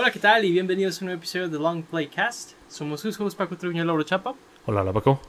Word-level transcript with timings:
Hola, 0.00 0.12
¿qué 0.12 0.20
tal? 0.20 0.44
Y 0.44 0.52
bienvenidos 0.52 0.96
a 0.96 1.00
un 1.00 1.06
nuevo 1.06 1.18
episodio 1.18 1.48
de 1.48 1.58
Long 1.58 1.82
Playcast. 1.82 2.52
Somos 2.68 3.00
sus 3.00 3.18
hosts 3.18 3.34
Paco 3.34 3.56
Treviño 3.56 4.00
y 4.00 4.04
Chapa. 4.04 4.32
Hola, 4.64 4.82
hola 4.82 4.92
Paco. 4.92 5.20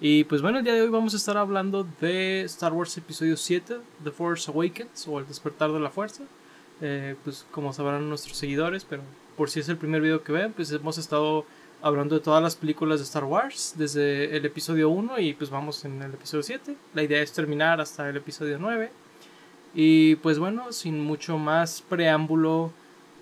Y 0.00 0.22
pues 0.22 0.42
bueno, 0.42 0.58
el 0.58 0.64
día 0.64 0.74
de 0.74 0.82
hoy 0.82 0.90
vamos 0.90 1.12
a 1.14 1.16
estar 1.16 1.36
hablando 1.36 1.84
de 2.00 2.42
Star 2.42 2.72
Wars 2.72 2.96
Episodio 2.96 3.36
7, 3.36 3.78
The 4.04 4.12
Force 4.12 4.48
Awakens 4.48 5.08
o 5.08 5.18
El 5.18 5.26
Despertar 5.26 5.72
de 5.72 5.80
la 5.80 5.90
Fuerza. 5.90 6.22
Eh, 6.80 7.16
pues 7.24 7.46
como 7.50 7.72
sabrán 7.72 8.08
nuestros 8.08 8.36
seguidores, 8.36 8.84
pero 8.84 9.02
por 9.36 9.50
si 9.50 9.58
es 9.58 9.68
el 9.68 9.76
primer 9.76 10.00
video 10.00 10.22
que 10.22 10.30
ven, 10.30 10.52
pues 10.52 10.70
hemos 10.70 10.98
estado 10.98 11.44
hablando 11.82 12.14
de 12.14 12.20
todas 12.20 12.40
las 12.40 12.54
películas 12.54 13.00
de 13.00 13.06
Star 13.06 13.24
Wars 13.24 13.74
desde 13.76 14.36
el 14.36 14.46
episodio 14.46 14.88
1 14.88 15.18
y 15.18 15.34
pues 15.34 15.50
vamos 15.50 15.84
en 15.84 16.00
el 16.00 16.14
episodio 16.14 16.44
7. 16.44 16.76
La 16.94 17.02
idea 17.02 17.20
es 17.20 17.32
terminar 17.32 17.80
hasta 17.80 18.08
el 18.08 18.16
episodio 18.18 18.56
9. 18.60 18.88
Y 19.74 20.14
pues 20.14 20.38
bueno, 20.38 20.70
sin 20.70 21.00
mucho 21.00 21.38
más 21.38 21.82
preámbulo, 21.82 22.70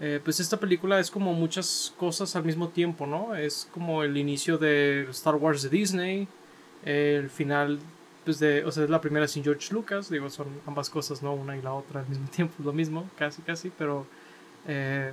eh, 0.01 0.21
pues 0.23 0.41
esta 0.41 0.59
película 0.59 0.98
es 0.98 1.11
como 1.11 1.33
muchas 1.34 1.95
cosas 1.97 2.34
al 2.34 2.45
mismo 2.45 2.69
tiempo, 2.69 3.07
¿no? 3.07 3.34
Es 3.34 3.69
como 3.73 4.03
el 4.03 4.17
inicio 4.17 4.59
de 4.59 5.07
Star 5.11 5.37
Wars 5.37 5.62
de 5.62 5.69
Disney, 5.69 6.29
el 6.84 7.30
final, 7.30 7.79
pues 8.25 8.41
de, 8.41 8.65
o 8.65 8.73
sea, 8.73 8.84
es 8.84 8.91
la 8.91 9.01
primera 9.01 9.29
sin 9.29 9.45
George 9.45 9.73
Lucas, 9.73 10.11
digo, 10.11 10.29
son 10.30 10.48
ambas 10.67 10.91
cosas, 10.91 11.23
¿no? 11.23 11.33
Una 11.33 11.57
y 11.57 11.62
la 11.62 11.73
otra 11.73 12.01
al 12.01 12.09
mismo 12.09 12.29
tiempo, 12.34 12.55
lo 12.65 12.73
mismo, 12.73 13.09
casi, 13.17 13.43
casi, 13.43 13.70
pero 13.79 14.07
eh, 14.67 15.12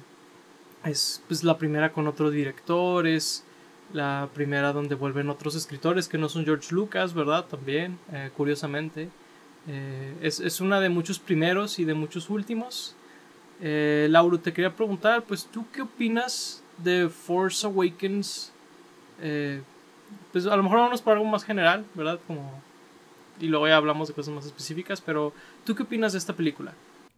es 0.84 1.22
pues 1.28 1.44
la 1.44 1.58
primera 1.58 1.94
con 1.94 2.08
otro 2.08 2.32
director, 2.32 3.06
es 3.06 3.44
la 3.94 4.30
primera 4.34 4.74
donde 4.74 4.96
vuelven 4.96 5.30
otros 5.30 5.54
escritores 5.56 6.08
que 6.08 6.18
no 6.18 6.28
son 6.28 6.44
George 6.44 6.74
Lucas, 6.74 7.14
¿verdad? 7.14 7.46
También, 7.46 8.00
eh, 8.12 8.32
curiosamente. 8.36 9.10
Es, 10.22 10.40
es, 10.40 10.60
una 10.60 10.80
de 10.80 10.90
muchos 10.90 11.20
primeros 11.20 11.78
y 11.78 11.86
de 11.86 11.94
muchos 11.94 12.32
últimos. 12.32 12.96
Eh, 13.62 14.08
Lauro, 14.10 14.40
te 14.40 14.52
quería 14.52 14.76
preguntar, 14.76 15.24
pues 15.24 15.46
tú 15.46 15.66
qué 15.72 15.84
opinas 15.84 16.64
de 16.78 17.10
Force 17.10 17.66
Awakens? 17.66 18.52
Eh, 19.22 19.62
pues 20.32 20.48
a 20.48 20.56
lo 20.56 20.64
mejor 20.64 20.80
vamos 20.80 21.02
por 21.02 21.14
algo 21.14 21.26
más 21.26 21.44
general, 21.44 21.86
¿verdad? 21.94 22.20
Como, 22.26 22.62
y 23.40 23.48
luego 23.48 23.68
ya 23.68 23.78
hablamos 23.78 24.08
de 24.08 24.14
cosas 24.14 24.34
más 24.34 24.46
específicas, 24.46 25.00
pero 25.00 25.34
¿tú 25.64 25.76
qué 25.76 25.84
opinas 25.84 26.14
de 26.14 26.18
esta 26.18 26.34
película? 26.34 26.74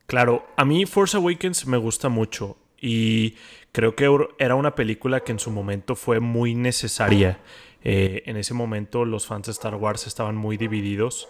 Claro, 0.05 0.45
a 0.57 0.65
mí 0.65 0.85
Force 0.85 1.15
Awakens 1.15 1.65
me 1.65 1.77
gusta 1.77 2.09
mucho 2.09 2.57
y 2.79 3.35
creo 3.71 3.95
que 3.95 4.09
era 4.37 4.55
una 4.55 4.75
película 4.75 5.21
que 5.21 5.31
en 5.31 5.39
su 5.39 5.49
momento 5.49 5.95
fue 5.95 6.19
muy 6.19 6.55
necesaria. 6.55 7.39
Eh, 7.85 8.23
en 8.25 8.37
ese 8.37 8.53
momento 8.53 9.05
los 9.05 9.27
fans 9.27 9.47
de 9.47 9.51
Star 9.53 9.75
Wars 9.75 10.07
estaban 10.07 10.35
muy 10.35 10.57
divididos 10.57 11.27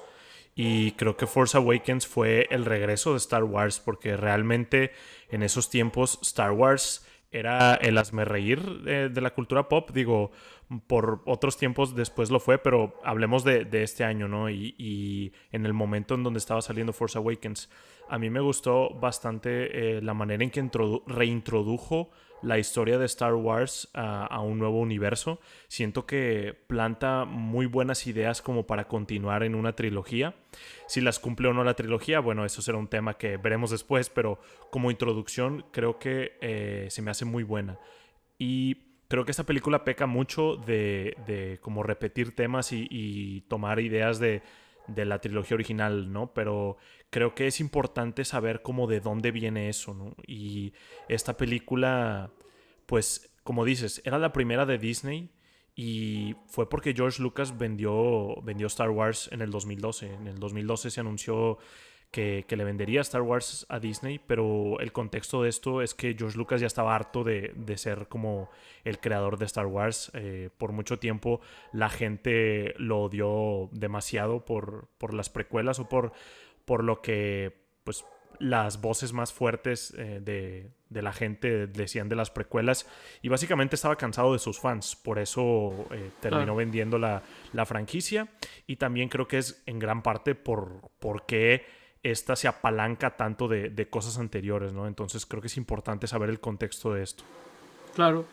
y 0.55 0.91
creo 0.91 1.17
que 1.17 1.27
Force 1.27 1.57
Awakens 1.57 2.07
fue 2.07 2.47
el 2.51 2.65
regreso 2.65 3.11
de 3.11 3.17
Star 3.17 3.43
Wars 3.43 3.79
porque 3.79 4.15
realmente 4.17 4.91
en 5.29 5.43
esos 5.43 5.69
tiempos 5.69 6.19
Star 6.21 6.51
Wars 6.51 7.05
era 7.31 7.73
el 7.75 7.97
hazme 7.97 8.25
reír 8.25 8.61
de, 8.83 9.09
de, 9.09 9.21
la 9.21 9.33
cultura 9.33 9.67
pop. 9.67 9.89
Digo, 9.91 10.31
por 10.85 11.23
otros 11.25 11.57
tiempos 11.57 11.95
después 11.95 12.29
lo 12.29 12.39
fue, 12.39 12.59
pero 12.59 12.99
hablemos 13.03 13.43
de, 13.43 13.65
de 13.65 13.81
este 13.81 14.03
año, 14.03 14.27
¿no? 14.27 14.51
Y, 14.51 14.75
y, 14.77 15.33
en 15.51 15.65
el 15.65 15.73
momento 15.73 16.13
en 16.13 16.23
donde 16.23 16.37
estaba 16.37 16.61
saliendo 16.61 16.93
Force 16.93 17.17
Awakens, 17.17 17.69
a 18.07 18.19
mí 18.19 18.29
me 18.29 18.39
gustó 18.39 18.91
bastante 18.91 19.97
eh, 19.97 20.01
la 20.01 20.13
manera 20.13 20.43
en 20.43 20.51
que 20.51 20.69
reintrodujo 21.07 22.11
la 22.43 22.59
historia 22.59 22.97
de 22.97 23.05
Star 23.05 23.33
Wars 23.33 23.89
a, 23.93 24.25
a, 24.25 24.41
un 24.41 24.59
nuevo 24.59 24.79
universo. 24.79 25.39
Siento 25.67 26.05
que 26.05 26.55
planta 26.67 27.25
muy 27.25 27.65
buenas 27.65 28.05
ideas 28.05 28.41
como 28.41 28.67
para 28.67 28.87
continuar 28.87 29.43
en 29.43 29.55
una 29.55 29.75
trilogía. 29.75 30.35
Si 30.87 31.01
las 31.01 31.19
cumple 31.19 31.47
o 31.47 31.53
no 31.53 31.63
la 31.63 31.75
trilogía, 31.75 32.19
bueno, 32.19 32.45
eso 32.45 32.61
será 32.61 32.77
un 32.77 32.87
tema 32.87 33.17
que 33.17 33.37
veremos 33.37 33.71
después, 33.71 34.09
pero 34.09 34.39
como 34.69 34.91
introducción 34.91 35.65
creo 35.71 35.99
que 35.99 36.37
eh, 36.41 36.87
se 36.89 37.01
me 37.01 37.11
hace 37.11 37.25
muy 37.25 37.43
buena. 37.43 37.79
Y 38.37 38.77
creo 39.07 39.25
que 39.25 39.31
esta 39.31 39.45
película 39.45 39.83
peca 39.83 40.05
mucho 40.05 40.57
de, 40.57 41.15
de 41.25 41.59
como 41.61 41.83
repetir 41.83 42.35
temas 42.35 42.71
y 42.71 43.41
tomar 43.47 43.79
ideas 43.79 44.19
de, 44.19 44.41
de 44.87 45.05
la 45.05 45.19
trilogía 45.19 45.55
original, 45.55 46.11
¿no? 46.11 46.33
Pero 46.33 46.77
creo 47.09 47.35
que 47.35 47.47
es 47.47 47.59
importante 47.59 48.25
saber 48.25 48.61
cómo 48.61 48.87
de 48.87 48.99
dónde 48.99 49.31
viene 49.31 49.69
eso, 49.69 49.93
¿no? 49.93 50.15
Y 50.27 50.73
esta 51.07 51.37
película, 51.37 52.31
pues, 52.85 53.33
como 53.43 53.65
dices, 53.65 54.01
era 54.05 54.17
la 54.17 54.33
primera 54.33 54.65
de 54.65 54.77
Disney 54.77 55.31
y 55.75 56.35
fue 56.47 56.69
porque 56.69 56.93
George 56.93 57.21
Lucas 57.21 57.57
vendió, 57.57 58.35
vendió 58.43 58.67
Star 58.67 58.89
Wars 58.89 59.29
en 59.31 59.41
el 59.41 59.49
2012. 59.49 60.13
En 60.13 60.27
el 60.27 60.39
2012 60.39 60.91
se 60.91 60.99
anunció 60.99 61.57
que, 62.13 62.45
que, 62.47 62.55
le 62.55 62.63
vendería 62.63 63.01
Star 63.01 63.23
Wars 63.23 63.65
a 63.69 63.79
Disney, 63.79 64.19
pero 64.19 64.79
el 64.79 64.91
contexto 64.91 65.41
de 65.41 65.49
esto 65.49 65.81
es 65.81 65.95
que 65.95 66.15
George 66.15 66.37
Lucas 66.37 66.61
ya 66.61 66.67
estaba 66.67 66.95
harto 66.95 67.23
de, 67.23 67.51
de 67.55 67.75
ser 67.75 68.07
como 68.07 68.51
el 68.83 68.99
creador 68.99 69.39
de 69.39 69.45
Star 69.45 69.65
Wars. 69.65 70.11
Eh, 70.13 70.51
por 70.59 70.73
mucho 70.73 70.99
tiempo 70.99 71.41
la 71.71 71.89
gente 71.89 72.75
lo 72.77 73.01
odió 73.01 73.67
demasiado 73.71 74.45
por, 74.45 74.89
por 74.99 75.15
las 75.15 75.29
precuelas 75.29 75.79
o 75.79 75.89
por, 75.89 76.13
por 76.65 76.83
lo 76.83 77.01
que 77.01 77.57
pues 77.83 78.05
las 78.37 78.79
voces 78.79 79.11
más 79.11 79.33
fuertes 79.33 79.91
eh, 79.97 80.19
de, 80.21 80.69
de, 80.89 81.01
la 81.01 81.13
gente 81.13 81.65
decían 81.65 82.09
de 82.09 82.15
las 82.15 82.29
precuelas 82.29 82.87
y 83.23 83.29
básicamente 83.29 83.75
estaba 83.75 83.95
cansado 83.95 84.33
de 84.33 84.39
sus 84.39 84.59
fans, 84.59 84.95
por 84.95 85.17
eso 85.17 85.87
eh, 85.91 86.11
terminó 86.19 86.53
ah. 86.53 86.57
vendiendo 86.57 86.99
la, 86.99 87.23
la, 87.53 87.65
franquicia 87.65 88.27
y 88.67 88.75
también 88.75 89.09
creo 89.09 89.27
que 89.27 89.39
es 89.39 89.63
en 89.65 89.79
gran 89.79 90.03
parte 90.03 90.35
por, 90.35 90.91
por 90.99 91.25
qué 91.25 91.82
esta 92.03 92.35
se 92.35 92.47
apalanca 92.47 93.15
tanto 93.15 93.47
de, 93.47 93.69
de, 93.69 93.87
cosas 93.87 94.17
anteriores, 94.19 94.73
¿no? 94.73 94.87
Entonces 94.87 95.25
creo 95.25 95.41
que 95.41 95.47
es 95.47 95.57
importante 95.57 96.05
saber 96.05 96.29
el 96.29 96.39
contexto 96.39 96.93
de 96.93 97.03
esto. 97.03 97.23
Claro. 97.95 98.25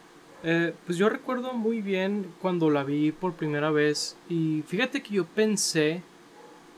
Eh, 0.42 0.72
pues 0.86 0.96
yo 0.96 1.08
recuerdo 1.08 1.52
muy 1.52 1.82
bien 1.82 2.32
cuando 2.40 2.70
la 2.70 2.82
vi 2.82 3.12
por 3.12 3.34
primera 3.34 3.70
vez 3.70 4.16
y 4.28 4.62
fíjate 4.66 5.02
que 5.02 5.14
yo 5.14 5.26
pensé 5.26 6.02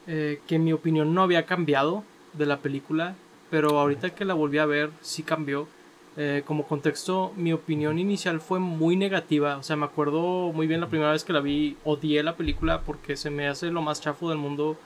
eh, 0.09 0.41
que 0.49 0.59
mi 0.59 0.73
opinión 0.73 1.15
no 1.15 1.23
había 1.23 1.47
cambiado 1.47 2.03
de 2.33 2.47
la 2.47 2.57
película, 2.59 3.15
pero 3.51 3.79
ahorita 3.79 4.15
que 4.15 4.25
la 4.25 4.35
volví 4.35 4.59
a 4.59 4.67
ver 4.67 4.91
sí 5.01 5.23
cambió. 5.23 5.69
Eh, 6.17 6.43
como 6.45 6.67
contexto, 6.67 7.33
mi 7.37 7.55
opinión 7.55 7.99
inicial 7.99 8.41
fue 8.41 8.59
muy 8.59 8.97
negativa. 8.97 9.57
O 9.57 9.63
sea, 9.63 9.77
me 9.77 9.87
acuerdo 9.87 10.53
muy 10.53 10.67
bien 10.67 10.81
la 10.81 10.89
primera 10.89 11.13
vez 11.13 11.25
que 11.25 11.33
la 11.33 11.41
vi, 11.41 11.77
odié 11.85 12.23
la 12.23 12.37
película 12.37 12.83
porque 12.83 13.17
se 13.17 13.31
me 13.31 13.49
hace 13.49 13.71
lo 13.71 13.81
más 13.81 14.01
chafo 14.01 14.29
del 14.29 14.39
mundo 14.39 14.77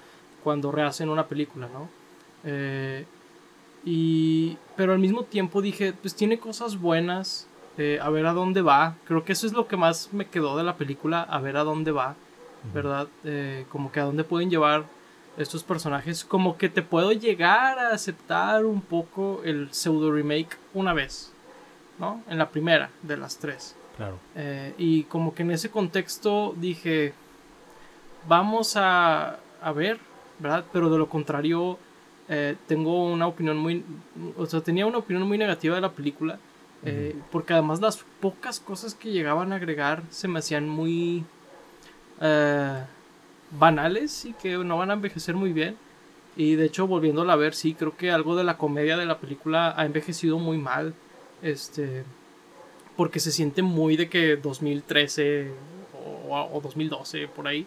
cuando 0.44 0.70
rehacen 0.70 1.08
una 1.08 1.26
película, 1.26 1.68
¿no? 1.72 1.88
Eh, 2.46 3.04
y, 3.84 4.56
pero 4.76 4.92
al 4.92 4.98
mismo 4.98 5.24
tiempo 5.24 5.60
dije, 5.60 5.92
pues 5.92 6.14
tiene 6.14 6.38
cosas 6.38 6.80
buenas, 6.80 7.48
eh, 7.76 7.98
a 8.00 8.08
ver 8.08 8.26
a 8.26 8.32
dónde 8.32 8.62
va. 8.62 8.96
Creo 9.04 9.24
que 9.24 9.32
eso 9.32 9.46
es 9.46 9.52
lo 9.52 9.66
que 9.68 9.76
más 9.76 10.12
me 10.12 10.26
quedó 10.26 10.56
de 10.56 10.64
la 10.64 10.76
película, 10.76 11.22
a 11.22 11.38
ver 11.40 11.56
a 11.56 11.64
dónde 11.64 11.90
va, 11.90 12.14
¿verdad? 12.72 13.08
Eh, 13.24 13.66
como 13.70 13.92
que 13.92 14.00
a 14.00 14.04
dónde 14.04 14.24
pueden 14.24 14.48
llevar 14.48 14.84
estos 15.36 15.62
personajes. 15.62 16.24
Como 16.24 16.56
que 16.56 16.68
te 16.68 16.82
puedo 16.82 17.12
llegar 17.12 17.78
a 17.78 17.90
aceptar 17.90 18.64
un 18.64 18.80
poco 18.80 19.42
el 19.44 19.72
pseudo 19.72 20.12
remake 20.12 20.56
una 20.72 20.94
vez, 20.94 21.32
¿no? 21.98 22.22
En 22.28 22.38
la 22.38 22.50
primera 22.50 22.90
de 23.02 23.16
las 23.16 23.38
tres. 23.38 23.76
Claro. 23.96 24.18
Eh, 24.34 24.74
y 24.78 25.04
como 25.04 25.34
que 25.34 25.42
en 25.42 25.50
ese 25.50 25.70
contexto 25.70 26.54
dije, 26.56 27.14
vamos 28.28 28.76
a, 28.76 29.38
a 29.62 29.72
ver 29.72 29.98
¿verdad? 30.38 30.64
Pero 30.72 30.90
de 30.90 30.98
lo 30.98 31.08
contrario, 31.08 31.78
eh, 32.28 32.56
tengo 32.66 33.04
una 33.04 33.26
opinión 33.28 33.56
muy, 33.56 33.84
o 34.37 34.47
sea, 34.47 34.60
tenía 34.60 34.87
una 34.87 34.98
opinión 34.98 35.26
muy 35.26 35.38
negativa 35.38 35.76
de 35.76 35.81
la 35.81 35.92
película, 35.92 36.38
eh, 36.84 37.16
porque 37.31 37.53
además 37.53 37.81
las 37.81 38.04
pocas 38.20 38.60
cosas 38.60 38.94
que 38.94 39.10
llegaban 39.10 39.53
a 39.53 39.56
agregar 39.56 40.03
se 40.10 40.28
me 40.28 40.41
hacían 40.41 40.69
muy 40.69 41.25
eh, 42.20 42.84
banales 43.53 44.24
y 44.24 44.33
que 44.34 44.56
no 44.59 44.77
van 44.78 44.91
a 44.91 44.95
envejecer 44.95 45.34
muy 45.36 45.53
bien. 45.53 45.77
Y 46.36 46.54
de 46.56 46.66
hecho, 46.66 46.86
volviéndola 46.86 47.33
a 47.33 47.36
ver, 47.36 47.54
sí, 47.54 47.74
creo 47.74 47.97
que 47.97 48.10
algo 48.10 48.36
de 48.36 48.45
la 48.45 48.59
comedia 48.59 48.97
de 48.97 49.06
la 49.06 49.18
película 49.18 49.74
ha 49.77 49.86
envejecido 49.86 50.39
muy 50.39 50.59
mal. 50.59 50.95
Este. 51.42 52.04
Porque 52.97 53.21
se 53.21 53.33
siente 53.33 53.62
muy 53.62 53.97
de 53.97 54.09
que 54.09 54.36
2013 54.36 55.50
o, 56.28 56.50
o 56.53 56.60
2012, 56.60 57.28
por 57.28 57.48
ahí. 57.48 57.66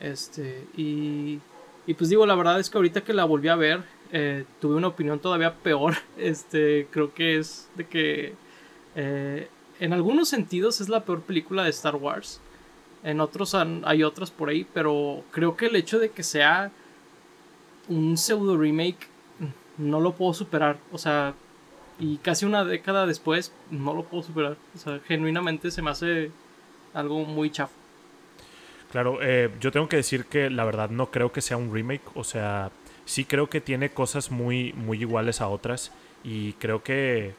Este. 0.00 0.64
Y 0.76 1.40
y 1.86 1.94
pues 1.94 2.10
digo, 2.10 2.26
la 2.26 2.34
verdad 2.34 2.58
es 2.58 2.68
que 2.68 2.78
ahorita 2.78 3.02
que 3.02 3.12
la 3.12 3.24
volví 3.24 3.48
a 3.48 3.56
ver, 3.56 3.84
eh, 4.12 4.44
tuve 4.60 4.76
una 4.76 4.88
opinión 4.88 5.18
todavía 5.18 5.54
peor. 5.54 5.94
Este, 6.16 6.88
creo 6.90 7.12
que 7.12 7.38
es 7.38 7.68
de 7.76 7.86
que 7.86 8.34
eh, 8.94 9.48
en 9.80 9.92
algunos 9.92 10.28
sentidos 10.28 10.80
es 10.80 10.88
la 10.88 11.04
peor 11.04 11.22
película 11.22 11.64
de 11.64 11.70
Star 11.70 11.96
Wars. 11.96 12.40
En 13.04 13.20
otros 13.20 13.54
hay 13.54 14.02
otras 14.02 14.30
por 14.30 14.48
ahí, 14.48 14.66
pero 14.74 15.22
creo 15.30 15.56
que 15.56 15.66
el 15.66 15.76
hecho 15.76 15.98
de 15.98 16.10
que 16.10 16.22
sea 16.22 16.72
un 17.88 18.16
pseudo 18.16 18.56
remake 18.56 19.08
no 19.78 20.00
lo 20.00 20.12
puedo 20.12 20.34
superar. 20.34 20.78
O 20.90 20.98
sea, 20.98 21.34
y 21.98 22.16
casi 22.18 22.46
una 22.46 22.64
década 22.64 23.06
después 23.06 23.52
no 23.70 23.94
lo 23.94 24.04
puedo 24.04 24.22
superar. 24.22 24.56
O 24.74 24.78
sea, 24.78 25.00
genuinamente 25.06 25.70
se 25.70 25.82
me 25.82 25.90
hace 25.90 26.30
algo 26.94 27.24
muy 27.24 27.50
chafo. 27.50 27.74
Claro, 28.90 29.18
eh, 29.20 29.50
yo 29.60 29.72
tengo 29.72 29.88
que 29.88 29.96
decir 29.96 30.26
que 30.26 30.48
la 30.48 30.64
verdad 30.64 30.90
no 30.90 31.10
creo 31.10 31.32
que 31.32 31.40
sea 31.40 31.56
un 31.56 31.72
remake, 31.72 32.02
o 32.14 32.24
sea, 32.24 32.70
sí 33.06 33.24
creo 33.24 33.48
que 33.48 33.62
tiene 33.62 33.90
cosas 33.90 34.30
muy, 34.30 34.74
muy 34.74 35.00
iguales 35.00 35.40
a 35.40 35.48
otras 35.48 35.92
y 36.22 36.52
creo 36.54 36.82
que 36.82 37.34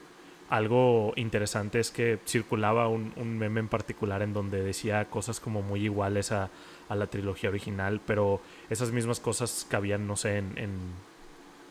algo 0.49 1.13
interesante 1.17 1.79
es 1.79 1.91
que 1.91 2.19
circulaba 2.25 2.87
un, 2.87 3.37
meme 3.37 3.59
en 3.59 3.67
particular 3.67 4.21
en 4.21 4.33
donde 4.33 4.63
decía 4.63 5.05
cosas 5.05 5.39
como 5.39 5.61
muy 5.61 5.83
iguales 5.83 6.31
a, 6.31 6.49
la 6.89 7.07
trilogía 7.07 7.49
original, 7.49 7.99
pero 8.07 8.39
esas 8.69 8.91
mismas 8.91 9.19
cosas 9.19 9.67
cabían, 9.69 10.07
no 10.07 10.15
sé, 10.15 10.37
en, 10.37 10.53
en 10.57 10.69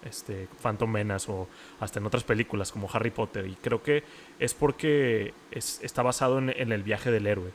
este, 0.04 0.46
Phantom 0.62 0.90
Menace 0.90 1.32
o 1.32 1.48
hasta 1.80 1.98
en 2.00 2.06
otras 2.06 2.22
películas 2.22 2.70
como 2.70 2.88
Harry 2.92 3.10
Potter. 3.10 3.46
Y 3.46 3.54
creo 3.54 3.82
que 3.82 4.04
es 4.38 4.52
porque 4.52 5.32
está 5.50 6.02
basado 6.02 6.38
en, 6.38 6.50
el 6.50 6.82
viaje 6.82 7.10
del 7.10 7.26
héroe. 7.26 7.50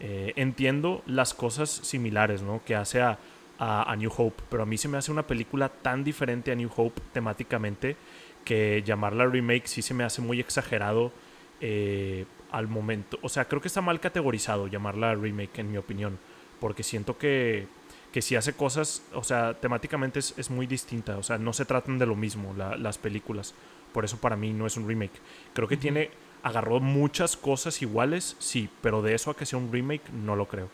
Eh, 0.00 0.34
entiendo 0.36 1.02
las 1.06 1.32
cosas 1.32 1.70
similares 1.70 2.42
¿no? 2.42 2.60
que 2.64 2.76
hace 2.76 3.00
a, 3.00 3.18
a, 3.58 3.94
New 3.96 4.10
Hope, 4.16 4.42
pero 4.48 4.62
a 4.62 4.66
mí 4.66 4.78
se 4.78 4.88
me 4.88 4.98
hace 4.98 5.10
una 5.10 5.26
película 5.26 5.68
tan 5.68 6.04
diferente 6.04 6.52
a 6.52 6.54
New 6.54 6.70
Hope 6.74 7.00
temáticamente 7.12 7.96
que 8.44 8.82
llamarla 8.84 9.26
remake 9.26 9.66
sí 9.66 9.82
se 9.82 9.94
me 9.94 10.04
hace 10.04 10.22
muy 10.22 10.40
exagerado 10.40 11.12
eh, 11.60 12.24
al 12.52 12.68
momento. 12.68 13.18
O 13.22 13.28
sea, 13.28 13.46
creo 13.46 13.60
que 13.60 13.68
está 13.68 13.80
mal 13.80 14.00
categorizado 14.00 14.68
llamarla 14.68 15.14
remake, 15.14 15.58
en 15.58 15.72
mi 15.72 15.76
opinión, 15.76 16.18
porque 16.60 16.82
siento 16.82 17.18
que 17.18 17.66
que 18.12 18.22
si 18.22 18.36
hace 18.36 18.54
cosas, 18.54 19.02
o 19.12 19.22
sea, 19.22 19.54
temáticamente 19.54 20.18
es, 20.18 20.50
muy 20.50 20.66
distinta, 20.66 21.18
o 21.18 21.22
sea, 21.22 21.38
no 21.38 21.52
se 21.52 21.64
tratan 21.64 21.98
de 21.98 22.06
lo 22.06 22.16
mismo 22.16 22.54
las 22.56 22.98
películas, 22.98 23.54
por 23.92 24.04
eso 24.04 24.16
para 24.18 24.36
mí 24.36 24.52
no 24.52 24.66
es 24.66 24.76
un 24.76 24.88
remake. 24.88 25.20
Creo 25.52 25.68
que 25.68 25.76
tiene, 25.76 26.10
agarró 26.42 26.80
muchas 26.80 27.36
cosas 27.36 27.82
iguales, 27.82 28.36
sí, 28.38 28.68
pero 28.80 29.02
de 29.02 29.14
eso 29.14 29.30
a 29.30 29.36
que 29.36 29.46
sea 29.46 29.58
un 29.58 29.70
remake, 29.70 30.10
no 30.12 30.36
lo 30.36 30.46
creo. 30.46 30.68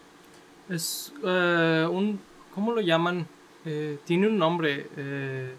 Es 0.69 1.13
eh, 1.25 1.87
un, 1.91 2.21
¿cómo 2.55 2.73
lo 2.73 2.81
llaman? 2.81 3.27
Eh, 3.65 3.99
tiene 4.05 4.29
un 4.29 4.39
nombre, 4.39 4.87
eh, 4.97 5.55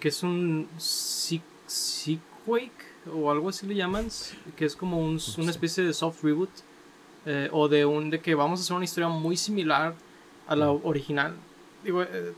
que 0.00 0.08
es 0.08 0.22
un 0.22 0.68
sequake 0.78 2.72
o 3.12 3.30
algo 3.30 3.48
así 3.48 3.66
le 3.66 3.74
llaman, 3.74 4.08
que 4.56 4.64
es 4.64 4.76
como 4.76 4.98
un, 4.98 5.20
una 5.38 5.50
especie 5.50 5.84
de 5.84 5.92
soft 5.92 6.22
reboot. 6.22 6.50
o 7.52 7.68
de 7.68 7.84
un 7.84 8.08
de 8.10 8.20
que 8.20 8.34
vamos 8.34 8.60
a 8.60 8.62
hacer 8.62 8.74
una 8.74 8.86
historia 8.86 9.08
muy 9.08 9.36
similar 9.36 9.94
a 10.48 10.56
la 10.56 10.70
original. 10.70 11.34
Digo, 11.84 12.02
eh, 12.02 12.32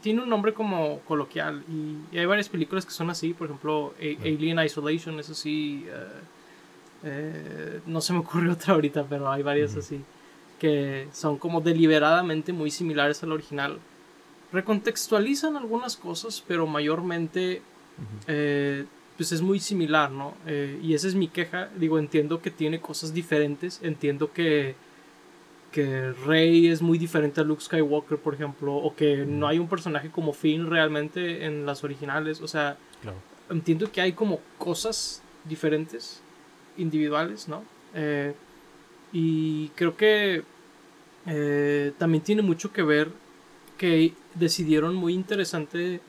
tiene 0.00 0.22
un 0.22 0.28
nombre 0.28 0.54
como 0.54 1.00
coloquial 1.00 1.62
y, 1.68 2.16
hay 2.16 2.26
varias 2.26 2.48
películas 2.48 2.86
que 2.86 2.92
son 2.92 3.10
así, 3.10 3.34
por 3.34 3.46
ejemplo, 3.46 3.94
Alien 4.00 4.58
Isolation, 4.60 5.18
eso 5.18 5.34
sí, 5.34 5.86
eh, 5.88 6.06
eh, 7.02 7.80
no 7.86 8.00
se 8.00 8.12
me 8.12 8.20
ocurre 8.20 8.50
otra 8.52 8.74
ahorita, 8.74 9.04
pero 9.08 9.30
hay 9.30 9.42
varias 9.42 9.76
así, 9.76 10.00
que 10.60 11.08
son 11.12 11.38
como 11.38 11.60
deliberadamente 11.60 12.52
muy 12.52 12.70
similares 12.70 13.24
al 13.24 13.32
original. 13.32 13.78
Recontextualizan 14.52 15.56
algunas 15.56 15.96
cosas, 15.96 16.44
pero 16.46 16.66
mayormente 16.68 17.62
pues 19.16 19.32
es 19.32 19.42
muy 19.42 19.58
similar, 19.58 20.10
¿no? 20.10 20.34
y 20.82 20.94
esa 20.94 21.08
es 21.08 21.14
mi 21.14 21.28
queja, 21.28 21.68
digo, 21.76 21.98
entiendo 21.98 22.40
que 22.40 22.50
tiene 22.50 22.80
cosas 22.80 23.12
diferentes, 23.12 23.80
entiendo 23.82 24.32
que 24.32 24.74
que 25.70 26.12
Rey 26.26 26.66
es 26.68 26.82
muy 26.82 26.98
diferente 26.98 27.40
a 27.40 27.44
Luke 27.44 27.62
Skywalker, 27.62 28.18
por 28.18 28.34
ejemplo, 28.34 28.74
o 28.74 28.94
que 28.94 29.24
no 29.24 29.46
hay 29.46 29.58
un 29.58 29.68
personaje 29.68 30.10
como 30.10 30.32
Finn 30.32 30.68
realmente 30.68 31.44
en 31.44 31.64
las 31.64 31.84
originales. 31.84 32.40
O 32.40 32.48
sea, 32.48 32.76
entiendo 33.48 33.90
que 33.90 34.00
hay 34.00 34.12
como 34.12 34.40
cosas 34.58 35.22
diferentes, 35.44 36.22
individuales, 36.76 37.48
¿no? 37.48 37.62
Eh, 37.94 38.34
y 39.12 39.68
creo 39.70 39.96
que 39.96 40.42
eh, 41.26 41.92
también 41.98 42.22
tiene 42.22 42.42
mucho 42.42 42.72
que 42.72 42.82
ver 42.82 43.10
que 43.78 44.12
decidieron 44.34 44.94
muy 44.94 45.14
interesante. 45.14 46.00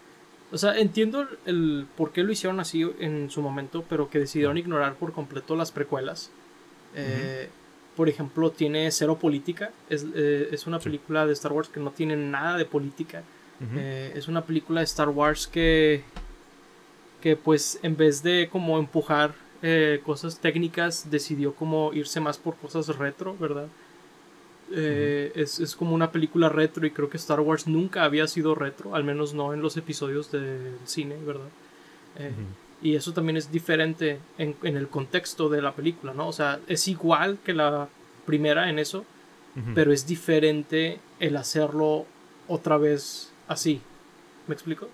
O 0.52 0.58
sea, 0.58 0.78
entiendo 0.78 1.28
el 1.46 1.88
por 1.96 2.12
qué 2.12 2.24
lo 2.24 2.32
hicieron 2.32 2.60
así 2.60 2.86
en 3.00 3.30
su 3.30 3.42
momento, 3.42 3.86
pero 3.88 4.10
que 4.10 4.20
decidieron 4.20 4.58
ignorar 4.58 4.96
por 4.96 5.14
completo 5.14 5.56
las 5.56 5.72
precuelas. 5.72 6.32
Eh, 6.96 7.50
por 7.96 8.10
ejemplo, 8.10 8.52
tiene 8.52 8.90
cero 8.92 9.18
política. 9.20 9.72
Es, 9.90 10.06
eh, 10.16 10.58
una 10.66 10.80
película 10.80 11.26
de 11.26 11.34
Star 11.34 11.54
Wars 11.54 11.70
que 11.70 11.80
no 11.80 11.92
tiene 11.92 12.16
nada 12.16 12.58
de 12.58 12.66
política. 12.66 13.24
Eh, 13.76 14.14
es 14.16 14.28
una 14.28 14.44
película 14.44 14.82
de 14.82 14.86
Star 14.86 15.10
Wars 15.10 15.46
que, 15.46 16.04
que 17.22 17.36
pues 17.36 17.78
en 17.84 17.96
vez 17.96 18.24
de 18.24 18.50
como 18.52 18.80
empujar 18.80 19.36
eh, 19.62 20.02
cosas 20.06 20.40
técnicas, 20.40 21.10
decidió 21.12 21.54
como 21.54 21.94
irse 21.94 22.20
más 22.20 22.38
por 22.38 22.56
cosas 22.56 22.88
retro, 22.98 23.36
¿verdad? 23.38 23.68
es, 24.74 25.76
como 25.78 25.94
una 25.94 26.14
película 26.14 26.48
retro 26.48 26.88
y 26.88 26.92
creo 26.92 27.10
que 27.10 27.18
Star 27.18 27.42
Wars 27.42 27.68
nunca 27.68 28.06
había 28.06 28.26
sido 28.28 28.56
retro, 28.56 28.96
al 28.96 29.04
menos 29.04 29.34
no 29.34 29.54
en 29.54 29.62
los 29.62 29.76
episodios 29.76 30.32
del 30.32 30.78
cine, 30.86 31.18
¿verdad? 31.26 31.50
Y 32.82 32.96
eso 32.96 33.14
también 33.14 33.38
es 33.38 33.52
diferente 33.52 34.20
en, 34.38 34.56
el 34.64 34.88
contexto 34.88 35.50
de 35.50 35.62
la 35.62 35.74
película, 35.74 36.14
¿no? 36.14 36.28
O 36.28 36.32
sea, 36.32 36.60
es 36.68 36.88
igual 36.88 37.38
que 37.44 37.54
la 37.54 37.90
primera 38.26 38.70
en 38.70 38.80
eso, 38.80 39.06
pero 39.76 39.92
es 39.92 40.08
diferente 40.08 41.00
el 41.20 41.36
hacerlo 41.38 42.06
otra 42.48 42.78
vez 42.78 43.32
así. 43.48 43.82
¿Me 44.48 44.54
explico? 44.54 44.88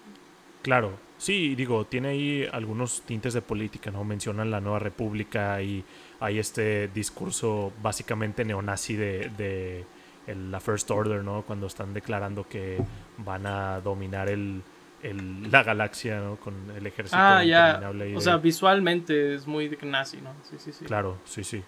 Claro, 0.64 0.92
sí, 1.18 1.56
digo, 1.56 1.86
tiene 1.86 2.10
ahí 2.10 2.48
algunos 2.52 3.02
tintes 3.02 3.34
de 3.34 3.42
política, 3.42 3.92
¿no? 3.92 4.04
Mencionan 4.04 4.52
la 4.52 4.62
nueva 4.62 4.80
república 4.80 5.62
y 5.62 5.84
hay 6.20 6.40
este 6.40 6.88
discurso 6.90 7.72
básicamente 7.82 8.46
neonazi 8.46 8.96
de, 8.96 9.30
de 9.38 9.86
la 10.36 10.60
First 10.60 10.92
Order, 10.92 11.24
¿no? 11.24 11.44
Cuando 11.44 11.68
están 11.68 11.94
declarando 11.94 12.48
que 12.48 12.78
van 13.18 13.46
a 13.46 13.80
dominar 13.82 14.30
el, 14.30 14.62
la 15.52 15.64
galaxia, 15.64 16.20
¿no? 16.20 16.36
Con 16.38 16.54
el 16.76 16.86
ejército. 16.86 17.18
Ah, 17.20 17.44
ya. 17.44 17.92
O 18.16 18.22
sea, 18.22 18.38
visualmente 18.38 19.36
es 19.36 19.48
muy 19.48 19.78
nazi, 19.84 20.18
¿no? 20.18 20.34
Sí, 20.44 20.58
sí, 20.60 20.72
sí. 20.72 20.86
Claro, 20.86 21.18
sí, 21.26 21.44
sí. 21.44 21.64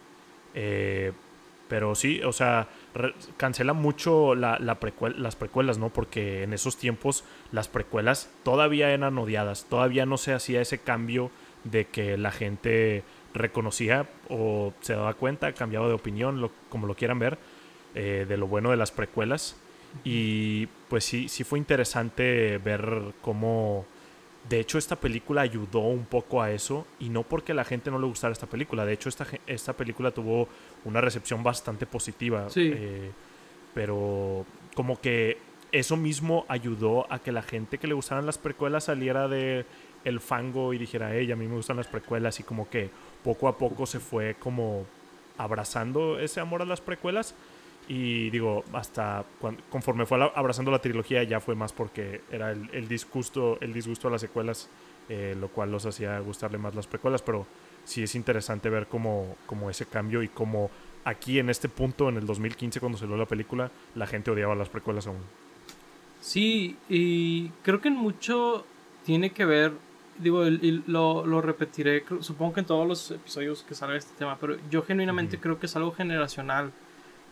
Eh, 0.53 1.11
pero 1.69 1.95
sí, 1.95 2.21
o 2.23 2.33
sea, 2.33 2.67
cancela 3.37 3.73
mucho 3.73 4.35
la, 4.35 4.57
las 4.59 5.35
precuelas, 5.35 5.77
¿no? 5.77 5.89
Porque 5.89 6.43
en 6.43 6.51
esos 6.51 6.75
tiempos 6.77 7.23
las 7.51 7.67
precuelas 7.67 8.29
todavía 8.43 8.91
eran 8.91 9.17
odiadas, 9.17 9.67
todavía 9.69 10.05
no 10.05 10.17
se 10.17 10.33
hacía 10.33 10.61
ese 10.61 10.79
cambio 10.79 11.31
de 11.63 11.85
que 11.85 12.17
la 12.17 12.31
gente 12.31 13.03
reconocía 13.33 14.09
o 14.29 14.73
se 14.81 14.93
daba 14.93 15.13
cuenta, 15.13 15.53
cambiaba 15.53 15.87
de 15.87 15.93
opinión, 15.93 16.49
como 16.69 16.87
lo 16.87 16.95
quieran 16.95 17.19
ver, 17.19 17.37
eh, 17.95 18.25
de 18.27 18.37
lo 18.37 18.47
bueno 18.47 18.71
de 18.71 18.77
las 18.77 18.91
precuelas. 18.91 19.55
Y 20.03 20.67
pues 20.89 21.05
sí, 21.05 21.29
sí 21.29 21.43
fue 21.43 21.59
interesante 21.59 22.57
ver 22.57 23.13
cómo... 23.21 23.85
De 24.47 24.59
hecho, 24.59 24.77
esta 24.77 24.95
película 24.95 25.41
ayudó 25.41 25.79
un 25.79 26.05
poco 26.05 26.41
a 26.41 26.51
eso 26.51 26.87
y 26.99 27.09
no 27.09 27.23
porque 27.23 27.53
la 27.53 27.65
gente 27.65 27.91
no 27.91 27.99
le 27.99 28.07
gustara 28.07 28.31
esta 28.31 28.47
película. 28.47 28.85
De 28.85 28.93
hecho, 28.93 29.09
esta, 29.09 29.27
esta 29.45 29.73
película 29.73 30.11
tuvo 30.11 30.47
una 30.85 31.01
recepción 31.01 31.43
bastante 31.43 31.85
positiva. 31.85 32.47
Eh, 32.55 33.11
pero 33.73 34.45
como 34.75 34.99
que 34.99 35.37
eso 35.71 35.97
mismo 35.97 36.45
ayudó 36.47 37.11
a 37.11 37.19
que 37.19 37.31
la 37.31 37.43
gente 37.43 37.77
que 37.77 37.87
le 37.87 37.93
gustaran 37.93 38.25
las 38.25 38.37
precuelas 38.37 38.85
saliera 38.85 39.27
de 39.27 39.65
el 40.05 40.19
fango 40.19 40.73
y 40.73 40.77
dijera, 40.77 41.13
hey, 41.13 41.31
a 41.31 41.35
mí 41.35 41.47
me 41.47 41.55
gustan 41.55 41.77
las 41.77 41.87
precuelas 41.87 42.39
y 42.39 42.43
como 42.43 42.69
que 42.69 42.89
poco 43.23 43.47
a 43.47 43.57
poco 43.57 43.85
se 43.85 43.99
fue 43.99 44.35
como 44.39 44.85
abrazando 45.37 46.19
ese 46.19 46.39
amor 46.39 46.61
a 46.61 46.65
las 46.65 46.81
precuelas 46.81 47.35
y 47.89 48.29
digo, 48.29 48.63
hasta 48.71 49.25
conforme 49.71 50.05
fue 50.05 50.23
abrazando 50.35 50.69
la 50.69 50.79
trilogía 50.79 51.23
ya 51.23 51.39
fue 51.39 51.55
más 51.55 51.73
porque 51.73 52.21
era 52.31 52.51
el, 52.51 52.87
disgusto, 52.87 53.57
el 53.61 53.73
disgusto 53.73 54.07
a 54.07 54.11
las 54.11 54.21
secuelas, 54.21 54.69
eh, 55.09 55.35
lo 55.37 55.47
cual 55.47 55.71
los 55.71 55.87
hacía 55.87 56.19
gustarle 56.19 56.59
más 56.59 56.75
las 56.75 56.85
precuelas, 56.85 57.23
pero 57.23 57.47
sí 57.83 58.03
es 58.03 58.13
interesante 58.13 58.69
ver 58.69 58.85
cómo, 58.85 59.35
cómo 59.47 59.71
ese 59.71 59.87
cambio 59.87 60.21
y 60.21 60.27
cómo 60.27 60.69
aquí 61.03 61.39
en 61.39 61.49
este 61.49 61.67
punto, 61.67 62.09
en 62.09 62.17
el 62.17 62.27
2015 62.27 62.79
cuando 62.79 62.99
salió 62.99 63.17
la 63.17 63.25
película, 63.25 63.71
la 63.95 64.05
gente 64.05 64.29
odiaba 64.29 64.53
las 64.53 64.69
precuelas 64.69 65.07
aún. 65.07 65.23
Sí, 66.21 66.77
y 66.89 67.49
creo 67.63 67.81
que 67.81 67.87
en 67.87 67.95
mucho 67.95 68.67
tiene 69.03 69.31
que 69.31 69.45
ver, 69.45 69.71
digo, 70.19 70.45
y 70.45 70.83
lo, 70.85 71.25
lo, 71.25 71.41
repetiré, 71.41 72.03
supongo 72.19 72.53
que 72.53 72.59
en 72.59 72.67
todos 72.67 72.87
los 72.87 73.09
episodios 73.09 73.63
que 73.63 73.73
sale 73.73 73.97
este 73.97 74.13
tema, 74.15 74.37
pero 74.39 74.57
yo 74.69 74.83
genuinamente 74.83 75.39
creo 75.39 75.59
que 75.59 75.65
es 75.65 75.75
algo 75.75 75.91
generacional 75.91 76.71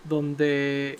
donde 0.07 0.97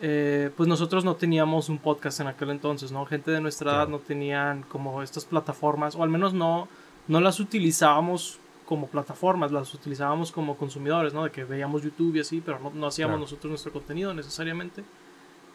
eh, 0.00 0.50
pues 0.56 0.68
nosotros 0.68 1.04
no 1.04 1.16
teníamos 1.16 1.68
un 1.68 1.78
podcast 1.78 2.20
en 2.20 2.28
aquel 2.28 2.50
entonces, 2.50 2.92
¿no? 2.92 3.04
Gente 3.04 3.30
de 3.30 3.40
nuestra 3.40 3.72
edad 3.72 3.88
no 3.88 3.98
tenían 3.98 4.62
como 4.62 5.02
estas 5.02 5.24
plataformas, 5.24 5.96
o 5.96 6.02
al 6.04 6.08
menos 6.08 6.34
no, 6.34 6.68
no 7.08 7.20
las 7.20 7.40
utilizábamos 7.40 8.38
como 8.64 8.86
plataformas, 8.86 9.50
las 9.50 9.72
utilizábamos 9.74 10.30
como 10.30 10.56
consumidores, 10.56 11.14
¿no? 11.14 11.24
De 11.24 11.30
que 11.30 11.42
veíamos 11.42 11.82
YouTube 11.82 12.16
y 12.16 12.20
así, 12.20 12.40
pero 12.44 12.60
no, 12.72 12.86
hacíamos 12.86 13.18
nosotros 13.18 13.50
nuestro 13.50 13.72
contenido 13.72 14.14
necesariamente. 14.14 14.84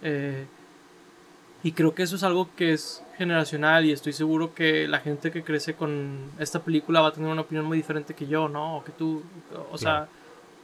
Eh, 0.01 0.45
y 1.63 1.71
creo 1.71 1.95
que 1.95 2.03
eso 2.03 2.17
es 2.17 2.23
algo 2.23 2.49
que 2.57 2.73
es 2.73 3.01
generacional 3.17 3.85
y 3.85 3.93
estoy 3.93 4.11
seguro 4.11 4.53
que 4.53 4.85
la 4.89 4.99
gente 4.99 5.31
que 5.31 5.43
crece 5.43 5.75
con 5.75 6.31
esta 6.37 6.61
película 6.61 6.99
va 6.99 7.09
a 7.09 7.13
tener 7.13 7.29
una 7.29 7.41
opinión 7.41 7.65
muy 7.65 7.77
diferente 7.77 8.13
que 8.13 8.27
yo, 8.27 8.49
¿no? 8.49 8.77
O 8.77 8.83
que 8.83 8.91
tú, 8.91 9.23
o 9.71 9.77
sea 9.77 10.09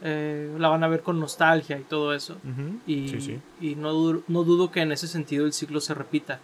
eh, 0.02 0.54
la 0.58 0.68
van 0.68 0.82
a 0.82 0.88
ver 0.88 1.02
con 1.02 1.20
nostalgia 1.20 1.78
y 1.78 1.82
todo 1.82 2.14
eso. 2.14 2.36
y, 2.86 3.40
y 3.60 3.74
no, 3.74 4.22
no, 4.26 4.44
dudo 4.44 4.70
que 4.70 4.80
en 4.80 4.92
ese 4.92 5.06
sentido 5.06 5.46
el 5.46 5.52
ciclo 5.52 5.80
se 5.80 5.94
repita. 5.94 6.40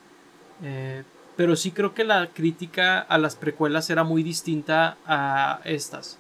Eh, 0.62 1.02
pero 1.36 1.56
sí 1.56 1.70
creo 1.70 1.94
que 1.94 2.04
la 2.04 2.28
crítica 2.28 3.00
a 3.00 3.18
las 3.18 3.36
precuelas 3.36 3.90
era 3.90 4.04
muy 4.04 4.22
distinta 4.22 4.96
a 5.06 5.60
estas. 5.64 6.18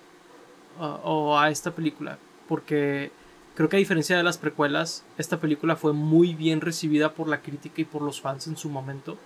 o 0.78 1.38
a 1.38 1.50
esta 1.50 1.70
película. 1.70 2.18
Porque 2.48 3.10
creo 3.54 3.68
que 3.68 3.76
a 3.76 3.78
diferencia 3.78 4.16
de 4.16 4.22
las 4.22 4.38
precuelas, 4.38 5.04
esta 5.18 5.40
película 5.40 5.76
fue 5.76 5.92
muy 5.92 6.34
bien 6.34 6.60
recibida 6.60 7.12
por 7.12 7.28
la 7.28 7.40
crítica 7.40 7.80
y 7.80 7.84
por 7.84 8.02
los 8.02 8.20
fans 8.20 8.46
en 8.46 8.56
su 8.56 8.68
momento. 8.68 9.16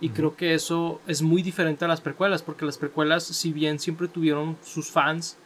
Y 0.00 0.08
creo 0.08 0.34
que 0.34 0.54
eso 0.54 1.00
es 1.06 1.22
muy 1.22 1.42
diferente 1.42 1.84
a 1.84 1.88
las 1.88 2.00
precuelas, 2.00 2.42
porque 2.42 2.64
las 2.64 2.76
precuelas, 2.76 3.22
si 3.22 3.52
bien 3.52 3.78
siempre 3.78 4.08
tuvieron 4.08 4.56
sus 4.64 4.90
fans, 4.90 5.36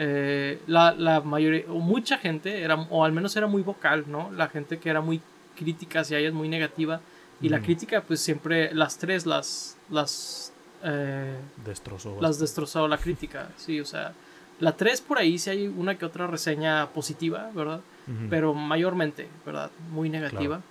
eh, 0.00 0.60
la, 0.68 0.94
la, 0.94 1.20
mayoría, 1.20 1.64
o 1.68 1.80
mucha 1.80 2.18
gente, 2.18 2.62
era, 2.62 2.76
o 2.76 3.04
al 3.04 3.10
menos 3.10 3.36
era 3.36 3.48
muy 3.48 3.62
vocal, 3.62 4.04
¿no? 4.06 4.30
La 4.30 4.48
gente 4.48 4.78
que 4.78 4.88
era 4.88 5.00
muy 5.00 5.20
crítica 5.56 6.00
hacia 6.00 6.18
ellas, 6.18 6.32
muy 6.32 6.48
negativa. 6.48 7.00
Y 7.40 7.48
la 7.48 7.60
crítica, 7.60 8.02
pues 8.02 8.20
siempre, 8.20 8.72
las 8.74 8.98
tres, 8.98 9.26
las. 9.26 9.76
las 9.90 10.52
eh, 10.84 11.36
destrozó. 11.64 12.16
Las 12.20 12.38
destrozó 12.38 12.86
la 12.86 12.98
crítica, 12.98 13.50
sí, 13.56 13.80
o 13.80 13.84
sea. 13.84 14.14
La 14.60 14.76
3 14.76 15.02
por 15.02 15.18
ahí 15.18 15.38
sí 15.38 15.50
hay 15.50 15.68
una 15.68 15.96
que 15.96 16.04
otra 16.04 16.26
reseña 16.26 16.88
positiva, 16.88 17.48
¿verdad? 17.54 17.80
Pero 18.28 18.54
mayormente, 18.54 19.28
¿verdad? 19.46 19.70
Muy 19.92 20.10
negativa. 20.10 20.62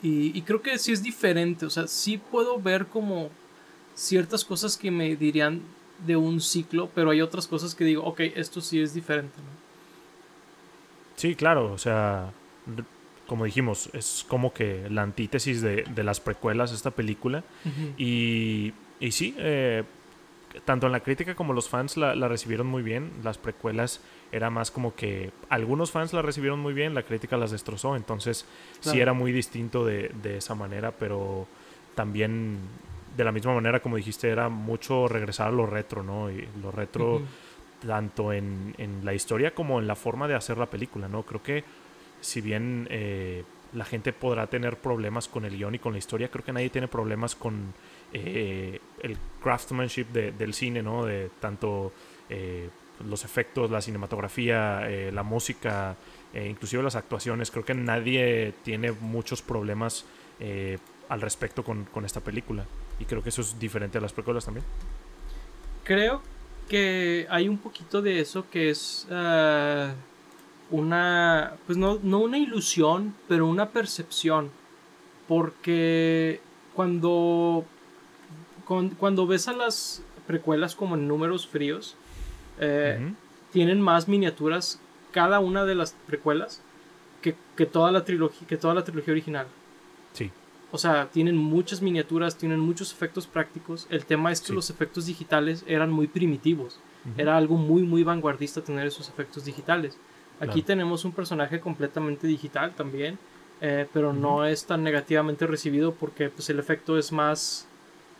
y, 0.00 0.38
y, 0.38 0.42
creo 0.42 0.62
que 0.62 0.78
sí 0.78 0.92
es 0.92 1.02
diferente, 1.02 1.66
o 1.66 1.70
sea, 1.70 1.88
sí 1.88 2.18
puedo 2.18 2.60
ver 2.60 2.86
como 2.86 3.30
ciertas 3.94 4.44
cosas 4.44 4.76
que 4.76 4.92
me 4.92 5.16
dirían 5.16 5.62
de 6.06 6.16
un 6.16 6.40
ciclo, 6.40 6.90
pero 6.94 7.10
hay 7.10 7.20
otras 7.20 7.46
cosas 7.46 7.74
que 7.74 7.84
digo, 7.84 8.02
ok, 8.04 8.20
esto 8.34 8.60
sí 8.60 8.80
es 8.80 8.94
diferente, 8.94 9.36
¿no? 9.38 9.62
Sí, 11.16 11.34
claro, 11.34 11.72
o 11.72 11.78
sea, 11.78 12.32
como 13.26 13.44
dijimos, 13.44 13.90
es 13.92 14.24
como 14.28 14.52
que 14.52 14.88
la 14.90 15.02
antítesis 15.02 15.62
de, 15.62 15.84
de 15.84 16.02
las 16.02 16.20
precuelas, 16.20 16.72
esta 16.72 16.90
película. 16.90 17.44
y, 17.96 18.72
y 18.98 19.12
sí, 19.12 19.34
eh, 19.38 19.84
tanto 20.64 20.86
en 20.86 20.92
la 20.92 21.00
crítica 21.00 21.34
como 21.34 21.52
los 21.52 21.68
fans 21.68 21.96
la, 21.96 22.14
recibieron 22.28 22.66
muy 22.66 22.82
bien. 22.82 23.10
Las 23.22 23.38
precuelas 23.38 24.00
era 24.30 24.50
más 24.50 24.70
como 24.70 24.94
que 24.94 25.32
algunos 25.48 25.90
fans 25.90 26.12
la 26.12 26.22
recibieron 26.22 26.60
muy 26.60 26.74
bien, 26.74 26.94
la 26.94 27.02
crítica 27.02 27.36
las 27.36 27.50
destrozó. 27.50 27.96
Entonces 27.96 28.46
sí 28.80 29.00
era 29.00 29.12
muy 29.12 29.32
distinto 29.32 29.84
de, 29.84 30.12
esa 30.36 30.54
manera, 30.54 30.92
pero 30.92 31.46
también 31.94 32.58
de 33.16 33.24
la 33.24 33.32
misma 33.32 33.54
manera 33.54 33.80
como 33.80 33.96
dijiste 33.96 34.28
era 34.28 34.48
mucho 34.48 35.08
regresar 35.08 35.48
a 35.48 35.52
lo 35.52 35.66
retro, 35.66 36.02
¿no? 36.02 36.30
Y 36.30 36.48
lo 36.60 36.70
retro 36.70 37.22
tanto 37.86 38.32
en, 38.32 38.74
la 39.02 39.12
historia 39.12 39.54
como 39.54 39.80
en 39.80 39.86
la 39.86 39.96
forma 39.96 40.28
de 40.28 40.34
hacer 40.34 40.56
la 40.58 40.66
película, 40.66 41.08
¿no? 41.08 41.24
Creo 41.24 41.42
que 41.42 41.64
si 42.20 42.40
bien 42.40 42.86
eh, 42.90 43.42
la 43.72 43.84
gente 43.84 44.12
podrá 44.12 44.46
tener 44.46 44.76
problemas 44.76 45.28
con 45.28 45.44
el 45.44 45.56
guion 45.56 45.74
y 45.74 45.78
con 45.78 45.92
la 45.92 45.98
historia, 45.98 46.30
creo 46.30 46.44
que 46.44 46.52
nadie 46.52 46.70
tiene 46.70 46.88
problemas 46.88 47.34
con 47.34 47.72
eh, 48.12 48.78
el 49.02 49.16
craftsmanship 49.42 50.06
del 50.08 50.54
cine, 50.54 50.82
¿no? 50.82 51.06
De 51.06 51.30
tanto 51.40 51.92
eh, 52.28 52.68
los 53.08 53.24
efectos, 53.24 53.70
la 53.70 53.80
cinematografía, 53.80 54.88
eh, 54.88 55.10
la 55.10 55.22
música, 55.22 55.96
inclusive 56.34 56.82
las 56.82 56.96
actuaciones. 56.96 57.50
Creo 57.50 57.64
que 57.64 57.74
nadie 57.74 58.54
tiene 58.62 58.92
muchos 58.92 59.42
problemas 59.42 60.04
al 61.08 61.20
respecto 61.20 61.62
con, 61.62 61.86
esta 62.04 62.20
película. 62.20 62.64
Y 63.02 63.04
creo 63.04 63.20
que 63.22 63.30
eso 63.30 63.42
es 63.42 63.58
diferente 63.58 63.98
a 63.98 64.00
las 64.00 64.12
películas 64.12 64.44
también. 64.44 64.64
Creo 65.82 66.22
que 66.68 67.26
hay 67.28 67.48
un 67.48 67.58
poquito 67.58 68.00
de 68.00 68.20
eso 68.20 68.46
que 68.48 68.70
es 68.70 69.08
una, 70.70 71.54
pues 71.66 71.76
no, 71.76 71.98
no 72.00 72.20
una 72.20 72.38
ilusión, 72.38 73.14
pero 73.26 73.48
una 73.48 73.70
percepción. 73.70 74.50
Porque 75.26 76.40
cuando 76.74 77.64
cuando 78.98 79.26
ves 79.26 79.48
a 79.48 79.52
las 79.52 80.02
precuelas 80.26 80.74
como 80.74 80.94
en 80.94 81.08
números 81.08 81.46
fríos, 81.46 81.96
eh, 82.58 83.12
tienen 83.52 83.80
más 83.80 84.08
miniaturas 84.08 84.80
cada 85.10 85.40
una 85.40 85.64
de 85.64 85.74
las 85.74 85.94
precuelas 86.06 86.62
que, 87.20 87.66
toda 87.66 87.92
la 87.92 88.04
trilogía, 88.04 88.46
que 88.48 88.56
toda 88.56 88.74
la 88.74 88.84
trilogía 88.84 89.12
original. 89.12 89.46
O 90.72 90.78
sea, 90.78 91.10
tienen 91.10 91.36
muchas 91.36 91.82
miniaturas, 91.82 92.38
tienen 92.38 92.58
muchos 92.58 92.92
efectos 92.92 93.26
prácticos. 93.26 93.86
El 93.90 94.06
tema 94.06 94.32
es 94.32 94.40
que 94.40 94.54
los 94.54 94.70
efectos 94.70 95.06
digitales 95.06 95.64
eran 95.66 95.90
muy 95.90 96.06
primitivos. 96.06 96.80
Era 97.18 97.36
algo 97.36 97.56
muy, 97.56 97.82
muy 97.82 98.04
vanguardista 98.04 98.62
tener 98.62 98.86
esos 98.86 99.08
efectos 99.08 99.44
digitales. 99.44 99.98
Aquí 100.40 100.62
tenemos 100.62 101.04
un 101.04 101.12
personaje 101.12 101.60
completamente 101.60 102.26
digital 102.26 102.74
también, 102.74 103.18
eh, 103.60 103.86
pero 103.92 104.12
no 104.12 104.44
es 104.44 104.64
tan 104.64 104.82
negativamente 104.82 105.46
recibido 105.46 105.94
porque 105.94 106.30
pues, 106.30 106.48
el 106.50 106.58
efecto 106.58 106.98
es 106.98 107.12
más 107.12 107.68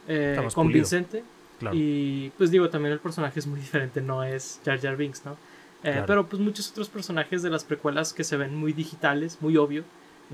eh, 0.06 0.40
convincente. 0.54 1.24
Y 1.72 2.30
pues 2.30 2.50
digo, 2.50 2.68
también 2.68 2.92
el 2.92 2.98
personaje 2.98 3.38
es 3.40 3.46
muy 3.46 3.60
diferente, 3.66 4.00
no 4.00 4.24
es 4.24 4.60
Jar 4.64 4.80
Jar 4.80 4.96
Binks, 4.96 5.24
¿no? 5.24 5.36
Eh, 5.84 6.02
pero 6.06 6.28
pues 6.28 6.40
muchos 6.40 6.70
otros 6.70 6.88
personajes 6.88 7.42
de 7.42 7.50
las 7.50 7.64
precuelas 7.64 8.12
que 8.12 8.22
se 8.22 8.36
ven 8.36 8.54
muy 8.54 8.72
digitales, 8.72 9.38
muy 9.40 9.56
obvio, 9.56 9.84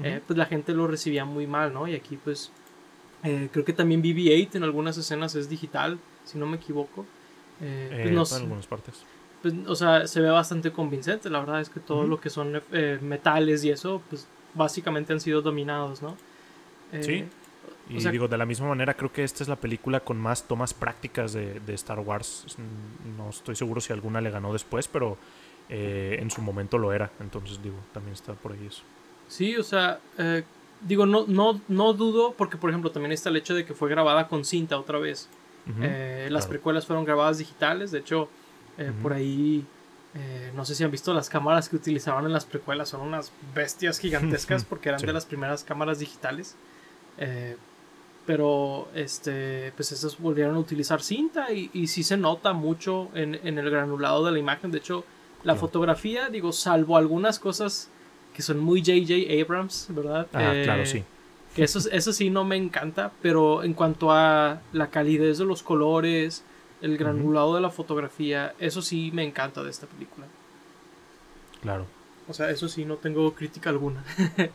eh, 0.03 0.21
pues 0.27 0.37
la 0.37 0.47
gente 0.47 0.73
lo 0.75 0.87
recibía 0.87 1.25
muy 1.25 1.47
mal, 1.47 1.73
¿no? 1.73 1.89
Y 1.89 1.95
aquí 1.95 2.19
pues 2.23 2.51
creo 3.23 3.65
que 3.65 3.73
también 3.73 4.03
BB-8 4.03 4.57
en 4.57 4.63
algunas 4.63 4.97
escenas 4.97 5.35
es 5.35 5.49
digital, 5.49 5.99
si 6.25 6.39
no 6.39 6.47
me 6.47 6.57
equivoco. 6.57 7.05
pues 7.59 8.13
no, 8.13 8.25
en 8.25 8.43
algunas 8.43 8.67
partes. 8.67 9.03
Pues, 9.43 9.55
o 9.67 9.75
sea, 9.75 10.07
se 10.07 10.21
ve 10.21 10.31
bastante 10.31 10.73
convincente, 10.73 11.31
la 11.31 11.41
verdad 11.41 11.61
es 11.61 11.71
que 11.71 11.81
todo 11.81 12.07
lo 12.07 12.21
que 12.21 12.31
son 12.31 12.63
metales 13.01 13.65
y 13.65 13.71
eso, 13.71 14.03
pues 14.09 14.27
básicamente 14.55 15.13
han 15.13 15.21
sido 15.21 15.43
dominados, 15.43 16.03
¿no? 16.03 16.17
sí, 17.01 17.25
y 17.89 18.07
digo, 18.11 18.29
de 18.29 18.37
la 18.37 18.45
misma 18.45 18.69
manera, 18.69 18.95
creo 18.95 19.11
que 19.11 19.25
esta 19.25 19.43
es 19.43 19.49
la 19.49 19.57
película 19.57 20.01
con 20.01 20.19
más 20.19 20.47
tomas 20.47 20.75
prácticas 20.75 21.33
de, 21.33 21.61
Star 21.75 22.01
Wars. 22.01 22.59
No 23.17 23.31
estoy 23.31 23.57
seguro 23.57 23.81
si 23.81 23.93
alguna 23.93 24.21
le 24.21 24.31
ganó 24.31 24.53
después, 24.53 24.89
pero 24.89 25.17
eh, 25.69 26.19
en 26.21 26.31
su 26.31 26.43
momento 26.43 26.77
lo 26.77 26.93
era. 26.93 27.11
Entonces, 27.21 27.63
digo, 27.63 27.77
también 27.93 28.13
está 28.13 28.35
por 28.35 28.53
ahí 28.53 28.67
eso. 28.67 28.83
Sí, 29.29 29.57
o 29.57 29.63
sea, 29.63 30.01
eh, 30.19 30.43
digo, 30.81 31.07
no, 31.07 31.25
no, 31.27 31.61
no 31.69 31.93
dudo, 31.93 32.35
porque 32.37 32.57
por 32.57 32.71
ejemplo 32.71 32.91
también 32.91 33.13
está 33.13 33.29
el 33.29 33.37
hecho 33.37 33.55
de 33.55 33.65
que 33.65 33.75
fue 33.75 33.89
grabada 33.89 34.29
con 34.29 34.45
cinta 34.45 34.79
otra 34.79 34.99
vez. 34.99 35.29
Eh, 35.83 36.29
las 36.31 36.47
precuelas 36.47 36.87
fueron 36.87 37.05
grabadas 37.05 37.37
digitales, 37.37 37.91
de 37.91 37.99
hecho, 37.99 38.31
por 39.03 39.13
ahí. 39.13 39.67
no 40.57 40.65
sé 40.65 40.75
si 40.75 40.83
han 40.83 40.91
visto 40.91 41.13
las 41.13 41.29
cámaras 41.29 41.69
que 41.69 41.77
utilizaban 41.77 42.25
en 42.25 42.33
las 42.33 42.47
precuelas, 42.47 42.89
son 42.89 43.03
unas 43.03 43.31
bestias 43.55 43.99
gigantescas 44.01 44.65
porque 44.65 44.89
eran 44.89 45.03
de 45.03 45.13
las 45.13 45.27
primeras 45.27 45.63
cámaras 45.63 45.99
digitales. 45.99 46.57
Eh, 47.19 47.57
pero 48.25 48.89
este 48.95 49.73
pues 49.75 49.91
esas 49.91 50.19
volvieron 50.19 50.55
a 50.55 50.59
utilizar 50.59 51.03
cinta 51.03 51.51
y, 51.51 51.71
y 51.73 51.89
sí 51.89 52.03
se 52.03 52.17
nota 52.17 52.53
mucho 52.53 53.09
en, 53.15 53.35
el 53.35 53.71
granulado 53.71 54.25
de 54.25 54.33
la 54.33 54.39
imagen 54.39 54.71
de 54.71 54.79
hecho 54.79 55.05
la 55.43 55.57
fotografía 55.57 56.29
digo 56.29 56.53
salvo 56.53 56.97
algunas 56.97 57.39
cosas 57.39 57.89
que 58.39 58.43
son 58.43 58.61
muy 58.61 58.83
JJ 58.83 59.43
Abrams 59.43 59.89
verdad 59.89 60.29
ah, 60.33 60.53
claro 60.63 60.87
sí. 60.87 61.03
que 61.57 61.65
eso, 61.65 61.81
eso 61.91 62.13
sí 62.13 62.31
no 62.31 62.45
me 62.45 62.55
encanta 62.55 63.11
pero 63.21 63.65
en 63.65 63.75
cuanto 63.75 64.13
a 64.13 64.61
la 64.73 64.91
calidez 64.91 65.39
de 65.39 65.45
los 65.45 65.65
colores 65.65 66.45
el 66.81 66.97
granulado 66.97 67.57
de 67.57 67.61
la 67.61 67.71
fotografía 67.71 68.55
eso 68.61 68.81
sí 68.81 69.11
me 69.13 69.25
encanta 69.25 69.65
de 69.65 69.71
esta 69.71 69.89
película. 69.89 70.29
Claro. 71.63 71.87
O 72.29 72.33
sea 72.33 72.49
eso 72.51 72.69
sí 72.69 72.85
no 72.85 72.95
tengo 72.95 73.35
crítica 73.35 73.71
alguna. 73.71 74.05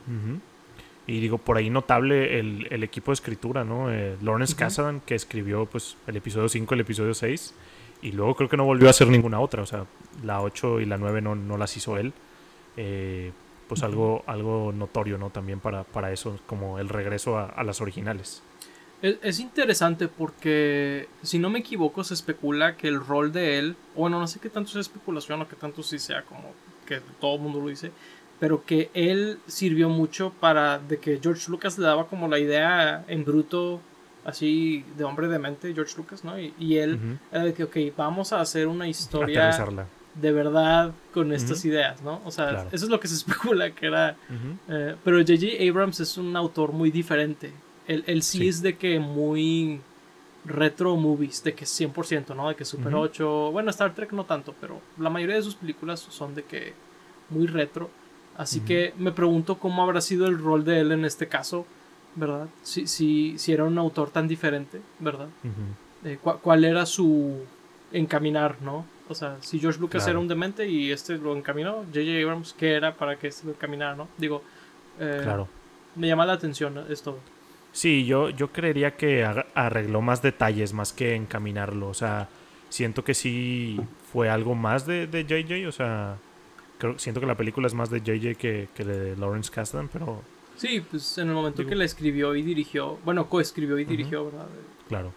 Y 1.05 1.19
digo, 1.19 1.37
por 1.37 1.57
ahí 1.57 1.69
notable 1.69 2.39
el, 2.39 2.65
el 2.69 2.81
equipo 2.81 3.11
de 3.11 3.15
escritura, 3.15 3.65
¿no? 3.65 3.91
Eh, 3.91 4.15
Lawrence 4.21 4.55
Kasdan, 4.55 5.01
que 5.01 5.15
escribió 5.15 5.65
pues 5.65 5.97
el 6.07 6.15
episodio 6.15 6.47
5, 6.47 6.75
el 6.75 6.79
episodio 6.79 7.13
6, 7.13 7.53
y 8.03 8.13
luego 8.13 8.35
creo 8.35 8.47
que 8.47 8.55
no 8.55 8.63
volvió 8.63 8.87
a 8.87 8.91
hacer 8.91 9.09
ninguna 9.09 9.41
otra, 9.41 9.63
o 9.63 9.65
sea, 9.65 9.85
la 10.23 10.41
8 10.41 10.79
y 10.79 10.85
la 10.85 10.97
9 10.97 11.19
no, 11.19 11.35
no 11.35 11.57
las 11.57 11.75
hizo 11.75 11.97
él. 11.97 12.13
Eh, 12.77 13.33
pues 13.73 13.83
algo, 13.83 14.23
algo 14.27 14.71
notorio, 14.71 15.17
¿no? 15.17 15.29
También 15.29 15.59
para, 15.59 15.83
para 15.83 16.11
eso, 16.11 16.39
como 16.45 16.79
el 16.79 16.89
regreso 16.89 17.37
a, 17.37 17.45
a 17.45 17.63
las 17.63 17.81
originales. 17.81 18.41
Es, 19.01 19.17
es, 19.21 19.39
interesante 19.39 20.07
porque, 20.07 21.09
si 21.21 21.39
no 21.39 21.49
me 21.49 21.59
equivoco, 21.59 22.03
se 22.03 22.13
especula 22.13 22.77
que 22.77 22.87
el 22.87 22.99
rol 22.99 23.33
de 23.33 23.59
él, 23.59 23.75
bueno, 23.95 24.19
no 24.19 24.27
sé 24.27 24.39
qué 24.39 24.49
tanto 24.49 24.71
es 24.71 24.75
especulación 24.77 25.41
o 25.41 25.47
qué 25.47 25.55
tanto 25.55 25.83
sí 25.83 25.99
sea 25.99 26.23
como 26.23 26.51
que 26.85 27.01
todo 27.19 27.35
el 27.35 27.41
mundo 27.41 27.59
lo 27.59 27.67
dice, 27.67 27.91
pero 28.39 28.63
que 28.65 28.89
él 28.93 29.39
sirvió 29.47 29.89
mucho 29.89 30.33
para 30.39 30.79
de 30.79 30.99
que 30.99 31.19
George 31.21 31.49
Lucas 31.49 31.77
le 31.77 31.85
daba 31.85 32.07
como 32.07 32.27
la 32.27 32.39
idea 32.39 33.05
en 33.07 33.23
bruto 33.23 33.79
así 34.25 34.85
de 34.97 35.03
hombre 35.03 35.27
de 35.27 35.39
mente 35.39 35.73
George 35.73 35.95
Lucas 35.97 36.23
no 36.23 36.39
y, 36.39 36.77
él 36.77 37.19
era 37.31 37.43
de 37.43 37.53
que 37.53 37.63
ok 37.63 37.77
vamos 37.97 38.31
a 38.33 38.39
hacer 38.39 38.67
una 38.67 38.87
historia 38.87 39.51
de 40.15 40.31
verdad 40.31 40.93
con 41.13 41.33
estas 41.33 41.65
ideas 41.65 42.01
no 42.03 42.21
o 42.25 42.31
sea 42.31 42.67
eso 42.71 42.85
es 42.85 42.91
lo 42.91 42.99
que 42.99 43.07
se 43.07 43.15
especula 43.21 43.71
que 43.71 43.87
era 43.87 44.15
eh, 44.69 44.95
pero 45.03 45.17
J.J. 45.19 45.63
Abrams 45.69 45.99
es 45.99 46.17
un 46.17 46.35
autor 46.35 46.71
muy 46.71 46.91
diferente. 46.91 47.51
Él, 47.85 48.23
sí, 48.23 48.47
es 48.47 48.61
de 48.61 48.77
que 48.77 48.99
muy 48.99 49.81
retro 50.45 50.95
movies 50.95 51.43
de 51.43 51.53
que 51.53 51.65
100% 51.65 52.35
no 52.35 52.47
de 52.49 52.55
que 52.55 52.63
Super 52.63 52.95
8 52.95 53.51
bueno 53.51 53.69
Star 53.71 53.93
Trek 53.93 54.11
no 54.11 54.25
tanto 54.25 54.53
pero 54.59 54.81
la 54.97 55.09
mayoría 55.09 55.35
de 55.35 55.41
sus 55.41 55.55
películas 55.55 55.99
son 55.99 56.35
de 56.35 56.43
que 56.43 56.73
muy 57.29 57.47
retro. 57.47 57.89
Así 58.35 58.61
que 58.61 58.93
me 58.97 59.11
pregunto 59.11 59.59
cómo 59.59 59.83
habrá 59.83 60.01
sido 60.01 60.25
el 60.27 60.39
rol 60.39 60.63
de 60.65 60.79
él 60.79 60.91
en 60.91 61.05
este 61.05 61.27
caso, 61.27 61.67
¿verdad? 62.15 62.47
Si, 62.63 62.87
si, 62.87 63.37
si 63.37 63.53
era 63.53 63.63
un 63.63 63.77
autor 63.77 64.09
tan 64.09 64.27
diferente, 64.27 64.81
¿verdad? 64.99 65.27
Eh, 66.03 66.17
¿Cuál 66.21 66.63
era 66.63 66.85
su 66.85 67.43
encaminar, 67.93 68.61
no? 68.61 68.85
O 69.07 69.15
sea, 69.15 69.37
si 69.41 69.59
George 69.59 69.79
Lucas 69.79 70.07
era 70.07 70.17
un 70.19 70.27
demente 70.27 70.67
y 70.67 70.91
este 70.91 71.17
lo 71.17 71.35
encaminó, 71.35 71.83
J.J. 71.93 72.21
Abrams, 72.23 72.53
¿qué 72.53 72.73
era 72.73 72.95
para 72.95 73.17
que 73.17 73.27
este 73.27 73.45
lo 73.45 73.53
encaminara, 73.53 73.95
no? 73.95 74.07
Digo, 74.17 74.43
eh, 74.99 75.19
claro. 75.21 75.47
me 75.95 76.07
llama 76.07 76.25
la 76.25 76.33
atención 76.33 76.85
esto. 76.89 77.19
Sí, 77.71 78.05
yo, 78.05 78.29
yo 78.29 78.51
creería 78.51 78.95
que 78.95 79.25
arregló 79.55 80.01
más 80.01 80.21
detalles 80.21 80.73
más 80.73 80.93
que 80.93 81.15
encaminarlo. 81.15 81.89
O 81.89 81.93
sea, 81.93 82.29
siento 82.69 83.03
que 83.03 83.13
sí 83.13 83.79
fue 84.11 84.29
algo 84.29 84.55
más 84.55 84.85
de, 84.85 85.07
de 85.07 85.23
JJ. 85.23 85.67
O 85.67 85.71
sea, 85.71 86.17
creo, 86.77 86.97
siento 86.99 87.19
que 87.19 87.27
la 87.27 87.35
película 87.35 87.67
es 87.67 87.73
más 87.73 87.89
de 87.89 87.99
JJ 87.99 88.35
que, 88.35 88.69
que 88.73 88.83
de 88.83 89.17
Lawrence 89.17 89.51
Kasdan, 89.51 89.89
pero... 89.89 90.21
Sí, 90.55 90.83
pues 90.89 91.17
en 91.17 91.29
el 91.29 91.33
momento 91.33 91.65
que 91.65 91.73
la 91.73 91.83
escribió 91.83 92.35
y 92.35 92.43
dirigió, 92.43 92.99
bueno, 93.03 93.27
coescribió 93.27 93.79
y 93.79 93.85
dirigió, 93.85 94.25
¿verdad? 94.25 94.47
Claro. 94.87 95.11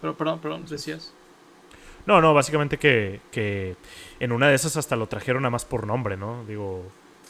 Pero, 0.00 0.16
perdón, 0.16 0.40
perdón, 0.40 0.64
decías. 0.66 1.12
No, 2.06 2.20
no, 2.20 2.32
básicamente 2.32 2.78
que, 2.78 3.20
que 3.30 3.76
en 4.20 4.32
una 4.32 4.48
de 4.48 4.54
esas 4.54 4.76
hasta 4.76 4.96
lo 4.96 5.08
trajeron 5.08 5.42
nada 5.42 5.50
más 5.50 5.64
por 5.64 5.86
nombre, 5.86 6.16
¿no? 6.16 6.44
Digo, 6.46 6.84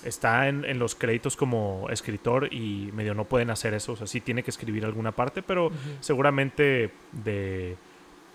está 0.04 0.48
en, 0.48 0.78
los 0.78 0.94
créditos 0.94 1.36
como 1.36 1.88
escritor 1.90 2.52
y 2.52 2.90
medio 2.92 3.14
no 3.14 3.24
pueden 3.24 3.50
hacer 3.50 3.74
eso. 3.74 3.92
O 3.92 3.96
sea, 3.96 4.06
sí 4.06 4.20
tiene 4.20 4.42
que 4.42 4.50
escribir 4.50 4.84
alguna 4.84 5.12
parte, 5.12 5.42
pero 5.42 5.70
seguramente 6.00 6.92
de. 7.12 7.76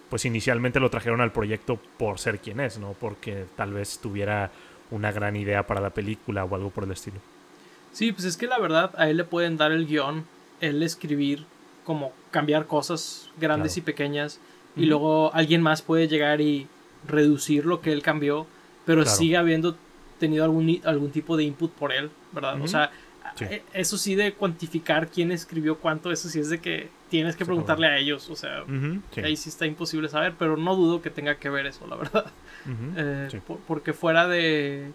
Pues 0.09 0.25
inicialmente 0.25 0.79
lo 0.79 0.91
trajeron 0.91 1.21
al 1.21 1.31
proyecto 1.31 1.79
por 1.97 2.19
ser 2.19 2.39
quien 2.39 2.59
es, 2.59 2.77
¿no? 2.77 2.93
Porque 2.93 3.45
tal 3.55 3.73
vez 3.73 3.99
tuviera 3.99 4.51
una 4.91 5.11
gran 5.11 5.35
idea 5.35 5.65
para 5.65 5.81
la 5.81 5.89
película 5.89 6.45
o 6.45 6.53
algo 6.53 6.69
por 6.69 6.83
el 6.83 6.91
estilo. 6.91 7.17
Sí, 7.91 8.11
pues 8.11 8.25
es 8.25 8.37
que 8.37 8.45
la 8.45 8.59
verdad 8.59 8.93
a 8.97 9.09
él 9.09 9.17
le 9.17 9.23
pueden 9.23 9.57
dar 9.57 9.71
el 9.71 9.87
guion, 9.87 10.25
él 10.61 10.83
escribir, 10.83 11.45
como 11.83 12.11
cambiar 12.31 12.67
cosas 12.67 13.29
grandes 13.37 13.77
y 13.77 13.81
pequeñas, 13.81 14.39
y 14.75 14.85
luego 14.85 15.33
alguien 15.33 15.61
más 15.61 15.81
puede 15.81 16.07
llegar 16.07 16.41
y 16.41 16.67
reducir 17.07 17.65
lo 17.65 17.81
que 17.81 17.91
él 17.91 18.01
cambió, 18.01 18.47
pero 18.85 19.05
sigue 19.05 19.37
habiendo 19.37 19.75
tenido 20.19 20.43
algún, 20.43 20.81
algún 20.85 21.11
tipo 21.11 21.37
de 21.37 21.43
input 21.43 21.71
por 21.71 21.91
él, 21.91 22.09
¿verdad? 22.31 22.61
O 22.61 22.67
sea, 22.67 22.91
e, 23.39 23.63
eso 23.73 23.97
sí 23.97 24.15
de 24.15 24.33
cuantificar 24.33 25.09
quién 25.09 25.31
escribió 25.31 25.79
cuánto, 25.79 26.11
eso 26.11 26.29
sí 26.29 26.39
es 26.39 26.49
de 26.49 26.59
que 26.59 26.89
tienes 27.09 27.35
que 27.35 27.45
preguntarle 27.45 27.87
a 27.87 27.97
ellos, 27.97 28.29
o 28.29 28.35
sea, 28.35 28.63
ahí 29.23 29.35
sí 29.35 29.49
está 29.49 29.65
imposible 29.65 30.09
saber, 30.09 30.33
pero 30.37 30.57
no 30.57 30.75
dudo 30.75 31.01
que 31.01 31.09
tenga 31.09 31.35
que 31.35 31.49
ver 31.49 31.65
eso, 31.65 31.87
la 31.87 31.95
verdad. 31.95 32.25
Eh, 32.95 33.41
porque 33.67 33.91
fuera 33.91 34.25
de, 34.25 34.93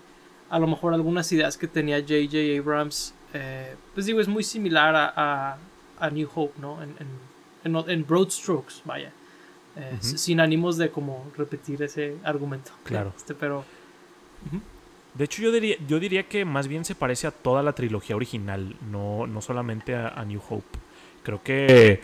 a 0.48 0.58
lo 0.58 0.66
mejor 0.66 0.94
algunas 0.94 1.30
ideas 1.32 1.58
que 1.58 1.68
tenía 1.68 2.00
J.J. 2.00 2.58
Abrams, 2.58 3.14
eh, 3.34 3.74
pues 3.92 4.06
digo, 4.06 4.22
es 4.22 4.28
muy 4.28 4.42
similar 4.42 4.96
a, 4.96 5.12
a, 5.14 5.58
New 6.10 6.28
Hope, 6.34 6.54
¿no? 6.60 6.82
En, 6.82 6.94
en, 7.64 7.76
en, 7.88 8.06
broad 8.06 8.30
strokes, 8.30 8.76
vaya. 8.84 9.12
Eh, 9.76 9.98
sin 10.00 10.40
ánimos 10.40 10.76
de 10.76 10.90
como 10.90 11.30
repetir 11.36 11.82
ese 11.82 12.16
argumento. 12.24 12.72
Claro. 12.84 13.12
Este, 13.16 13.34
pero... 13.34 13.64
De 15.14 15.24
hecho, 15.24 15.42
yo 15.42 15.50
diría, 15.50 15.76
yo 15.86 15.98
diría 15.98 16.28
que 16.28 16.44
más 16.44 16.68
bien 16.68 16.84
se 16.84 16.94
parece 16.94 17.26
a 17.26 17.30
toda 17.30 17.62
la 17.62 17.72
trilogía 17.72 18.14
original, 18.14 18.76
no, 18.90 19.26
no 19.26 19.40
solamente 19.40 19.96
a, 19.96 20.24
New 20.24 20.40
Hope. 20.48 20.78
Creo 21.24 21.42
que, 21.42 22.00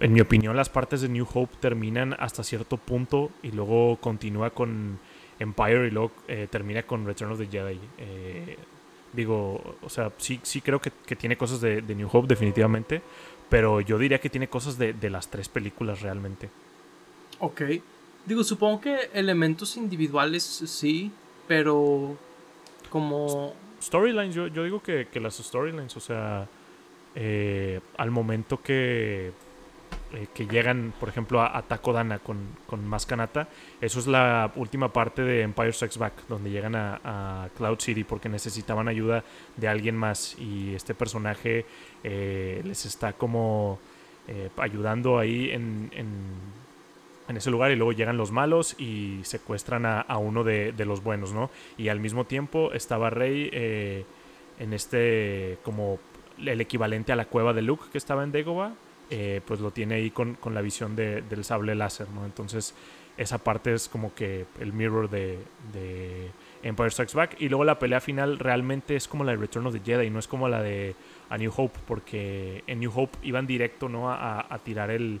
en 0.00 0.12
mi 0.12 0.20
opinión, 0.20 0.56
las 0.56 0.68
partes 0.68 1.00
de 1.00 1.08
New 1.08 1.26
Hope 1.32 1.56
terminan 1.58 2.14
hasta 2.18 2.44
cierto 2.44 2.76
punto 2.76 3.30
y 3.42 3.50
luego 3.50 3.96
continúa 3.96 4.50
con 4.50 5.00
Empire 5.38 5.88
y 5.88 5.90
luego 5.90 6.12
eh, 6.28 6.46
termina 6.48 6.84
con 6.84 7.04
Return 7.06 7.32
of 7.32 7.38
the 7.38 7.46
Jedi. 7.46 7.80
Eh, 7.98 8.56
digo, 9.14 9.76
o 9.82 9.88
sea, 9.88 10.12
sí, 10.18 10.40
sí 10.42 10.60
creo 10.60 10.80
que, 10.80 10.90
tiene 11.16 11.36
cosas 11.36 11.60
de, 11.60 11.82
New 11.82 12.08
Hope 12.12 12.28
definitivamente, 12.28 13.02
pero 13.48 13.80
yo 13.80 13.98
diría 13.98 14.20
que 14.20 14.30
tiene 14.30 14.48
cosas 14.48 14.78
de, 14.78 14.92
de 14.92 15.10
las 15.10 15.28
tres 15.28 15.48
películas 15.48 16.00
realmente. 16.00 16.50
Ok. 17.40 17.62
Digo, 18.26 18.42
supongo 18.42 18.80
que 18.80 19.10
elementos 19.12 19.76
individuales 19.76 20.42
sí, 20.42 21.12
pero 21.46 22.16
como... 22.90 23.54
Storylines, 23.82 24.34
yo, 24.34 24.46
yo 24.46 24.64
digo 24.64 24.82
que, 24.82 25.06
las 25.20 25.34
storylines, 25.36 25.94
o 25.96 26.00
sea, 26.00 26.48
eh, 27.14 27.80
al 27.98 28.10
momento 28.10 28.62
que, 28.62 29.32
eh, 30.14 30.28
que 30.34 30.46
llegan, 30.46 30.92
por 30.98 31.08
ejemplo, 31.08 31.40
a, 31.42 31.62
Takodana 31.62 32.18
con, 32.18 32.38
con 32.66 32.86
Maskanata, 32.86 33.48
eso 33.80 33.98
es 33.98 34.06
la 34.06 34.52
última 34.56 34.92
parte 34.92 35.22
de 35.22 35.42
Empire 35.42 35.72
Strikes 35.72 35.98
Back, 35.98 36.26
donde 36.28 36.50
llegan 36.50 36.74
a, 36.76 37.48
Cloud 37.56 37.78
City 37.80 38.04
porque 38.04 38.28
necesitaban 38.28 38.88
ayuda 38.88 39.24
de 39.56 39.68
alguien 39.68 39.96
más 39.96 40.36
y 40.38 40.74
este 40.74 40.94
personaje 40.94 41.66
eh, 42.02 42.62
les 42.64 42.86
está 42.86 43.12
como 43.12 43.78
ayudando 44.56 45.18
ahí 45.18 45.50
en 45.50 45.90
en 47.28 47.36
ese 47.36 47.50
lugar 47.50 47.70
y 47.70 47.76
luego 47.76 47.92
llegan 47.92 48.16
los 48.16 48.32
malos 48.32 48.78
y 48.78 49.20
secuestran 49.22 49.86
a, 49.86 50.18
uno 50.18 50.44
de, 50.44 50.72
los 50.84 51.02
buenos, 51.02 51.32
¿no? 51.32 51.50
Y 51.78 51.88
al 51.88 52.00
mismo 52.00 52.24
tiempo 52.24 52.72
estaba 52.72 53.10
Rey 53.10 53.48
eh, 53.52 54.04
en 54.58 54.72
este 54.72 55.58
como 55.62 55.98
el 56.38 56.60
equivalente 56.60 57.12
a 57.12 57.16
la 57.16 57.26
cueva 57.26 57.52
de 57.52 57.62
Luke 57.62 57.86
que 57.92 57.98
estaba 57.98 58.24
en 58.24 58.32
Dagobah, 58.32 58.74
eh, 59.16 59.40
pues 59.46 59.60
lo 59.60 59.70
tiene 59.70 59.94
ahí 59.94 60.10
con, 60.10 60.36
la 60.50 60.60
visión 60.60 60.96
del 60.96 61.44
sable 61.44 61.74
láser, 61.74 62.08
¿no? 62.08 62.24
Entonces 62.24 62.74
esa 63.16 63.38
parte 63.38 63.72
es 63.72 63.88
como 63.88 64.12
que 64.12 64.46
el 64.58 64.72
mirror 64.72 65.08
de, 65.08 65.38
Empire 66.64 66.90
Strikes 66.90 67.14
Back 67.14 67.36
y 67.38 67.48
luego 67.48 67.62
la 67.64 67.78
pelea 67.78 68.00
final 68.00 68.38
realmente 68.38 68.96
es 68.96 69.06
como 69.06 69.22
la 69.22 69.32
de 69.32 69.38
Return 69.38 69.66
of 69.66 69.74
the 69.74 69.80
Jedi, 69.84 70.08
no 70.08 70.18
es 70.18 70.26
como 70.26 70.48
la 70.48 70.62
de 70.62 70.96
A 71.28 71.36
New 71.36 71.52
Hope, 71.54 71.78
porque 71.86 72.64
en 72.66 72.80
New 72.80 72.90
Hope 72.94 73.18
iban 73.22 73.46
directo, 73.46 73.88
¿no? 73.88 74.10
a 74.10 74.58
tirar 74.64 74.90
el 74.90 75.20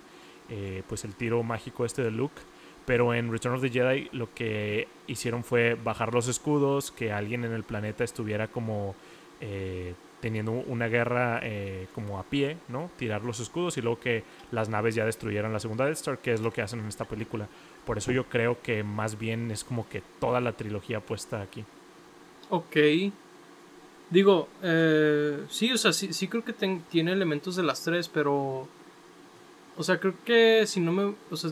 eh, 0.50 0.82
pues 0.86 1.04
el 1.06 1.14
tiro 1.14 1.42
mágico 1.42 1.84
este 1.84 2.02
de 2.02 2.10
Luke. 2.10 2.40
Pero 2.84 3.14
en 3.14 3.32
Return 3.32 3.54
of 3.54 3.62
the 3.62 3.70
Jedi 3.70 4.10
lo 4.12 4.34
que 4.34 4.88
hicieron 5.06 5.42
fue 5.42 5.74
bajar 5.74 6.12
los 6.12 6.28
escudos, 6.28 6.92
que 6.92 7.12
alguien 7.12 7.44
en 7.44 7.52
el 7.52 7.64
planeta 7.64 8.04
estuviera 8.04 8.48
como 8.48 8.94
eh, 9.40 9.94
teniendo 10.24 10.52
una 10.52 10.88
guerra 10.88 11.40
eh, 11.42 11.86
como 11.94 12.18
a 12.18 12.22
pie, 12.22 12.56
¿no? 12.68 12.90
Tirar 12.96 13.22
los 13.24 13.40
escudos 13.40 13.76
y 13.76 13.82
luego 13.82 14.00
que 14.00 14.24
las 14.52 14.70
naves 14.70 14.94
ya 14.94 15.04
destruyeran 15.04 15.52
la 15.52 15.60
segunda 15.60 15.84
Death 15.84 15.98
Star, 15.98 16.18
que 16.18 16.32
es 16.32 16.40
lo 16.40 16.50
que 16.50 16.62
hacen 16.62 16.80
en 16.80 16.86
esta 16.86 17.04
película. 17.04 17.46
Por 17.84 17.98
eso 17.98 18.10
yo 18.10 18.24
creo 18.24 18.60
que 18.62 18.82
más 18.82 19.18
bien 19.18 19.50
es 19.50 19.64
como 19.64 19.86
que 19.88 20.02
toda 20.20 20.40
la 20.40 20.52
trilogía 20.52 21.00
puesta 21.00 21.42
aquí. 21.42 21.64
Ok. 22.48 22.76
Digo, 24.08 24.48
sí, 25.50 25.72
o 25.72 25.76
sea, 25.76 25.92
sí, 25.92 26.14
sí 26.14 26.28
creo 26.28 26.42
que 26.42 26.54
tiene 26.90 27.12
elementos 27.12 27.56
de 27.56 27.62
las 27.62 27.82
tres, 27.82 28.08
pero 28.08 28.66
o 29.76 29.82
sea, 29.82 29.98
creo 29.98 30.14
que 30.24 30.66
si 30.66 30.80
no 30.80 30.92
me. 30.92 31.14
O 31.30 31.36
sea, 31.36 31.50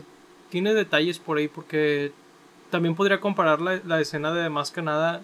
tiene 0.49 0.73
detalles 0.73 1.19
por 1.19 1.37
ahí 1.37 1.47
porque 1.47 2.11
también 2.69 2.95
podría 2.95 3.19
comparar 3.19 3.61
la, 3.61 4.01
escena 4.01 4.33
de 4.33 4.49
más 4.49 4.71
que 4.71 4.81
nada 4.81 5.21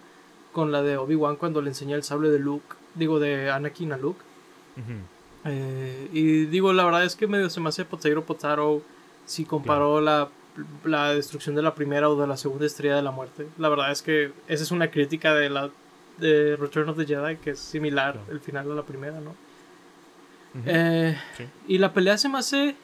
con 0.52 0.72
la 0.72 0.82
de 0.82 0.96
Obi-Wan 0.96 1.36
cuando 1.36 1.62
le 1.62 1.70
enseña 1.70 1.96
el 1.96 2.02
sable 2.02 2.30
de 2.30 2.38
Luke. 2.38 2.76
Digo, 2.94 3.20
de 3.20 3.50
Anakin 3.50 3.92
a 3.92 3.96
Luke. 3.96 4.20
Eh, 5.44 6.08
y 6.12 6.44
digo, 6.46 6.72
la 6.72 6.84
verdad 6.84 7.04
es 7.04 7.16
que 7.16 7.26
medio 7.26 7.50
se 7.50 7.60
me 7.60 7.68
hace 7.68 7.84
potato 7.84 8.22
potato 8.22 8.82
si 9.26 9.44
comparó 9.44 10.00
la, 10.00 10.28
la 10.84 11.14
destrucción 11.14 11.54
de 11.54 11.62
la 11.62 11.74
primera 11.74 12.08
o 12.08 12.20
de 12.20 12.26
la 12.26 12.36
segunda 12.36 12.66
estrella 12.66 12.96
de 12.96 13.02
la 13.02 13.10
muerte. 13.10 13.46
La 13.58 13.68
verdad 13.68 13.90
es 13.90 14.02
que 14.02 14.32
esa 14.48 14.62
es 14.62 14.70
una 14.70 14.90
crítica 14.90 15.34
de 15.34 15.50
la 15.50 15.70
de 16.18 16.56
Return 16.56 16.88
of 16.90 16.98
the 16.98 17.06
Jedi 17.06 17.36
que 17.36 17.50
es 17.50 17.58
similar 17.58 18.18
el 18.30 18.40
final 18.40 18.68
de 18.68 18.74
la 18.74 18.82
primera, 18.82 19.20
¿no? 19.20 19.34
Eh, 20.66 21.16
y 21.68 21.78
la 21.78 21.92
pelea 21.92 22.18
se 22.18 22.28
me 22.28 22.38
hace 22.38 22.74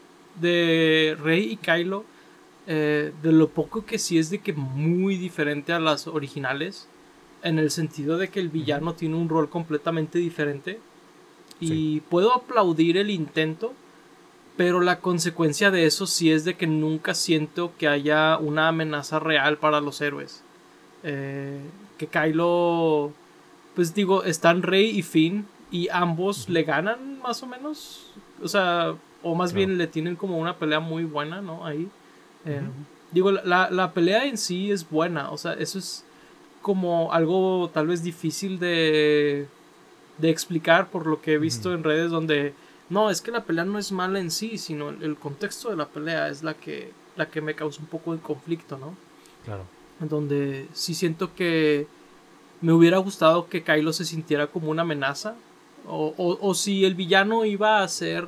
de 0.40 1.16
Rey 1.20 1.52
y 1.52 1.56
Kylo, 1.56 2.04
eh, 2.66 3.12
de 3.22 3.32
lo 3.32 3.48
poco 3.48 3.84
que 3.84 3.98
sí 3.98 4.18
es 4.18 4.30
de 4.30 4.38
que 4.38 4.52
muy 4.52 5.16
diferente 5.16 5.72
a 5.72 5.80
las 5.80 6.06
originales, 6.06 6.88
en 7.46 7.58
el 7.58 7.70
sentido 7.70 8.18
de 8.18 8.28
que 8.28 8.40
el 8.40 8.48
villano 8.48 8.94
tiene 8.94 9.16
un 9.16 9.28
rol 9.28 9.48
completamente 9.48 10.18
diferente. 10.18 10.80
Y 11.58 12.00
puedo 12.00 12.34
aplaudir 12.34 12.98
el 12.98 13.08
intento, 13.08 13.72
pero 14.58 14.80
la 14.80 15.00
consecuencia 15.00 15.70
de 15.70 15.86
eso 15.86 16.06
sí 16.06 16.30
es 16.30 16.44
de 16.44 16.54
que 16.54 16.66
nunca 16.66 17.14
siento 17.14 17.72
que 17.78 17.88
haya 17.88 18.36
una 18.36 18.68
amenaza 18.68 19.18
real 19.20 19.56
para 19.56 19.80
los 19.80 20.02
héroes. 20.02 20.42
Eh, 21.02 21.58
que 21.96 22.08
Kylo, 22.08 23.12
pues 23.74 23.94
digo, 23.94 24.24
están 24.24 24.62
Rey 24.62 24.98
y 24.98 25.02
Finn 25.02 25.46
y 25.70 25.88
ambos 25.88 26.50
le 26.50 26.62
ganan 26.64 27.20
más 27.22 27.42
o 27.42 27.46
menos. 27.46 28.12
O 28.42 28.48
sea, 28.48 28.94
o 29.22 29.34
más 29.34 29.54
bien 29.54 29.78
le 29.78 29.86
tienen 29.86 30.14
como 30.14 30.36
una 30.36 30.56
pelea 30.56 30.80
muy 30.80 31.04
buena, 31.04 31.40
¿no? 31.40 31.64
Ahí. 31.64 31.88
Eh, 32.44 32.60
digo, 33.12 33.32
la, 33.32 33.70
la, 33.70 33.92
pelea 33.92 34.26
en 34.26 34.36
sí 34.36 34.70
es 34.70 34.88
buena, 34.88 35.30
o 35.30 35.38
sea, 35.38 35.54
eso 35.54 35.78
es 35.78 36.05
como 36.66 37.12
algo 37.12 37.70
tal 37.72 37.86
vez 37.86 38.02
difícil 38.02 38.58
de, 38.58 39.46
de 40.18 40.30
explicar 40.30 40.90
por 40.90 41.06
lo 41.06 41.22
que 41.22 41.34
he 41.34 41.38
visto 41.38 41.72
en 41.72 41.84
redes 41.84 42.10
donde, 42.10 42.54
no, 42.90 43.08
es 43.08 43.20
que 43.20 43.30
la 43.30 43.44
pelea 43.44 43.64
no 43.64 43.78
es 43.78 43.92
mala 43.92 44.18
en 44.18 44.32
sí, 44.32 44.58
sino 44.58 44.88
el, 44.88 45.14
contexto 45.14 45.70
de 45.70 45.76
la 45.76 45.86
pelea 45.86 46.28
es 46.28 46.42
la 46.42 46.54
que, 46.54 46.90
la 47.14 47.30
que 47.30 47.40
me 47.40 47.54
causa 47.54 47.80
un 47.80 47.86
poco 47.86 48.14
de 48.16 48.20
conflicto, 48.20 48.78
¿no? 48.78 48.96
Claro. 49.44 49.62
Donde 50.00 50.66
sí 50.72 50.94
siento 50.94 51.36
que 51.36 51.86
me 52.60 52.72
hubiera 52.72 52.98
gustado 52.98 53.46
que 53.46 53.62
Kylo 53.62 53.92
se 53.92 54.04
sintiera 54.04 54.48
como 54.48 54.68
una 54.68 54.82
amenaza 54.82 55.36
O, 55.86 56.14
o, 56.16 56.36
o 56.40 56.54
si 56.54 56.84
el 56.84 56.96
villano 56.96 57.44
iba 57.44 57.80
a 57.80 57.86
ser 57.86 58.26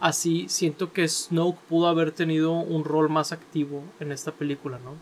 así, 0.00 0.50
siento 0.50 0.92
que 0.92 1.08
Snoke 1.08 1.58
pudo 1.66 1.88
haber 1.88 2.12
tenido 2.12 2.52
un 2.52 2.84
rol 2.84 3.08
más 3.08 3.32
activo 3.32 3.82
en 4.00 4.12
esta 4.12 4.32
película, 4.32 4.78
¿no? 4.84 4.96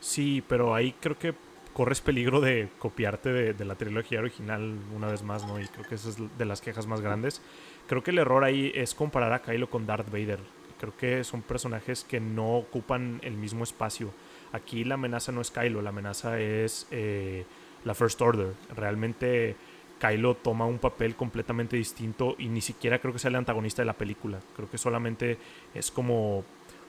Sí, 0.00 0.42
pero 0.48 0.74
ahí 0.74 0.92
creo 1.00 1.16
que 1.16 1.45
corres 1.76 2.00
peligro 2.00 2.40
de 2.40 2.70
copiarte 2.78 3.52
de, 3.52 3.64
la 3.66 3.74
trilogía 3.74 4.20
original 4.20 4.78
una 4.94 5.08
vez 5.08 5.22
más, 5.22 5.46
¿no? 5.46 5.60
Y 5.60 5.66
creo 5.66 5.86
que 5.86 5.96
esa 5.96 6.08
es 6.08 6.16
de 6.16 6.44
las 6.46 6.62
quejas 6.62 6.86
más 6.86 7.02
grandes. 7.02 7.42
Creo 7.86 8.02
que 8.02 8.12
el 8.12 8.18
error 8.18 8.44
ahí 8.44 8.72
es 8.74 8.94
comparar 8.94 9.34
a 9.34 9.42
Kylo 9.42 9.68
con 9.68 9.84
Darth 9.84 10.10
Vader. 10.10 10.38
Creo 10.80 10.96
que 10.96 11.22
son 11.22 11.42
personajes 11.42 12.02
que 12.02 12.18
no 12.18 12.56
ocupan 12.56 13.20
el 13.22 13.34
mismo 13.34 13.62
espacio. 13.62 14.10
Aquí 14.52 14.84
la 14.84 14.94
amenaza 14.94 15.32
no 15.32 15.42
es 15.42 15.50
Kylo, 15.50 15.82
la 15.82 15.90
amenaza 15.90 16.40
es 16.40 16.86
eh, 16.92 17.44
la 17.84 17.94
First 17.94 18.22
Order. 18.22 18.54
Realmente 18.74 19.54
Kylo 20.00 20.34
toma 20.34 20.64
un 20.64 20.78
papel 20.78 21.14
completamente 21.14 21.76
distinto 21.76 22.36
y 22.38 22.48
ni 22.48 22.62
siquiera 22.62 23.00
creo 23.00 23.12
que 23.12 23.18
sea 23.18 23.28
el 23.28 23.36
antagonista 23.36 23.82
de 23.82 23.86
la 23.86 23.98
película. 23.98 24.38
Creo 24.56 24.70
que 24.70 24.78
solamente 24.78 25.36
es 25.74 25.90
como 25.90 26.42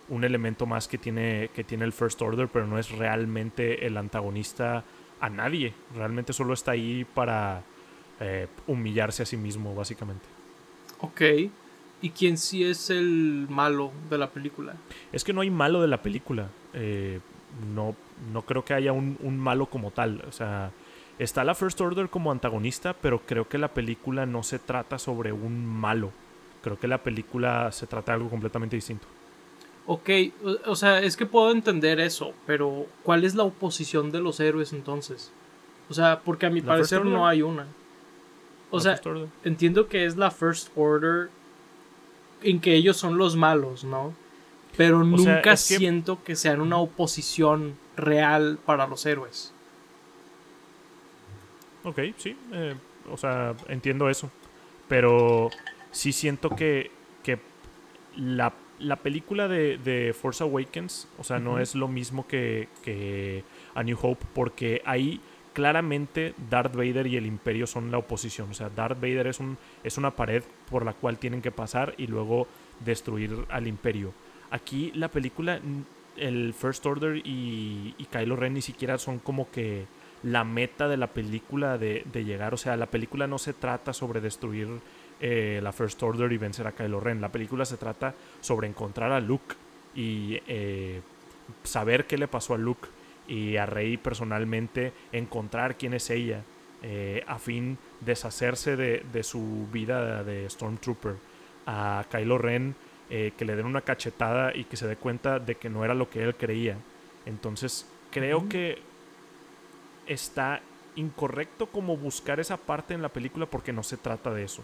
un 0.10 0.24
elemento 0.24 0.66
más 0.66 0.88
que 0.88 0.98
tiene, 0.98 1.50
que 1.54 1.64
tiene 1.64 1.86
el 1.86 1.94
First 1.94 2.22
Order, 2.22 2.48
pero 2.48 2.68
no 2.68 2.80
es 2.80 2.92
realmente 2.92 3.86
el 3.86 3.98
antagonista 3.98 4.84
a 5.20 5.30
nadie. 5.30 5.74
Realmente 5.96 6.34
solo 6.34 6.54
está 6.54 6.72
ahí 6.72 7.06
para 7.14 7.64
eh, 8.20 8.48
humillarse 8.68 9.24
a 9.24 9.26
sí 9.26 9.38
mismo, 9.38 9.76
básicamente. 9.76 10.26
Ok. 11.00 11.22
¿Y 12.02 12.10
quién 12.12 12.38
sí 12.38 12.64
es 12.64 12.90
el 12.90 13.48
malo 13.50 13.92
de 14.10 14.18
la 14.18 14.30
película? 14.30 14.76
Es 15.12 15.24
que 15.24 15.34
no 15.34 15.42
hay 15.42 15.50
malo 15.50 15.82
de 15.82 15.88
la 15.88 16.02
película. 16.02 16.50
Eh, 16.74 17.20
no, 17.74 17.96
no 18.32 18.44
creo 18.44 18.64
que 18.64 18.74
haya 18.74 18.94
un, 18.94 19.18
un 19.22 19.38
malo 19.38 19.66
como 19.66 19.92
tal. 19.92 20.24
O 20.28 20.32
sea, 20.32 20.72
Está 21.20 21.44
la 21.44 21.56
First 21.56 21.82
Order 21.82 22.10
como 22.10 22.32
antagonista, 22.32 22.94
pero 22.94 23.20
creo 23.26 23.50
que 23.50 23.58
la 23.58 23.70
película 23.70 24.28
no 24.28 24.44
se 24.44 24.60
trata 24.60 25.00
sobre 25.00 25.32
un 25.32 25.66
malo. 25.66 26.12
Creo 26.62 26.80
que 26.80 26.88
la 26.88 27.02
película 27.02 27.72
se 27.72 27.88
trata 27.88 28.12
de 28.12 28.18
algo 28.18 28.30
completamente 28.30 28.76
distinto. 28.76 29.08
Ok, 29.90 30.10
o, 30.66 30.76
sea, 30.76 31.02
es 31.02 31.16
que 31.16 31.26
puedo 31.26 31.50
entender 31.50 32.02
eso, 32.02 32.34
pero 32.46 32.88
¿cuál 33.04 33.24
es 33.24 33.36
la 33.36 33.44
oposición 33.44 34.12
de 34.12 34.20
los 34.20 34.42
héroes 34.42 34.74
entonces? 34.74 35.32
O 35.90 35.94
sea, 35.94 36.20
porque 36.20 36.46
a 36.46 36.50
mi 36.50 36.62
parecer 36.62 37.06
no 37.06 37.26
hay 37.26 37.42
una. 37.42 37.68
O 38.70 38.82
sea, 38.82 39.00
entiendo 39.46 39.88
que 39.88 40.06
es 40.06 40.18
la 40.18 40.30
First 40.30 40.72
Order 40.76 41.30
en 42.44 42.60
que 42.60 42.76
ellos 42.76 42.98
son 42.98 43.18
los 43.18 43.38
malos, 43.38 43.86
¿no? 43.86 44.14
Pero 44.76 45.06
nunca 45.06 45.56
siento 45.56 46.22
que 46.22 46.36
sean 46.36 46.60
una 46.60 46.78
oposición 46.78 47.78
real 47.96 48.60
para 48.66 48.88
los 48.88 49.06
héroes. 49.06 49.54
Ok, 51.86 52.00
sí. 52.18 52.38
Eh, 52.52 52.76
o 53.10 53.16
sea, 53.16 53.56
entiendo 53.70 54.10
eso. 54.10 54.30
Pero 54.90 55.50
sí 55.92 56.12
siento 56.12 56.50
que, 56.50 56.92
que 57.24 57.40
la, 58.18 58.54
película 58.98 59.48
de, 59.48 60.16
Force 60.20 60.44
Awakens, 60.44 61.08
o 61.18 61.24
sea, 61.24 61.40
no 61.40 61.60
es 61.60 61.76
lo 61.76 61.88
mismo 61.88 62.28
que, 62.28 62.70
que 62.84 63.44
A 63.76 63.84
New 63.84 63.98
Hope, 64.02 64.26
porque 64.34 64.82
ahí 64.86 65.20
claramente 65.54 66.36
Darth 66.50 66.76
Vader 66.76 67.08
y 67.08 67.18
el 67.18 67.26
Imperio 67.26 67.66
son 67.66 67.92
la 67.92 67.98
oposición. 67.98 68.52
O 68.52 68.54
sea, 68.54 68.70
Darth 68.70 69.00
Vader 69.02 69.28
es, 69.28 69.40
un, 69.40 69.58
es 69.84 69.98
una 69.98 70.12
pared 70.12 70.44
por 70.70 70.86
la 70.86 70.94
cual 70.94 71.18
tienen 71.18 71.42
que 71.42 71.52
pasar 71.52 71.96
y 71.98 72.08
luego 72.08 72.48
destruir 72.86 73.46
al 73.50 73.68
Imperio. 73.68 74.14
Aquí 74.52 74.92
la 74.94 75.10
película, 75.10 75.60
el 76.16 76.54
First 76.54 76.86
Order 76.86 77.18
y, 77.18 77.96
y 77.98 78.06
Kylo 78.06 78.36
Ren 78.36 78.54
ni 78.54 78.62
siquiera 78.62 78.98
son 78.98 79.20
como 79.20 79.50
que 79.50 79.88
la 80.24 80.44
meta 80.44 80.88
de 80.88 80.98
la 80.98 81.08
película 81.08 81.78
de, 81.78 82.04
llegar. 82.14 82.54
O 82.54 82.58
sea, 82.58 82.78
la 82.78 82.88
película 82.88 83.28
no 83.28 83.38
se 83.38 83.54
trata 83.54 83.94
sobre 83.94 84.22
destruir 84.22 84.68
eh, 85.20 85.60
la 85.62 85.72
First 85.72 86.02
Order 86.04 86.32
y 86.32 86.38
vencer 86.38 86.68
a 86.68 86.72
Kylo 86.72 87.00
Ren. 87.00 87.22
La 87.22 87.32
película 87.32 87.66
se 87.66 87.78
trata 87.78 88.14
sobre 88.42 88.68
encontrar 88.68 89.12
a 89.12 89.20
Luke 89.20 89.56
y 89.96 90.40
eh, 90.48 91.02
saber 91.64 92.06
qué 92.06 92.18
le 92.18 92.28
pasó 92.28 92.54
a 92.54 92.58
Luke 92.58 92.88
y 93.28 93.58
a 93.58 93.66
Rey 93.66 93.98
personalmente 93.98 94.94
encontrar 95.12 95.76
quién 95.76 95.94
es 95.94 96.10
ella 96.10 96.44
eh, 96.84 97.24
a 97.28 97.40
fin 97.40 97.78
de 98.00 98.12
deshacerse 98.12 98.76
de, 98.76 99.04
de, 99.12 99.24
su 99.24 99.68
vida 99.72 100.24
de 100.24 100.50
Stormtrooper. 100.50 101.16
A 101.66 102.06
Kylo 102.10 102.38
Ren 102.38 102.76
que 103.10 103.46
le 103.46 103.56
den 103.56 103.66
una 103.66 103.82
cachetada 103.82 104.54
y 104.54 104.66
que 104.66 104.76
se 104.76 104.86
dé 104.86 104.98
cuenta 104.98 105.40
de 105.40 105.56
que 105.56 105.70
no 105.70 105.86
era 105.86 105.94
lo 105.94 106.10
que 106.10 106.24
él 106.24 106.36
creía. 106.36 106.78
Entonces 107.26 107.88
creo 108.12 108.50
que 108.50 108.80
está 110.08 110.62
incorrecto 110.98 111.68
como 111.68 111.96
buscar 111.96 112.40
esa 112.40 112.58
parte 112.58 112.94
en 112.94 113.02
la 113.02 113.10
película 113.10 113.46
porque 113.46 113.72
no 113.72 113.84
se 113.84 113.98
trata 113.98 114.34
de 114.34 114.44
eso, 114.44 114.64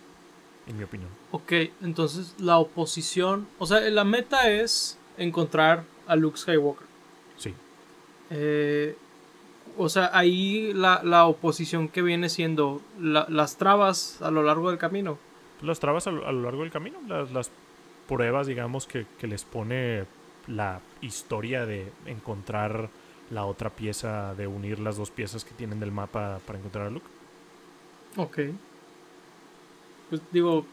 en 0.68 0.78
mi 0.78 0.84
opinión. 0.84 1.10
Ok, 1.32 1.52
entonces 1.82 2.36
la 2.40 2.58
oposición, 2.58 3.48
o 3.60 3.66
sea, 3.66 3.80
la 3.82 4.04
meta 4.04 4.50
es 4.50 4.98
encontrar 5.18 5.84
a 6.08 6.16
Luke 6.16 6.38
Skywalker. 6.38 6.88
Sí. 7.38 7.54
Eh, 8.30 8.96
o 9.78 9.90
sea, 9.90 10.12
ahí 10.14 10.74
la, 10.74 11.26
oposición 11.26 11.90
que 11.90 12.02
viene 12.02 12.30
siendo 12.30 12.82
las 13.00 13.58
trabas 13.58 14.22
a 14.22 14.32
lo 14.32 14.44
largo 14.44 14.70
del 14.70 14.80
camino. 14.80 15.18
Las 15.62 15.80
trabas 15.80 16.08
a 16.08 16.12
lo, 16.12 16.42
largo 16.42 16.62
del 16.62 16.72
camino, 16.72 17.00
las, 17.08 17.52
pruebas, 18.08 18.48
digamos, 18.48 18.86
que, 18.86 19.06
que 19.18 19.28
les 19.28 19.46
pone 19.46 20.04
la 20.48 20.82
historia 21.02 21.66
de 21.66 21.90
encontrar 22.06 22.90
la 23.30 23.46
otra 23.46 23.70
pieza 23.70 24.36
de 24.36 24.46
unir 24.46 24.80
las 24.80 24.98
dos 24.98 25.10
piezas 25.10 25.46
que 25.46 25.54
tienen 25.54 25.80
del 25.80 25.92
mapa 25.92 26.40
para 26.46 26.60
encontrar 26.60 26.88
a 26.88 26.90
Luke. 26.90 27.06
Ok. 28.18 28.40
Pues 30.10 30.22
digo, 30.32 30.66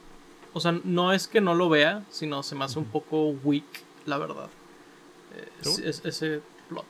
o 0.52 0.60
sea, 0.60 0.72
no 0.84 1.12
es 1.12 1.28
que 1.28 1.40
no 1.40 1.54
lo 1.54 1.68
vea, 1.68 2.04
sino 2.10 2.42
se 2.42 2.54
me 2.54 2.64
hace 2.64 2.78
un 2.78 2.86
poco 2.86 3.30
weak, 3.44 3.64
la 4.06 4.18
verdad. 4.18 4.48
Es, 5.62 6.02
ese 6.04 6.40
plot. 6.68 6.84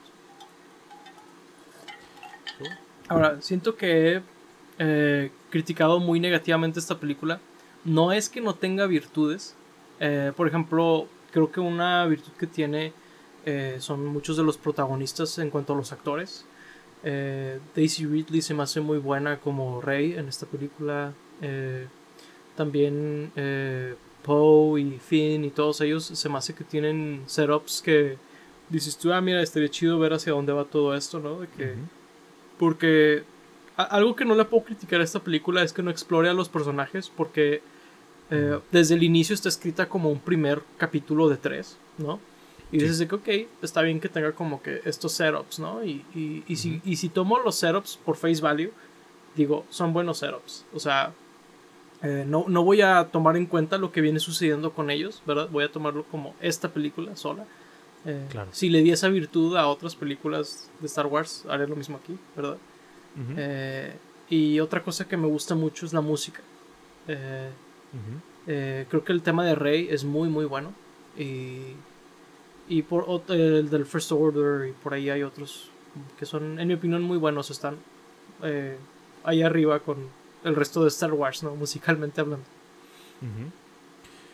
Ahora, 3.09 3.41
siento 3.43 3.77
que 3.77 4.17
he 4.17 4.23
eh, 4.79 5.31
criticado 5.51 6.01
muy 6.01 6.21
negativamente 6.21 6.79
esta 6.79 6.99
película. 6.99 7.41
No 7.85 8.13
es 8.13 8.29
que 8.29 8.41
no 8.41 8.55
tenga 8.55 8.87
virtudes. 8.87 9.55
Eh, 9.99 10.33
por 10.37 10.49
ejemplo, 10.49 11.07
creo 11.33 11.51
que 11.51 11.61
una 11.61 12.07
virtud 12.07 12.33
que 12.39 12.47
tiene 12.47 12.93
eh, 13.45 13.77
son 13.81 14.07
muchos 14.07 14.37
de 14.37 14.43
los 14.43 14.59
protagonistas 14.59 15.39
en 15.39 15.51
cuanto 15.51 15.73
a 15.73 15.77
los 15.77 15.93
actores. 15.93 16.45
Eh, 17.03 17.59
Daisy 17.75 18.07
Ridley 18.07 18.43
se 18.43 18.55
me 18.55 18.63
hace 18.63 18.81
muy 18.81 18.99
buena 18.99 19.39
como 19.39 19.81
Rey 19.81 20.15
en 20.15 20.29
esta 20.29 20.47
película. 20.47 21.13
Eh, 22.61 23.95
también 23.95 23.97
Poe 24.23 24.81
y 24.81 24.99
Finn 24.99 25.45
y 25.45 25.51
todos 25.51 25.81
ellos 25.81 26.05
se 26.05 26.29
me 26.29 26.39
hace 26.39 26.55
que 26.55 26.65
tienen 26.65 27.23
setups 27.27 27.83
que 27.83 28.19
dices 28.69 28.97
tú, 28.99 29.13
ah, 29.13 29.21
mira, 29.21 29.43
estaría 29.43 29.69
chido 29.69 29.99
ver 29.99 30.13
hacia 30.13 30.33
dónde 30.33 30.53
va 30.53 30.65
todo 30.65 30.95
esto, 30.95 31.21
¿no? 31.21 31.41
De 31.41 31.49
que, 31.49 31.75
Porque 32.59 33.25
algo 33.77 34.15
que 34.15 34.25
no 34.25 34.35
le 34.35 34.45
puedo 34.45 34.65
criticar 34.65 35.01
a 35.01 35.05
esta 35.05 35.21
película 35.21 35.63
es 35.63 35.73
que 35.73 35.83
no 35.83 35.91
explore 35.91 36.29
a 36.29 36.35
los 36.35 36.49
personajes 36.49 37.11
porque 37.15 37.63
desde 38.71 38.95
el 38.95 39.03
inicio 39.03 39.35
está 39.35 39.49
escrita 39.49 39.89
como 39.89 40.09
un 40.09 40.21
primer 40.21 40.63
capítulo 40.79 41.29
de 41.29 41.37
tres, 41.37 41.77
¿no? 41.99 42.21
Y 42.73 42.79
dices 42.79 43.05
que, 43.09 43.15
ok, 43.17 43.29
está 43.63 43.83
bien 43.83 43.99
que 43.99 44.09
tenga 44.09 44.33
como 44.33 44.63
que 44.63 44.81
estos 44.85 45.13
setups, 45.13 45.59
¿no? 45.59 45.85
Y, 45.85 46.05
y, 46.47 46.57
si, 46.57 46.81
y 46.85 46.97
si 46.97 47.09
tomo 47.09 47.41
los 47.41 47.57
setups 47.57 47.97
por 47.97 48.17
face 48.17 48.41
value, 48.41 48.71
digo, 49.35 49.65
son 49.71 49.93
buenos 49.93 50.19
setups. 50.19 50.65
O 50.73 50.79
sea, 50.79 51.13
eh, 52.03 52.25
no, 52.27 52.47
no 52.49 52.65
voy 52.65 52.81
a 52.81 53.09
tomar 53.11 53.37
en 53.37 53.47
cuenta 53.47 53.77
lo 53.77 53.93
que 53.93 54.01
viene 54.01 54.21
sucediendo 54.21 54.73
con 54.73 54.91
ellos, 54.91 55.23
¿verdad? 55.27 55.49
Voy 55.51 55.65
a 55.65 55.73
tomarlo 55.73 56.05
como 56.05 56.35
esta 56.41 56.71
película 56.71 57.15
sola. 57.17 57.45
Eh, 58.07 58.27
claro. 58.31 58.49
Si 58.53 58.71
le 58.71 58.81
di 58.83 58.91
esa 58.91 59.09
virtud 59.09 59.57
a 59.57 59.67
otras 59.67 59.95
películas 59.95 60.71
de 60.81 60.87
Star 60.87 61.07
Wars, 61.07 61.45
haré 61.49 61.67
lo 61.67 61.77
mismo 61.77 61.99
aquí, 62.03 62.17
¿verdad? 62.35 62.57
Eh, 63.37 63.95
y 64.31 64.61
otra 64.61 64.83
cosa 64.83 65.07
que 65.07 65.17
me 65.17 65.27
gusta 65.27 65.55
mucho 65.55 65.85
es 65.85 65.93
la 65.93 66.01
música. 66.01 66.41
creo 67.07 69.05
que 69.05 69.13
el 69.13 69.23
tema 69.23 69.45
de 69.45 69.55
Rey 69.55 69.89
es 69.91 70.05
muy, 70.05 70.29
muy 70.29 70.47
bueno. 70.47 70.73
Y 71.19 71.75
y 72.69 72.83
por 72.83 73.05
el 73.29 73.69
del 73.69 73.85
First 73.85 74.13
Order 74.13 74.69
y 74.69 74.73
por 74.73 74.95
ahí 74.95 75.11
hay 75.11 75.25
otros 75.25 75.71
que 76.17 76.25
son, 76.25 76.61
en 76.61 76.69
mi 76.69 76.75
opinión, 76.75 77.03
muy 77.03 77.19
buenos. 77.19 77.51
Están 77.51 77.77
ahí 79.25 79.43
arriba 79.43 79.81
con 79.81 80.20
el 80.45 80.57
resto 80.57 80.83
de 80.83 80.89
Star 80.89 81.13
Wars, 81.13 81.43
¿no? 81.43 81.55
Musicalmente 81.55 82.21
hablando. 82.21 82.45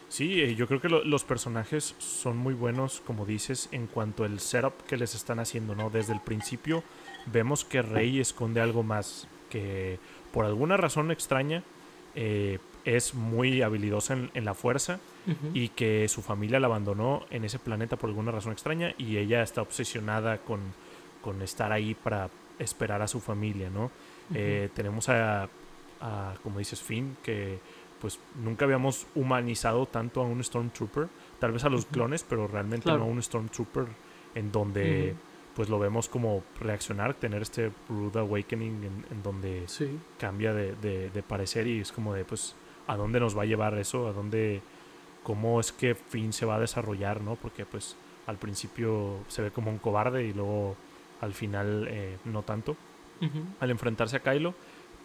Sí, 0.08 0.40
eh, 0.40 0.54
yo 0.54 0.68
creo 0.68 0.80
que 0.80 0.88
los 0.88 1.24
personajes 1.24 1.94
son 1.98 2.36
muy 2.36 2.54
buenos, 2.54 3.02
como 3.04 3.26
dices, 3.26 3.68
en 3.72 3.86
cuanto 3.86 4.24
al 4.24 4.38
setup 4.38 4.74
que 4.86 4.96
les 4.96 5.14
están 5.14 5.40
haciendo, 5.40 5.74
¿no? 5.74 5.90
Desde 5.90 6.12
el 6.12 6.20
principio 6.20 6.84
vemos 7.26 7.64
que 7.64 7.82
Rey 7.82 8.20
esconde 8.20 8.60
algo 8.60 8.82
más, 8.82 9.26
que 9.50 9.98
por 10.32 10.44
alguna 10.44 10.76
razón 10.76 11.10
extraña 11.10 11.64
eh, 12.14 12.58
es 12.84 13.14
muy 13.14 13.62
habilidosa 13.62 14.16
en, 14.32 14.44
la 14.44 14.54
fuerza 14.54 15.00
y 15.52 15.70
que 15.70 16.06
su 16.08 16.22
familia 16.22 16.60
la 16.60 16.68
abandonó 16.68 17.26
en 17.30 17.44
ese 17.44 17.58
planeta 17.58 17.96
por 17.96 18.08
alguna 18.08 18.30
razón 18.30 18.52
extraña 18.52 18.94
y 18.96 19.16
ella 19.16 19.42
está 19.42 19.60
obsesionada 19.60 20.38
con, 20.38 20.60
con 21.20 21.42
estar 21.42 21.72
ahí 21.72 21.94
para 21.94 22.30
esperar 22.60 23.02
a 23.02 23.08
su 23.08 23.20
familia, 23.20 23.70
¿no? 23.70 23.90
Eh, 24.34 24.68
tenemos 24.72 25.08
a 25.08 25.48
a, 26.00 26.34
como 26.42 26.58
dices, 26.58 26.80
Finn, 26.80 27.16
que 27.22 27.58
pues 28.00 28.20
nunca 28.36 28.64
habíamos 28.64 29.06
humanizado 29.14 29.86
tanto 29.86 30.20
a 30.20 30.24
un 30.24 30.42
Stormtrooper, 30.42 31.08
tal 31.38 31.52
vez 31.52 31.64
a 31.64 31.68
los 31.68 31.86
clones, 31.86 32.24
pero 32.24 32.46
realmente 32.46 32.90
no 32.90 33.02
a 33.02 33.04
un 33.04 33.22
Stormtrooper 33.22 33.86
en 34.34 34.52
donde 34.52 35.14
pues 35.54 35.70
lo 35.70 35.78
vemos 35.78 36.08
como 36.10 36.44
reaccionar, 36.60 37.14
tener 37.14 37.40
este 37.40 37.72
rude 37.88 38.20
awakening 38.20 39.04
en, 39.10 39.22
donde 39.22 39.64
cambia 40.18 40.52
de, 40.52 40.74
de, 40.76 41.22
parecer 41.22 41.66
y 41.66 41.80
es 41.80 41.90
como 41.92 42.12
de 42.12 42.26
pues 42.26 42.54
a 42.86 42.96
dónde 42.96 43.18
nos 43.18 43.36
va 43.36 43.42
a 43.42 43.46
llevar 43.46 43.76
eso, 43.78 44.06
a 44.06 44.12
dónde, 44.12 44.60
cómo 45.22 45.58
es 45.58 45.72
que 45.72 45.94
Finn 45.94 46.34
se 46.34 46.44
va 46.44 46.56
a 46.56 46.60
desarrollar, 46.60 47.22
¿no? 47.22 47.36
Porque 47.36 47.64
pues 47.64 47.96
al 48.26 48.36
principio 48.36 49.20
se 49.28 49.40
ve 49.40 49.50
como 49.50 49.70
un 49.70 49.78
cobarde 49.78 50.26
y 50.26 50.34
luego 50.34 50.76
al 51.22 51.32
final 51.32 51.86
eh, 51.88 52.18
no 52.24 52.42
tanto. 52.42 52.76
Al 53.60 53.70
enfrentarse 53.70 54.16
a 54.16 54.20
Kylo, 54.20 54.54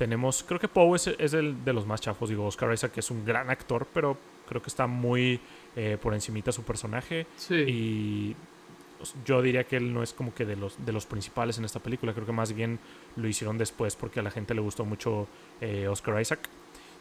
tenemos, 0.01 0.41
creo 0.41 0.59
que 0.59 0.67
Poe 0.67 0.95
es, 0.95 1.05
es, 1.05 1.35
el 1.35 1.63
de 1.63 1.73
los 1.73 1.85
más 1.85 2.01
chafos, 2.01 2.27
digo, 2.27 2.47
Oscar 2.47 2.73
Isaac 2.73 2.93
que 2.93 3.01
es 3.01 3.11
un 3.11 3.23
gran 3.23 3.51
actor, 3.51 3.85
pero 3.93 4.17
creo 4.49 4.59
que 4.59 4.69
está 4.69 4.87
muy 4.87 5.39
eh, 5.75 5.95
por 6.01 6.15
encimita 6.15 6.51
su 6.51 6.63
personaje. 6.63 7.27
Y 7.51 8.35
pues, 8.97 9.13
yo 9.23 9.43
diría 9.43 9.63
que 9.65 9.77
él 9.77 9.93
no 9.93 10.01
es 10.01 10.11
como 10.11 10.33
que 10.33 10.43
de 10.43 10.55
los, 10.55 10.83
de 10.83 10.91
los 10.91 11.05
principales 11.05 11.59
en 11.59 11.65
esta 11.65 11.79
película, 11.79 12.15
creo 12.15 12.25
que 12.25 12.31
más 12.31 12.51
bien 12.51 12.79
lo 13.15 13.27
hicieron 13.27 13.59
después 13.59 13.95
porque 13.95 14.21
a 14.21 14.23
la 14.23 14.31
gente 14.31 14.55
le 14.55 14.61
gustó 14.61 14.85
mucho 14.85 15.27
eh, 15.61 15.87
Oscar 15.87 16.19
Isaac. 16.19 16.49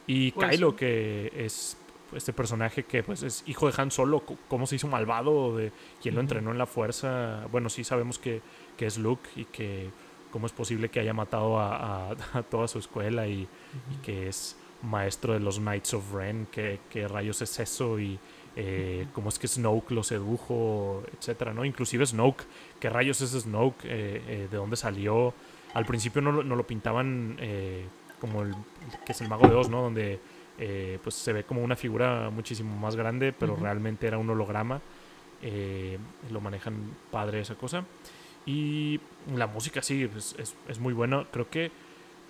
Y 0.05 0.31
pues 0.33 0.51
Kylo, 0.51 0.75
que 0.75 1.33
es 1.35 1.77
este 2.15 2.33
personaje 2.33 2.83
que 2.83 3.01
pues 3.01 3.23
es 3.23 3.43
hijo 3.47 3.65
de 3.67 3.81
Han 3.81 3.89
Solo, 3.89 4.21
cómo 4.47 4.67
se 4.67 4.75
hizo 4.75 4.87
malvado, 4.87 5.57
de 5.57 5.71
quién 6.03 6.13
lo 6.13 6.21
entrenó 6.21 6.51
en 6.51 6.59
la 6.59 6.67
fuerza. 6.67 7.47
Bueno, 7.51 7.67
sí 7.67 7.83
sabemos 7.83 8.19
que, 8.19 8.43
que, 8.77 8.85
es 8.85 8.99
Luke 8.99 9.27
y 9.35 9.45
que 9.45 9.89
cómo 10.31 10.47
es 10.47 10.51
posible 10.51 10.89
que 10.89 10.99
haya 10.99 11.13
matado 11.13 11.59
a, 11.59 12.15
toda 12.49 12.67
su 12.67 12.79
escuela 12.79 13.27
y, 13.27 13.47
que 14.03 14.27
es 14.27 14.57
maestro 14.81 15.33
de 15.33 15.39
los 15.39 15.59
Knights 15.59 15.93
of 15.93 16.13
Ren, 16.13 16.47
que, 16.51 16.79
rayos 17.07 17.41
es 17.41 17.59
eso 17.59 17.99
y 17.99 18.19
eh, 18.55 19.07
cómo 19.13 19.29
es 19.29 19.39
que 19.39 19.47
Snoke 19.47 19.91
lo 19.91 20.03
sedujo, 20.03 21.03
etcétera, 21.17 21.53
¿no? 21.53 21.63
Inclusive 21.63 22.05
Snoke, 22.05 22.43
qué 22.79 22.89
rayos 22.89 23.21
es 23.21 23.31
Snoke, 23.31 23.85
eh, 23.85 24.21
eh, 24.27 24.47
de 24.49 24.57
dónde 24.57 24.75
salió. 24.75 25.33
Al 25.73 25.85
principio 25.85 26.21
no, 26.21 26.43
no 26.43 26.55
lo 26.55 26.67
pintaban 26.67 27.37
como 28.19 28.41
el 28.41 28.53
que 29.05 29.13
es 29.13 29.21
el 29.21 29.29
mago 29.29 29.47
de 29.47 29.55
Oz, 29.55 29.69
¿no? 29.69 29.83
Donde 29.83 30.19
eh, 30.63 30.99
pues 31.01 31.15
se 31.15 31.33
ve 31.33 31.43
como 31.43 31.63
una 31.63 31.75
figura 31.75 32.29
muchísimo 32.29 32.77
más 32.77 32.95
grande, 32.95 33.33
pero 33.33 33.55
realmente 33.55 34.05
era 34.05 34.19
un 34.19 34.29
holograma. 34.29 34.79
Eh, 35.41 35.97
lo 36.29 36.39
manejan 36.39 36.75
padre 37.09 37.41
esa 37.41 37.55
cosa. 37.55 37.83
Y 38.45 38.99
la 39.35 39.47
música 39.47 39.81
sí, 39.81 40.07
pues, 40.07 40.35
es, 40.37 40.55
es, 40.67 40.79
muy 40.79 40.93
buena. 40.93 41.25
Creo 41.31 41.49
que, 41.49 41.71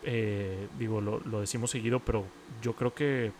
eh, 0.04 0.68
digo, 0.78 1.02
lo, 1.02 1.20
lo, 1.22 1.42
decimos 1.42 1.72
seguido, 1.72 2.00
pero 2.00 2.26
yo 2.62 2.74
creo 2.74 2.94
que 2.94 3.32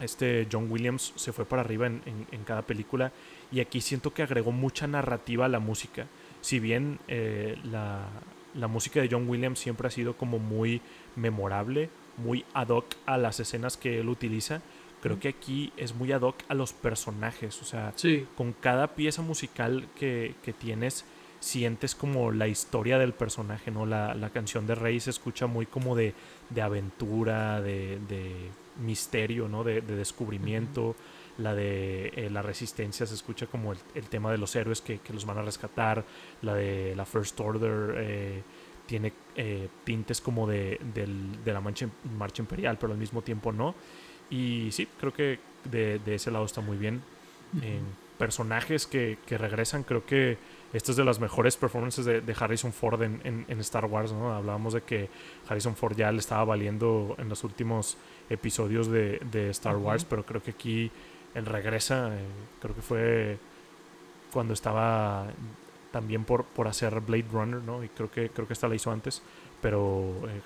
este 0.00 0.46
John 0.50 0.70
Williams 0.70 1.12
se 1.16 1.32
fue 1.32 1.44
para 1.44 1.62
arriba 1.62 1.86
en, 1.86 2.02
en, 2.04 2.44
cada 2.44 2.62
película. 2.62 3.12
Y 3.50 3.60
aquí 3.60 3.80
siento 3.80 4.12
que 4.12 4.22
agregó 4.22 4.52
mucha 4.52 4.86
narrativa 4.86 5.46
a 5.46 5.48
la 5.48 5.58
música. 5.58 6.06
Si 6.40 6.60
bien 6.60 6.98
la, 7.64 8.06
la 8.54 8.68
música 8.68 9.00
de 9.00 9.08
John 9.10 9.28
Williams 9.28 9.58
siempre 9.58 9.88
ha 9.88 9.90
sido 9.90 10.16
como 10.16 10.38
muy 10.38 10.80
memorable, 11.16 11.90
muy 12.16 12.44
ad 12.54 12.68
hoc 12.68 12.86
a 13.06 13.16
las 13.16 13.40
escenas 13.40 13.76
que 13.76 14.00
él 14.00 14.08
utiliza. 14.08 14.60
Creo 15.00 15.20
que 15.20 15.28
aquí 15.28 15.72
es 15.76 15.94
muy 15.94 16.10
ad 16.12 16.22
hoc 16.22 16.36
a 16.48 16.54
los 16.54 16.72
personajes. 16.72 17.60
O 17.62 17.64
sea, 17.64 17.94
con 18.36 18.52
cada 18.52 18.94
pieza 18.94 19.22
musical 19.22 19.86
que, 19.96 20.34
tienes, 20.58 21.04
sientes 21.40 21.94
como 21.94 22.32
la 22.32 22.48
historia 22.48 22.98
del 22.98 23.12
personaje, 23.12 23.70
¿no? 23.70 23.86
La, 23.86 24.30
canción 24.32 24.66
de 24.66 24.74
Rey 24.74 25.00
se 25.00 25.10
escucha 25.10 25.46
muy 25.46 25.66
como 25.66 25.96
de, 25.96 26.14
aventura, 26.60 27.60
de, 27.60 27.98
misterio, 28.80 29.48
¿no? 29.48 29.64
De, 29.64 29.80
descubrimiento. 29.80 30.96
La 31.38 31.54
de 31.54 32.08
eh, 32.16 32.30
la 32.30 32.42
resistencia 32.42 33.06
se 33.06 33.14
escucha 33.14 33.46
como 33.46 33.72
el, 33.72 34.08
tema 34.08 34.32
de 34.32 34.38
los 34.38 34.56
héroes 34.56 34.80
que, 34.80 35.00
los 35.12 35.24
van 35.24 35.38
a 35.38 35.42
rescatar. 35.42 36.04
La 36.42 36.54
de 36.54 36.94
la 36.96 37.04
First 37.04 37.38
Order. 37.40 37.94
Eh, 37.96 38.42
tiene 38.88 39.12
eh, 39.36 39.68
tintes 39.84 40.20
como 40.20 40.46
de, 40.48 40.80
la 41.44 41.60
marcha, 41.60 41.86
marcha, 42.16 42.42
imperial, 42.42 42.78
pero 42.80 42.94
al 42.94 42.98
mismo 42.98 43.22
tiempo 43.22 43.52
no. 43.52 43.74
Y 44.30 44.70
sí, 44.72 44.88
creo 44.98 45.12
que 45.12 45.38
de, 45.64 46.00
ese 46.06 46.30
lado 46.30 46.46
está 46.46 46.62
muy 46.62 46.78
bien. 46.78 47.02
En 47.62 47.82
personajes 48.18 48.86
que, 48.86 49.18
regresan, 49.30 49.84
creo 49.84 50.04
que 50.04 50.38
esta 50.72 50.92
es 50.92 50.96
de 50.96 51.04
las 51.04 51.18
mejores 51.18 51.56
performances 51.56 52.04
de, 52.04 52.36
Harrison 52.38 52.72
Ford 52.72 53.02
en, 53.02 53.46
Star 53.60 53.86
Wars. 53.86 54.12
¿no? 54.12 54.34
Hablábamos 54.34 54.74
de 54.74 54.82
que 54.82 55.08
Harrison 55.48 55.74
Ford 55.74 55.96
ya 55.96 56.12
le 56.12 56.18
estaba 56.18 56.44
valiendo 56.44 57.16
en 57.18 57.28
los 57.28 57.42
últimos 57.44 57.96
episodios 58.28 58.88
de, 58.88 59.48
Star 59.50 59.76
Wars, 59.76 60.04
pero 60.04 60.24
creo 60.24 60.42
que 60.42 60.50
aquí 60.50 60.90
él 61.34 61.46
regresa. 61.46 62.14
Eh, 62.14 62.24
creo 62.60 62.74
que 62.74 62.82
fue 62.82 63.38
cuando 64.32 64.52
estaba 64.52 65.26
también 65.90 66.24
por, 66.24 66.44
por 66.44 66.68
hacer 66.68 67.00
Blade 67.00 67.26
Runner, 67.32 67.62
¿no? 67.62 67.82
Y 67.82 67.88
creo 67.88 68.10
que, 68.10 68.28
creo 68.28 68.46
que 68.46 68.52
esta 68.52 68.68
la 68.68 68.74
hizo 68.74 68.90
antes, 68.90 69.22
pero 69.62 70.12
eh, 70.28 70.42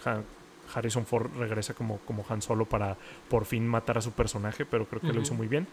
Harrison 0.75 1.07
Ford 1.07 1.31
regresa 1.39 1.75
como, 1.75 1.99
como 1.99 2.25
Han 2.29 2.43
Solo 2.43 2.65
para 2.65 2.97
por 3.29 3.45
fin 3.45 3.67
matar 3.67 3.99
a 3.99 4.01
su 4.01 4.13
personaje, 4.13 4.65
pero 4.65 4.87
creo 4.87 5.01
que 5.01 5.13
lo 5.13 5.21
hizo 5.21 5.35
muy 5.35 5.49
bien. 5.49 5.67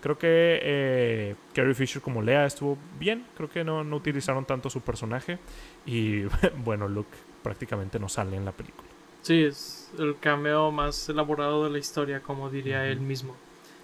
Creo 0.00 0.18
que 0.18 0.60
eh, 0.62 1.34
Carrie 1.54 1.74
Fisher 1.74 2.02
como 2.02 2.20
Lea 2.20 2.44
estuvo 2.44 2.76
bien, 2.98 3.24
creo 3.36 3.48
que 3.48 3.64
no, 3.64 3.84
no 3.84 3.96
utilizaron 3.96 4.44
tanto 4.44 4.68
su 4.68 4.82
personaje 4.82 5.38
y 5.86 6.24
bueno, 6.64 6.88
Luke 6.88 7.16
prácticamente 7.42 7.98
no 7.98 8.08
sale 8.08 8.36
en 8.36 8.44
la 8.44 8.52
película. 8.52 8.88
Sí, 9.22 9.42
es 9.42 9.90
el 9.98 10.18
cameo 10.18 10.70
más 10.70 11.08
elaborado 11.08 11.64
de 11.64 11.70
la 11.70 11.78
historia, 11.78 12.20
como 12.20 12.50
diría 12.50 12.86
él 12.86 13.00
mismo. 13.00 13.34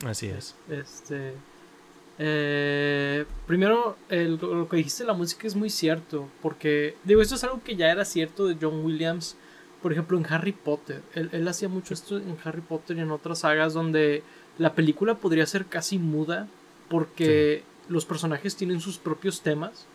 Así 0.04 0.26
es. 0.26 0.54
Este, 0.68 1.32
eh, 2.18 3.24
primero, 3.46 3.96
lo 4.10 4.68
que 4.68 4.76
dijiste 4.76 5.04
la 5.04 5.14
música 5.14 5.46
es 5.46 5.56
muy 5.56 5.70
cierto, 5.70 6.28
porque, 6.42 6.94
digo, 7.04 7.22
esto 7.22 7.36
es 7.36 7.44
algo 7.44 7.62
que 7.64 7.76
ya 7.76 7.90
era 7.90 8.04
cierto 8.04 8.46
de 8.46 8.58
John 8.60 8.84
Williams, 8.84 9.38
por 9.82 9.92
ejemplo, 9.92 10.18
en 10.18 10.26
Harry 10.26 10.52
Potter. 10.52 11.02
Él, 11.14 11.48
hacía 11.48 11.68
mucho 11.68 11.94
esto 11.94 12.16
en 12.16 12.36
Harry 12.44 12.60
Potter 12.60 12.96
y 12.96 13.00
en 13.00 13.10
otras 13.10 13.40
sagas 13.40 13.72
donde 13.72 14.22
la 14.58 14.74
película 14.74 15.14
podría 15.16 15.46
ser 15.46 15.66
casi 15.66 15.98
muda, 15.98 16.48
porque 16.88 17.62
los 17.88 18.04
personajes 18.04 18.56
tienen 18.56 18.80
sus 18.80 18.98
propios 18.98 19.40
temas. 19.40 19.86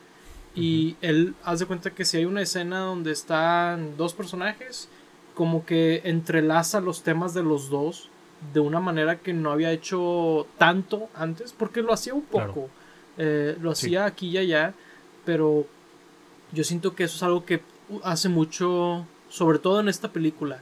Y 0.56 0.96
él 1.02 1.36
hace 1.44 1.66
cuenta 1.66 1.92
que 1.92 2.06
si 2.06 2.18
hay 2.18 2.26
una 2.26 2.42
escena 2.42 2.80
donde 2.80 3.12
están 3.12 3.98
dos 3.98 4.14
personajes, 4.14 4.88
como 5.34 5.66
que 5.66 6.02
entrelaza 6.06 6.80
los 6.80 7.04
temas 7.04 7.34
de 7.34 7.44
los 7.44 7.70
dos 7.70 8.10
de 8.54 8.60
una 8.60 8.80
manera 8.80 9.20
que 9.20 9.34
no 9.34 9.52
había 9.52 9.72
hecho 9.72 10.48
tanto 10.58 11.10
antes, 11.16 11.54
porque 11.54 11.82
lo 11.82 11.94
hacía 11.94 12.14
un 12.14 12.24
poco, 12.24 12.70
eh, 13.18 13.58
lo 13.62 13.72
hacía 13.72 14.06
aquí 14.06 14.30
y 14.30 14.38
allá, 14.38 14.74
pero 15.26 15.66
yo 16.52 16.64
siento 16.64 16.96
que 16.96 17.06
eso 17.06 17.18
es 17.18 17.24
algo 17.24 17.46
que 17.46 17.62
hace 18.04 18.30
mucho, 18.30 19.06
sobre 19.36 19.60
todo 19.60 19.82
en 19.82 19.90
esta 19.90 20.14
película, 20.14 20.62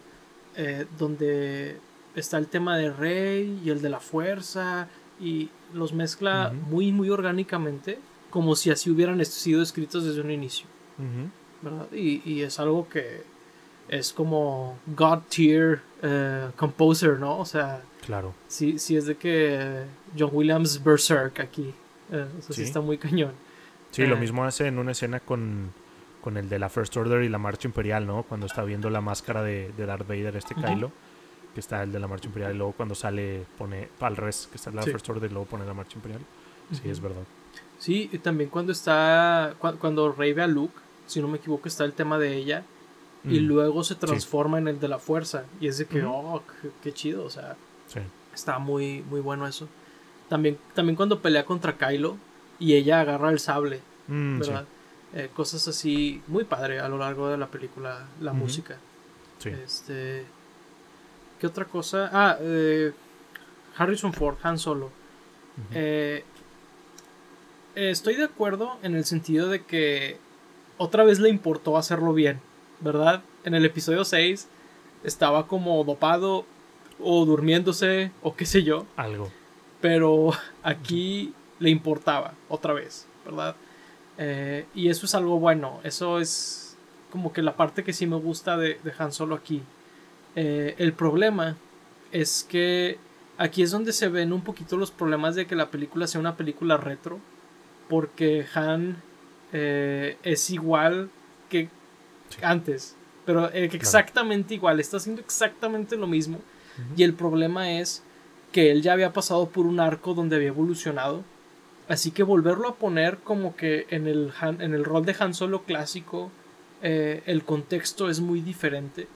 eh, 0.55 0.87
donde 0.97 1.77
está 2.15 2.39
el 2.39 2.47
tema 2.47 2.75
de 2.75 2.91
Rey 2.91 3.61
y 3.63 3.69
el 3.69 3.83
de 3.83 3.89
la 3.89 3.99
fuerza, 3.99 4.87
y 5.19 5.49
los 5.75 5.93
mezcla 5.93 6.51
muy, 6.69 6.91
muy 6.91 7.11
orgánicamente, 7.11 7.99
como 8.31 8.55
si 8.55 8.71
así 8.71 8.89
hubieran 8.89 9.23
sido 9.25 9.61
escritos 9.61 10.05
desde 10.05 10.21
un 10.21 10.31
inicio. 10.31 10.65
y 11.91 12.41
es 12.41 12.59
algo 12.59 12.89
que 12.89 13.21
es 13.89 14.11
como 14.11 14.79
God 14.87 15.19
tier 15.29 15.81
eh, 16.01 16.49
composer, 16.55 17.19
¿no? 17.19 17.37
O 17.37 17.45
sea, 17.45 17.83
claro. 18.05 18.33
Sí, 18.47 18.79
sí 18.79 18.95
es 18.95 19.05
de 19.05 19.15
que 19.15 19.83
John 20.17 20.31
Williams 20.33 20.83
Berserk 20.83 21.39
aquí. 21.39 21.73
Eh, 22.11 22.25
o 22.39 22.41
sea, 22.41 22.55
¿Sí? 22.55 22.63
está 22.63 22.81
muy 22.81 22.97
cañón. 22.97 23.33
Sí, 23.91 24.05
lo 24.07 24.17
mismo 24.17 24.43
hace 24.43 24.67
en 24.67 24.79
una 24.79 24.93
escena 24.93 25.19
con, 25.19 25.71
con, 26.23 26.37
el 26.37 26.49
de 26.49 26.59
la 26.59 26.69
First 26.69 26.95
Order 26.97 27.23
y 27.23 27.29
la 27.29 27.37
Marcha 27.37 27.67
Imperial, 27.67 28.05
¿no? 28.05 28.23
Cuando 28.23 28.45
está 28.45 28.63
viendo 28.63 28.89
la 28.89 29.01
máscara 29.01 29.43
de, 29.43 29.71
de 29.75 29.85
Darth 29.85 30.07
Vader, 30.07 30.35
este 30.35 30.55
Kylo, 30.55 30.91
que 31.53 31.59
está 31.59 31.83
el 31.83 31.91
de 31.91 31.99
la 31.99 32.07
Marcha 32.07 32.27
Imperial, 32.27 32.53
y 32.53 32.57
luego 32.57 32.73
cuando 32.73 32.95
sale 32.95 33.45
pone 33.57 33.89
al 33.99 34.15
revés, 34.15 34.47
que 34.49 34.57
está 34.57 34.71
la 34.71 34.81
First 34.83 35.09
Order 35.09 35.29
y 35.29 35.33
luego 35.33 35.47
pone 35.47 35.65
la 35.65 35.73
Marcha 35.73 35.95
Imperial. 35.95 36.21
Sí, 36.71 36.89
es 36.89 36.99
verdad. 36.99 37.23
Sí, 37.79 38.09
y 38.11 38.17
también 38.19 38.49
cuando 38.49 38.71
está, 38.71 39.55
cuando 39.79 40.11
Rey 40.11 40.33
ve 40.33 40.43
a 40.43 40.47
Luke, 40.47 40.73
si 41.05 41.21
no 41.21 41.27
me 41.27 41.37
equivoco, 41.37 41.67
está 41.67 41.83
el 41.83 41.93
tema 41.93 42.17
de 42.17 42.35
ella 42.35 42.63
y 43.25 43.39
mm. 43.39 43.45
luego 43.45 43.83
se 43.83 43.95
transforma 43.95 44.57
en 44.57 44.67
el 44.67 44.79
de 44.79 44.87
la 44.87 44.99
fuerza. 44.99 45.45
Y 45.59 45.67
es 45.67 45.77
de 45.77 45.85
que, 45.85 46.03
oh, 46.03 46.41
qué, 46.81 46.93
chido, 46.93 47.25
o 47.25 47.29
sea, 47.29 47.55
está 48.33 48.59
muy, 48.59 49.03
muy 49.09 49.21
bueno 49.21 49.47
eso. 49.47 49.67
También, 50.29 50.57
también 50.73 50.95
cuando 50.95 51.21
pelea 51.21 51.45
contra 51.45 51.77
Kylo 51.77 52.17
y 52.59 52.73
ella 52.73 53.01
agarra 53.01 53.29
el 53.29 53.39
sable, 53.39 53.81
mm, 54.07 54.39
¿verdad? 54.39 54.65
Eh, 55.15 55.29
cosas 55.33 55.67
así, 55.67 56.21
muy 56.27 56.43
padre 56.43 56.79
a 56.79 56.89
lo 56.89 56.97
largo 56.97 57.29
de 57.29 57.37
la 57.37 57.47
película, 57.47 58.07
la 58.19 58.33
música. 58.33 58.77
Este, 59.43 60.25
¿Qué 61.39 61.47
otra 61.47 61.65
cosa? 61.65 62.09
Ah, 62.11 62.37
eh, 62.39 62.93
Harrison 63.77 64.13
Ford, 64.13 64.37
Han 64.43 64.57
Solo. 64.57 64.91
Eh, 65.71 66.23
estoy 67.75 68.15
de 68.15 68.23
acuerdo 68.23 68.79
en 68.81 68.95
el 68.95 69.05
sentido 69.05 69.49
de 69.49 69.63
que 69.63 70.17
otra 70.77 71.03
vez 71.03 71.19
le 71.19 71.29
importó 71.29 71.77
hacerlo 71.77 72.13
bien. 72.13 72.39
¿verdad? 72.83 73.21
En 73.45 73.53
el 73.53 73.65
episodio 73.65 74.03
6 74.03 74.47
estaba 75.03 75.47
como 75.47 75.83
dopado 75.83 76.45
o 76.99 77.25
durmiéndose 77.25 78.11
o 78.21 78.35
qué 78.35 78.45
sé 78.45 78.63
yo. 78.63 78.85
Algo. 78.95 79.31
Pero 79.81 80.31
aquí 80.63 81.33
le 81.59 81.69
importaba 81.69 82.33
otra 82.49 82.73
vez, 82.73 83.07
¿verdad? 83.25 83.55
Eh, 84.17 84.65
y 84.75 84.89
eso 84.89 85.05
es 85.05 85.15
algo 85.15 85.39
bueno. 85.39 85.79
Eso 85.83 86.19
es 86.19 86.77
como 87.11 87.33
que 87.33 87.41
la 87.41 87.55
parte 87.55 87.83
que 87.83 87.93
sí 87.93 88.07
me 88.07 88.15
gusta 88.15 88.57
de, 88.57 88.79
de 88.83 88.93
Han 88.97 89.11
Solo 89.11 89.35
aquí. 89.35 89.61
Eh, 90.35 90.75
el 90.77 90.93
problema 90.93 91.57
es 92.11 92.45
que 92.47 92.97
aquí 93.37 93.63
es 93.63 93.71
donde 93.71 93.93
se 93.93 94.07
ven 94.07 94.33
un 94.33 94.41
poquito 94.41 94.77
los 94.77 94.91
problemas 94.91 95.35
de 95.35 95.45
que 95.45 95.55
la 95.55 95.69
película 95.69 96.07
sea 96.07 96.19
una 96.19 96.37
película 96.37 96.77
retro. 96.77 97.19
Porque 97.89 98.45
Han 98.55 98.97
eh, 99.51 100.17
es 100.23 100.49
igual 100.49 101.09
que 101.49 101.69
antes. 102.41 102.95
Pero 103.25 103.49
exactamente 103.51 104.55
igual. 104.55 104.79
Está 104.79 104.97
haciendo 104.97 105.21
exactamente 105.21 105.95
lo 105.95 106.07
mismo. 106.07 106.39
Y 106.97 107.03
el 107.03 107.13
problema 107.13 107.71
es 107.71 108.03
que 108.51 108.71
él 108.71 108.81
ya 108.81 108.93
había 108.93 109.13
pasado 109.13 109.49
por 109.49 109.65
un 109.65 109.79
arco 109.79 110.13
donde 110.13 110.35
había 110.35 110.47
evolucionado. 110.49 111.23
Así 111.87 112.11
que 112.11 112.23
volverlo 112.23 112.69
a 112.69 112.75
poner 112.75 113.17
como 113.19 113.55
que 113.55 113.87
en 113.89 114.07
el, 114.07 114.31
en 114.41 114.73
el 114.73 114.85
rol 114.85 115.05
de 115.05 115.15
Han 115.19 115.33
Solo 115.33 115.63
clásico, 115.63 116.31
eh, 116.81 117.23
el 117.25 117.43
contexto 117.43 118.09
es 118.09 118.19
muy 118.19 118.41
diferente. 118.41 119.07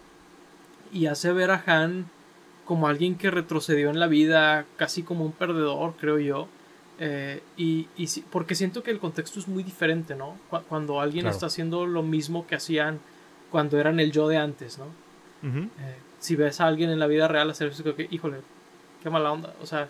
Y 0.91 1.07
hace 1.07 1.31
ver 1.31 1.51
a 1.51 1.63
Han 1.65 2.09
como 2.65 2.87
alguien 2.87 3.15
que 3.15 3.31
retrocedió 3.31 3.89
en 3.89 3.99
la 3.99 4.07
vida, 4.07 4.65
casi 4.75 5.03
como 5.03 5.25
un 5.25 5.31
perdedor, 5.31 5.93
creo 5.97 6.19
yo. 6.19 6.47
Eh, 6.99 7.41
y, 7.55 7.87
y 7.95 8.07
porque 8.31 8.55
siento 8.55 8.83
que 8.83 8.91
el 8.91 8.99
contexto 8.99 9.39
es 9.39 9.47
muy 9.47 9.63
diferente, 9.63 10.15
¿no? 10.15 10.37
Cuando 10.67 10.99
alguien 10.99 11.27
está 11.27 11.45
haciendo 11.45 11.85
lo 11.85 12.03
mismo 12.03 12.47
que 12.47 12.55
hacían 12.55 12.99
cuando 13.51 13.79
eran 13.79 13.99
el 13.99 14.11
yo 14.11 14.27
de 14.27 14.37
antes, 14.37 14.77
¿no? 14.77 14.85
Eh, 15.43 15.95
si 16.19 16.35
ves 16.35 16.59
a 16.59 16.67
alguien 16.67 16.89
en 16.89 16.99
la 16.99 17.07
vida 17.07 17.27
real 17.27 17.49
hacer 17.49 17.69
eso, 17.69 17.95
que, 17.95 18.07
híjole, 18.09 18.37
qué 19.01 19.09
mala 19.09 19.31
onda. 19.31 19.53
O 19.61 19.65
sea, 19.65 19.87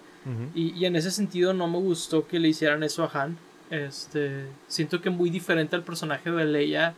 y, 0.53 0.77
y, 0.77 0.85
en 0.85 0.95
ese 0.97 1.11
sentido 1.11 1.53
no 1.53 1.67
me 1.67 1.77
gustó 1.77 2.27
que 2.27 2.39
le 2.39 2.49
hicieran 2.49 2.83
eso 2.83 3.03
a 3.03 3.11
Han. 3.13 3.37
Este, 3.69 4.45
siento 4.67 5.01
que 5.01 5.09
es 5.09 5.15
muy 5.15 5.29
diferente 5.29 5.75
al 5.75 5.83
personaje 5.83 6.31
de 6.31 6.45
Leia. 6.45 6.95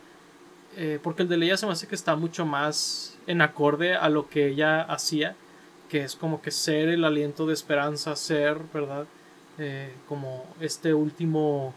Eh, 0.76 0.98
porque 1.02 1.22
el 1.22 1.28
de 1.28 1.36
Leia 1.36 1.56
se 1.56 1.66
me 1.66 1.72
hace 1.72 1.86
que 1.86 1.94
está 1.94 2.16
mucho 2.16 2.46
más 2.46 3.16
en 3.26 3.42
acorde 3.42 3.94
a 3.94 4.08
lo 4.08 4.28
que 4.28 4.48
ella 4.48 4.82
hacía. 4.82 5.36
Que 5.88 6.04
es 6.04 6.16
como 6.16 6.40
que 6.42 6.50
ser 6.50 6.88
el 6.88 7.04
aliento 7.04 7.46
de 7.46 7.54
esperanza, 7.54 8.14
ser, 8.16 8.58
¿verdad? 8.72 9.06
Eh, 9.58 9.92
como 10.08 10.46
este 10.60 10.94
último, 10.94 11.74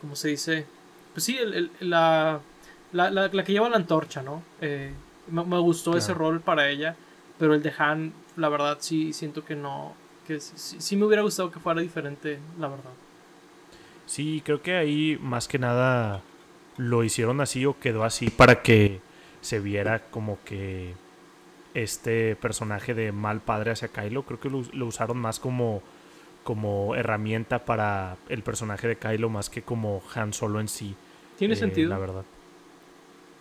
¿cómo 0.00 0.16
se 0.16 0.28
dice? 0.28 0.66
Pues 1.12 1.24
sí, 1.24 1.38
la, 1.80 2.40
la, 2.92 3.10
la, 3.10 3.44
que 3.44 3.52
lleva 3.52 3.68
la 3.68 3.76
antorcha, 3.76 4.22
¿no? 4.22 4.42
Eh, 4.60 4.92
me, 5.28 5.58
gustó 5.58 5.96
ese 5.96 6.14
rol 6.14 6.40
para 6.40 6.68
ella, 6.70 6.96
pero 7.38 7.54
el 7.54 7.62
de 7.62 7.72
Han, 7.76 8.12
la 8.36 8.48
verdad, 8.48 8.78
sí 8.80 9.12
siento 9.12 9.44
que 9.44 9.56
no, 9.56 9.94
que 10.30 10.40
sí, 10.40 10.96
me 10.96 11.06
hubiera 11.06 11.22
gustado 11.22 11.50
que 11.50 11.58
fuera 11.58 11.80
diferente, 11.80 12.38
la 12.58 12.68
verdad. 12.68 12.92
Sí, 14.06 14.42
creo 14.44 14.62
que 14.62 14.76
ahí 14.76 15.18
más 15.20 15.48
que 15.48 15.58
nada 15.58 16.22
lo 16.76 17.02
hicieron 17.02 17.40
así 17.40 17.66
o 17.66 17.78
quedó 17.80 18.04
así 18.04 18.30
para 18.30 18.62
que 18.62 19.00
se 19.40 19.58
viera 19.58 20.04
como 20.10 20.38
que 20.44 20.94
este 21.74 22.36
personaje 22.36 22.94
de 22.94 23.10
mal 23.10 23.40
padre 23.40 23.72
hacia 23.72 23.88
Kylo, 23.88 24.22
creo 24.22 24.38
que 24.38 24.50
lo 24.50 24.86
usaron 24.86 25.18
más 25.18 25.40
como 25.40 25.82
como 26.44 26.94
herramienta 26.94 27.64
para 27.64 28.16
el 28.28 28.42
personaje 28.42 28.88
de 28.88 28.96
Kylo 28.96 29.28
más 29.28 29.50
que 29.50 29.62
como 29.62 30.02
Han 30.14 30.32
Solo 30.32 30.60
en 30.60 30.68
sí. 30.68 30.94
Tiene 31.36 31.54
eh, 31.54 31.56
sentido. 31.56 31.90
La 31.90 31.98
verdad. 31.98 32.24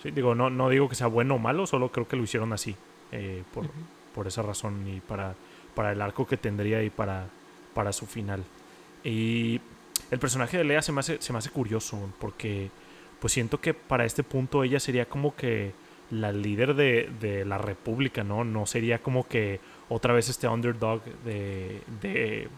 Sí, 0.01 0.11
digo, 0.11 0.35
no, 0.35 0.49
no 0.49 0.69
digo 0.69 0.89
que 0.89 0.95
sea 0.95 1.07
bueno 1.07 1.35
o 1.35 1.39
malo, 1.39 1.67
solo 1.67 1.91
creo 1.91 2.07
que 2.07 2.15
lo 2.15 2.23
hicieron 2.23 2.51
así. 2.51 2.75
Eh, 3.11 3.43
por, 3.53 3.67
por, 4.13 4.27
esa 4.27 4.41
razón 4.41 4.87
y 4.87 4.99
para, 4.99 5.35
para 5.79 5.93
el 5.93 6.01
arco 6.01 6.27
que 6.27 6.35
tendría 6.35 6.83
y 6.83 6.89
para, 6.89 7.29
para 7.73 7.93
su 7.93 8.05
final. 8.05 8.43
Y 9.01 9.61
el 10.11 10.19
personaje 10.19 10.57
de 10.57 10.65
Leia 10.65 10.81
se 10.81 10.91
me 10.91 10.99
hace, 10.99 11.21
se 11.21 11.31
me 11.31 11.39
hace 11.39 11.51
curioso 11.51 12.11
porque 12.19 12.69
pues 13.21 13.31
siento 13.31 13.61
que 13.61 13.73
para 13.73 14.03
este 14.03 14.23
punto 14.23 14.65
ella 14.65 14.81
sería 14.81 15.05
como 15.07 15.37
que 15.37 15.71
la 16.11 16.33
líder 16.33 16.75
de, 16.75 17.09
de 17.21 17.45
la 17.45 17.57
república, 17.57 18.25
¿no? 18.25 18.43
No 18.43 18.65
sería 18.65 18.99
como 19.01 19.25
que 19.25 19.61
otra 19.87 20.13
vez 20.13 20.27
este 20.27 20.49
underdog 20.49 21.01
de, 21.23 21.81
de 22.01 22.49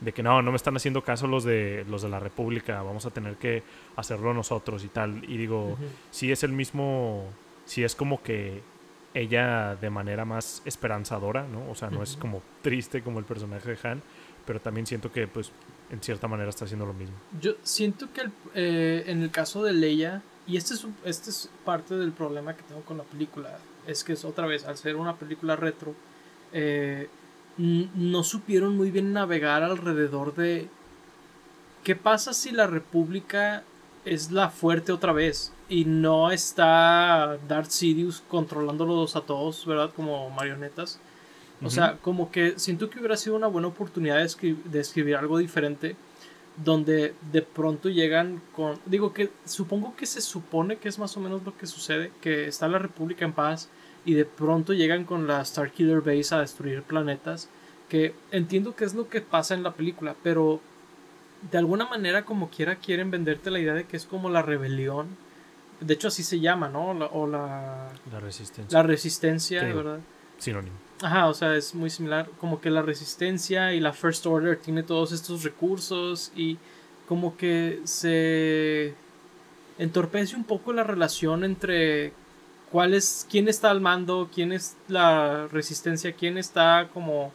de 0.00 0.12
que 0.12 0.22
no, 0.22 0.40
no 0.40 0.52
me 0.52 0.56
están 0.56 0.76
haciendo 0.76 1.02
caso 1.02 1.26
los 1.26 1.42
de 1.42 1.84
los 1.88 2.02
de 2.02 2.08
la 2.08 2.20
República, 2.20 2.80
vamos 2.82 3.04
a 3.06 3.10
tener 3.10 3.34
que 3.38 3.64
hacerlo 3.96 4.32
nosotros 4.32 4.84
y 4.84 4.88
tal. 4.88 5.24
Y 5.28 5.36
digo, 5.36 5.76
si 6.12 6.30
es 6.30 6.44
el 6.44 6.52
mismo, 6.52 7.24
si 7.64 7.82
es 7.82 7.96
como 7.96 8.22
que 8.22 8.62
ella 9.14 9.76
de 9.76 9.90
manera 9.90 10.24
más 10.24 10.62
esperanzadora, 10.64 11.46
¿no? 11.46 11.70
O 11.70 11.74
sea, 11.74 11.90
no 11.90 12.02
es 12.02 12.16
como 12.16 12.42
triste 12.62 13.02
como 13.02 13.18
el 13.18 13.24
personaje 13.24 13.74
de 13.74 13.88
Han, 13.88 14.02
pero 14.46 14.60
también 14.60 14.86
siento 14.86 15.10
que, 15.10 15.26
pues, 15.26 15.50
en 15.90 16.02
cierta 16.02 16.28
manera 16.28 16.50
está 16.50 16.64
haciendo 16.64 16.86
lo 16.86 16.94
mismo. 16.94 17.16
Yo 17.40 17.54
siento 17.62 18.12
que 18.12 18.30
eh, 18.54 19.04
en 19.06 19.22
el 19.22 19.30
caso 19.30 19.62
de 19.62 19.72
Leia, 19.72 20.22
y 20.46 20.56
este 20.56 20.74
es, 20.74 20.86
este 21.04 21.30
es 21.30 21.50
parte 21.64 21.96
del 21.96 22.12
problema 22.12 22.54
que 22.54 22.62
tengo 22.62 22.82
con 22.82 22.98
la 22.98 23.04
película, 23.04 23.58
es 23.86 24.04
que 24.04 24.12
es 24.12 24.24
otra 24.24 24.46
vez, 24.46 24.64
al 24.66 24.76
ser 24.76 24.96
una 24.96 25.16
película 25.16 25.56
retro, 25.56 25.94
eh, 26.52 27.08
no 27.56 28.22
supieron 28.22 28.76
muy 28.76 28.90
bien 28.90 29.12
navegar 29.12 29.62
alrededor 29.62 30.34
de 30.34 30.68
qué 31.82 31.96
pasa 31.96 32.32
si 32.32 32.52
la 32.52 32.66
República 32.66 33.64
es 34.04 34.30
la 34.30 34.48
fuerte 34.50 34.92
otra 34.92 35.12
vez 35.12 35.52
y 35.68 35.84
no 35.84 36.30
está 36.30 37.38
Darth 37.46 37.70
Sidious 37.70 38.22
controlándolos 38.28 39.16
a 39.16 39.20
todos, 39.22 39.64
¿verdad? 39.66 39.90
Como 39.94 40.30
marionetas. 40.30 41.00
O 41.62 41.70
sea, 41.70 41.98
como 42.00 42.30
que 42.30 42.58
siento 42.58 42.88
que 42.88 43.00
hubiera 43.00 43.16
sido 43.16 43.34
una 43.34 43.48
buena 43.48 43.68
oportunidad 43.68 44.16
de, 44.16 44.80
escribir 44.80 45.16
algo 45.16 45.38
diferente 45.38 45.96
donde 46.64 47.14
de 47.32 47.42
pronto 47.42 47.88
llegan 47.88 48.40
con... 48.54 48.78
Digo 48.86 49.12
que 49.12 49.30
supongo 49.44 49.96
que 49.96 50.06
se 50.06 50.20
supone 50.20 50.76
que 50.76 50.88
es 50.88 50.98
más 50.98 51.16
o 51.16 51.20
menos 51.20 51.42
lo 51.44 51.56
que 51.56 51.66
sucede, 51.66 52.12
que 52.20 52.46
está 52.46 52.68
la 52.68 52.78
República 52.78 53.24
en 53.24 53.32
paz 53.32 53.68
y 54.04 54.14
de 54.14 54.24
pronto 54.24 54.72
llegan 54.72 55.04
con 55.04 55.26
la 55.26 55.44
Starkiller 55.44 56.00
Base 56.00 56.34
a 56.34 56.40
destruir 56.40 56.82
planetas, 56.82 57.48
que 57.88 58.14
entiendo 58.30 58.76
que 58.76 58.84
es 58.84 58.94
lo 58.94 59.08
que 59.08 59.20
pasa 59.20 59.54
en 59.54 59.62
la 59.62 59.74
película, 59.74 60.14
pero 60.22 60.60
de 61.50 61.58
alguna 61.58 61.86
manera 61.86 62.24
como 62.24 62.50
quiera 62.50 62.76
quieren 62.76 63.10
venderte 63.10 63.50
la 63.50 63.60
idea 63.60 63.74
de 63.74 63.84
que 63.84 63.96
es 63.96 64.06
como 64.06 64.30
la 64.30 64.42
rebelión. 64.42 65.08
De 65.80 65.94
hecho 65.94 66.08
así 66.08 66.22
se 66.22 66.40
llama, 66.40 66.68
¿no? 66.68 66.90
o 66.90 67.26
la... 67.26 67.88
La 68.10 68.20
resistencia. 68.20 68.78
La 68.78 68.82
resistencia, 68.82 69.62
¿verdad? 69.62 70.00
Sinónimo. 70.38 70.76
Ajá, 71.02 71.28
o 71.28 71.34
sea, 71.34 71.54
es 71.54 71.74
muy 71.74 71.90
similar. 71.90 72.28
Como 72.40 72.60
que 72.60 72.70
la 72.70 72.82
resistencia 72.82 73.72
y 73.72 73.80
la 73.80 73.92
First 73.92 74.26
Order 74.26 74.58
tiene 74.58 74.82
todos 74.82 75.12
estos 75.12 75.44
recursos 75.44 76.32
y 76.34 76.58
como 77.06 77.36
que 77.36 77.80
se 77.84 78.94
entorpece 79.78 80.36
un 80.36 80.44
poco 80.44 80.72
la 80.72 80.82
relación 80.82 81.44
entre 81.44 82.12
cuál 82.70 82.94
es, 82.94 83.26
quién 83.30 83.48
está 83.48 83.70
al 83.70 83.80
mando, 83.80 84.28
quién 84.32 84.52
es 84.52 84.76
la 84.88 85.46
resistencia, 85.48 86.12
quién 86.12 86.36
está 86.36 86.90
como, 86.92 87.32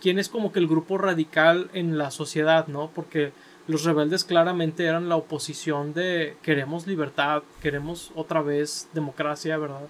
quién, 0.00 0.18
es 0.18 0.28
como 0.28 0.52
que 0.52 0.58
el 0.58 0.66
grupo 0.66 0.98
radical 0.98 1.70
en 1.72 1.98
la 1.98 2.10
sociedad, 2.10 2.66
¿no? 2.68 2.90
Porque 2.94 3.32
los 3.66 3.84
rebeldes 3.84 4.24
claramente 4.24 4.84
eran 4.84 5.08
la 5.08 5.16
oposición 5.16 5.92
de 5.94 6.36
queremos 6.42 6.86
libertad, 6.86 7.42
queremos 7.62 8.12
otra 8.14 8.42
vez 8.42 8.88
democracia, 8.94 9.58
¿verdad? 9.58 9.88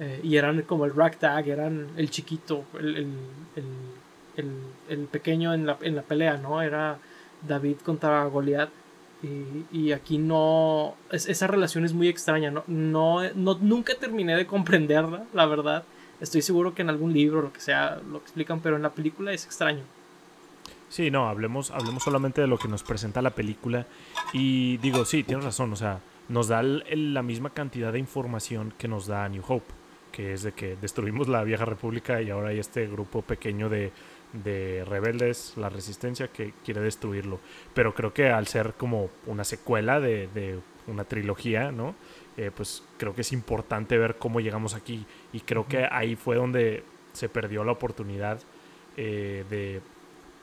Eh, 0.00 0.20
y 0.24 0.36
eran 0.36 0.62
como 0.62 0.84
el 0.84 0.94
ragtag, 0.94 1.48
eran 1.48 1.88
el 1.96 2.10
chiquito, 2.10 2.64
el, 2.78 3.06
el, 4.36 4.54
el, 4.88 4.98
pequeño 5.06 5.52
en 5.52 5.66
la, 5.66 5.78
en 5.82 5.94
la 5.94 6.02
pelea, 6.02 6.38
¿no? 6.38 6.62
Era 6.62 6.98
David 7.46 7.76
contra 7.84 8.24
Goliat. 8.24 8.70
Y, 9.70 9.92
aquí 9.92 10.16
no. 10.16 10.94
esa 11.10 11.46
relación 11.46 11.84
es 11.84 11.92
muy 11.92 12.08
extraña. 12.08 12.50
¿no? 12.50 12.64
No, 12.66 13.20
nunca 13.34 13.94
terminé 13.94 14.34
de 14.34 14.46
comprenderla, 14.46 15.24
la 15.34 15.46
verdad. 15.46 15.84
Estoy 16.20 16.42
seguro 16.42 16.74
que 16.74 16.82
en 16.82 16.90
algún 16.90 17.12
libro, 17.12 17.42
lo 17.42 17.52
que 17.52 17.60
sea, 17.60 18.00
lo 18.10 18.18
explican, 18.18 18.60
pero 18.60 18.76
en 18.76 18.82
la 18.82 18.90
película 18.90 19.32
es 19.32 19.44
extraño. 19.44 19.82
Sí, 20.88 21.10
no, 21.10 21.28
hablemos, 21.28 21.70
hablemos 21.70 22.02
solamente 22.02 22.40
de 22.40 22.46
lo 22.46 22.58
que 22.58 22.68
nos 22.68 22.82
presenta 22.82 23.22
la 23.22 23.30
película. 23.30 23.86
Y 24.32 24.76
digo, 24.78 25.04
sí, 25.04 25.22
tienes 25.22 25.44
razón, 25.44 25.72
o 25.72 25.76
sea, 25.76 26.00
nos 26.28 26.48
da 26.48 26.62
la 26.62 27.22
misma 27.22 27.50
cantidad 27.50 27.92
de 27.92 27.98
información 27.98 28.72
que 28.76 28.88
nos 28.88 29.06
da 29.06 29.28
New 29.28 29.42
Hope, 29.46 29.72
que 30.12 30.32
es 30.32 30.42
de 30.42 30.52
que 30.52 30.76
destruimos 30.80 31.28
la 31.28 31.44
vieja 31.44 31.64
república 31.64 32.20
y 32.20 32.30
ahora 32.30 32.48
hay 32.48 32.58
este 32.58 32.86
grupo 32.86 33.22
pequeño 33.22 33.68
de 33.68 33.92
de 34.32 34.84
rebeldes, 34.86 35.54
la 35.56 35.68
resistencia 35.68 36.28
que 36.28 36.52
quiere 36.64 36.80
destruirlo. 36.80 37.40
Pero 37.74 37.94
creo 37.94 38.12
que 38.12 38.30
al 38.30 38.46
ser 38.46 38.74
como 38.74 39.10
una 39.26 39.44
secuela 39.44 40.00
de, 40.00 40.58
una 40.86 41.04
trilogía, 41.04 41.70
¿no? 41.72 41.94
Eh, 42.36 42.50
pues 42.54 42.82
creo 42.96 43.14
que 43.14 43.20
es 43.22 43.32
importante 43.32 43.98
ver 43.98 44.16
cómo 44.16 44.40
llegamos 44.40 44.74
aquí. 44.74 45.04
Y 45.32 45.40
creo 45.40 45.66
que 45.66 45.86
ahí 45.90 46.16
fue 46.16 46.36
donde 46.36 46.84
se 47.12 47.28
perdió 47.28 47.64
la 47.64 47.72
oportunidad 47.72 48.40
eh, 48.96 49.44
de 49.50 49.80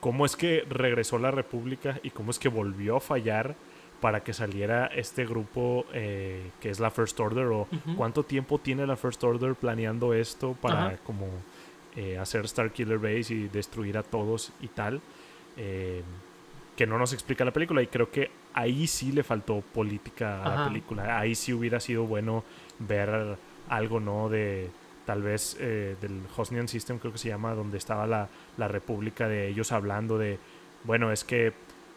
cómo 0.00 0.24
es 0.26 0.36
que 0.36 0.64
regresó 0.68 1.18
la 1.18 1.30
República 1.30 1.98
y 2.02 2.10
cómo 2.10 2.30
es 2.30 2.38
que 2.38 2.48
volvió 2.48 2.96
a 2.96 3.00
fallar 3.00 3.56
para 4.00 4.22
que 4.22 4.32
saliera 4.32 4.86
este 4.86 5.26
grupo 5.26 5.84
eh, 5.92 6.50
que 6.60 6.70
es 6.70 6.78
la 6.78 6.90
First 6.90 7.18
Order 7.18 7.46
o 7.46 7.66
cuánto 7.96 8.22
tiempo 8.22 8.58
tiene 8.58 8.86
la 8.86 8.96
First 8.96 9.24
Order 9.24 9.54
planeando 9.54 10.14
esto 10.14 10.56
para 10.60 10.98
como 10.98 11.26
eh, 11.96 12.16
hacer 12.16 12.44
Star 12.44 12.70
Killer 12.70 12.98
Base 12.98 13.34
y 13.34 13.48
destruir 13.48 13.98
a 13.98 14.02
todos 14.02 14.52
y 14.60 14.68
tal. 14.68 15.00
Que 16.78 16.86
no 16.86 16.96
nos 16.96 17.12
explica 17.12 17.44
la 17.44 17.50
película 17.50 17.82
y 17.82 17.88
creo 17.88 18.08
que 18.08 18.30
ahí 18.54 18.86
sí 18.86 19.10
le 19.10 19.24
faltó 19.24 19.62
política 19.62 20.44
a 20.44 20.54
la 20.54 20.68
película. 20.68 21.18
Ahí 21.18 21.34
sí 21.34 21.52
hubiera 21.52 21.80
sido 21.80 22.04
bueno 22.04 22.44
ver 22.78 23.36
algo, 23.68 23.98
¿no? 23.98 24.28
De 24.28 24.70
tal 25.04 25.22
vez 25.22 25.56
eh, 25.58 25.96
del 26.00 26.20
Hosnian 26.36 26.68
System, 26.68 27.00
creo 27.00 27.12
que 27.12 27.18
se 27.18 27.30
llama, 27.30 27.54
donde 27.54 27.78
estaba 27.78 28.06
la, 28.06 28.28
la 28.56 28.68
república 28.68 29.26
de 29.26 29.48
ellos 29.48 29.72
hablando 29.72 30.18
de, 30.18 30.38
bueno, 30.84 31.10
es 31.10 31.24
que 31.24 31.52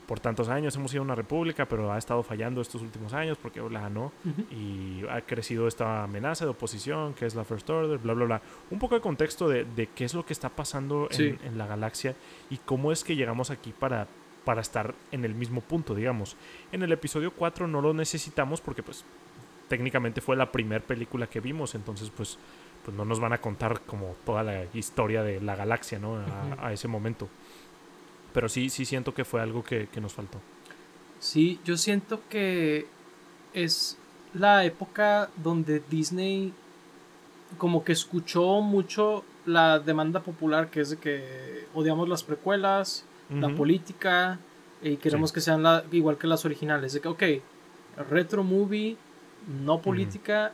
por 0.08 0.20
tantos 0.20 0.50
años 0.50 0.76
hemos 0.76 0.92
sido 0.92 1.04
una 1.04 1.16
república, 1.16 1.66
pero 1.68 1.94
ha 1.94 1.98
estado 1.98 2.24
fallando 2.24 2.60
estos 2.60 2.82
últimos 2.82 3.14
años 3.14 3.38
porque 3.38 3.62
la 3.70 3.82
ganó 3.82 4.12
y 4.50 5.06
ha 5.10 5.22
crecido 5.22 5.68
esta 5.68 6.04
amenaza 6.04 6.44
de 6.44 6.52
oposición 6.52 7.14
que 7.14 7.26
es 7.26 7.36
la 7.36 7.46
First 7.46 7.70
Order, 7.70 7.98
bla, 7.98 8.14
bla, 8.14 8.26
bla. 8.26 8.42
Un 8.72 8.80
poco 8.80 8.96
de 8.96 9.02
contexto 9.02 9.48
de, 9.48 9.64
de 9.64 9.88
qué 9.88 10.06
es 10.06 10.14
lo 10.14 10.26
que 10.26 10.34
está 10.34 10.50
pasando 10.50 11.08
en, 11.12 11.40
en, 11.46 11.58
la 11.58 11.66
galaxia 11.66 12.16
y 12.50 12.58
cómo 12.58 12.92
es 12.92 13.04
que 13.04 13.16
llegamos 13.16 13.52
aquí 13.52 13.74
para, 13.78 14.08
para 14.46 14.62
estar 14.62 14.96
en 15.12 15.26
el 15.26 15.36
mismo 15.36 15.62
punto, 15.62 15.94
digamos. 15.94 16.36
En 16.72 16.84
el 16.84 16.92
episodio 16.92 17.32
4 17.32 17.68
no 17.68 17.82
lo 17.82 17.94
necesitamos 17.94 18.62
porque 18.62 18.84
pues 18.84 19.06
técnicamente 19.68 20.20
fue 20.20 20.36
la 20.36 20.52
primera 20.52 20.84
película 20.84 21.28
que 21.28 21.40
vimos, 21.40 21.76
entonces 21.76 22.12
pues, 22.16 22.38
pues 22.84 22.96
no 22.98 23.06
nos 23.06 23.20
van 23.20 23.34
a 23.34 23.40
contar 23.40 23.82
como 23.82 24.16
toda 24.26 24.44
la 24.44 24.66
historia 24.74 25.24
de 25.24 25.40
la 25.40 25.56
galaxia, 25.56 26.00
¿no? 26.00 26.18
a 26.60 26.74
ese 26.74 26.88
momento. 26.88 27.30
Pero 28.34 28.50
sí, 28.50 28.70
sí 28.70 28.86
siento 28.86 29.14
que 29.14 29.26
fue 29.26 29.42
algo 29.42 29.64
que, 29.64 29.88
nos 30.02 30.14
faltó. 30.14 30.40
Sí, 31.20 31.60
yo 31.64 31.78
siento 31.78 32.22
que 32.30 32.88
es 33.54 33.98
la 34.34 34.66
época 34.66 35.30
donde 35.38 35.82
Disney 35.90 36.54
como 37.58 37.84
que 37.84 37.92
escuchó 37.92 38.62
mucho 38.62 39.24
la 39.46 39.80
demanda 39.80 40.22
popular 40.22 40.70
que 40.70 40.80
es 40.82 40.92
de 40.92 40.98
que 40.98 41.68
odiamos 41.74 42.08
las 42.08 42.24
precuelas, 42.24 43.06
la 43.32 43.50
política 43.50 44.40
y 44.82 44.98
queremos 44.98 45.32
que 45.32 45.42
sean 45.42 45.64
la, 45.64 45.84
igual 45.92 46.18
que 46.18 46.28
las 46.28 46.44
originales. 46.46 46.94
De 46.94 47.02
que, 47.02 47.08
ok, 47.08 47.24
retro 48.10 48.44
movie, 48.44 48.98
no 49.64 49.82
política 49.82 50.54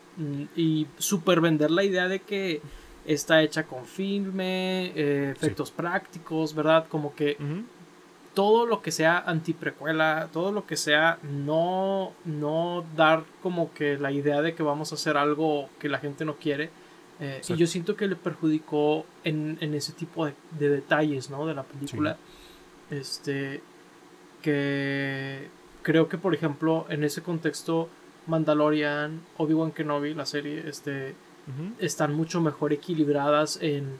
y 0.56 0.88
super 0.98 1.42
vender 1.42 1.72
la 1.72 1.84
idea 1.84 2.08
de 2.08 2.20
que 2.20 2.62
está 3.06 3.42
hecha 3.42 3.64
con 3.64 3.86
filme, 3.86 4.92
eh, 4.96 5.34
efectos 5.36 5.72
prácticos, 5.72 6.54
¿verdad? 6.54 6.88
Como 6.90 7.16
que 7.16 7.38
todo 8.34 8.68
lo 8.68 8.82
que 8.82 8.92
sea 8.92 9.18
antiprecuela, 9.18 10.30
todo 10.32 10.52
lo 10.52 10.68
que 10.68 10.78
sea 10.78 11.18
no, 11.24 12.14
no 12.24 12.86
dar 12.96 13.24
como 13.42 13.74
que 13.74 13.98
la 13.98 14.12
idea 14.12 14.42
de 14.42 14.54
que 14.54 14.62
vamos 14.62 14.92
a 14.92 14.96
hacer 14.96 15.18
algo 15.18 15.70
que 15.80 15.90
la 15.90 15.98
gente 15.98 16.24
no 16.24 16.36
quiere. 16.36 16.70
Eh, 17.20 17.42
y 17.48 17.56
yo 17.56 17.66
siento 17.66 17.96
que 17.96 18.08
le 18.08 18.16
perjudicó 18.16 19.06
en, 19.24 19.58
ese 19.74 19.92
tipo 19.94 20.28
de, 20.28 20.36
detalles, 20.70 21.32
¿no? 21.32 21.48
De 21.48 21.56
la 21.56 21.64
película. 21.64 22.18
Este, 22.90 23.62
que 24.42 25.48
creo 25.84 26.08
que, 26.08 26.18
por 26.18 26.34
ejemplo, 26.34 26.86
en 26.90 27.04
ese 27.04 27.22
contexto, 27.22 27.90
Mandalorian, 28.28 29.22
Obi-Wan 29.38 29.72
Kenobi, 29.72 30.14
la 30.14 30.26
serie, 30.26 30.68
este, 30.68 31.16
están 31.80 32.14
mucho 32.14 32.42
mejor 32.42 32.74
equilibradas 32.74 33.60
en 33.62 34.00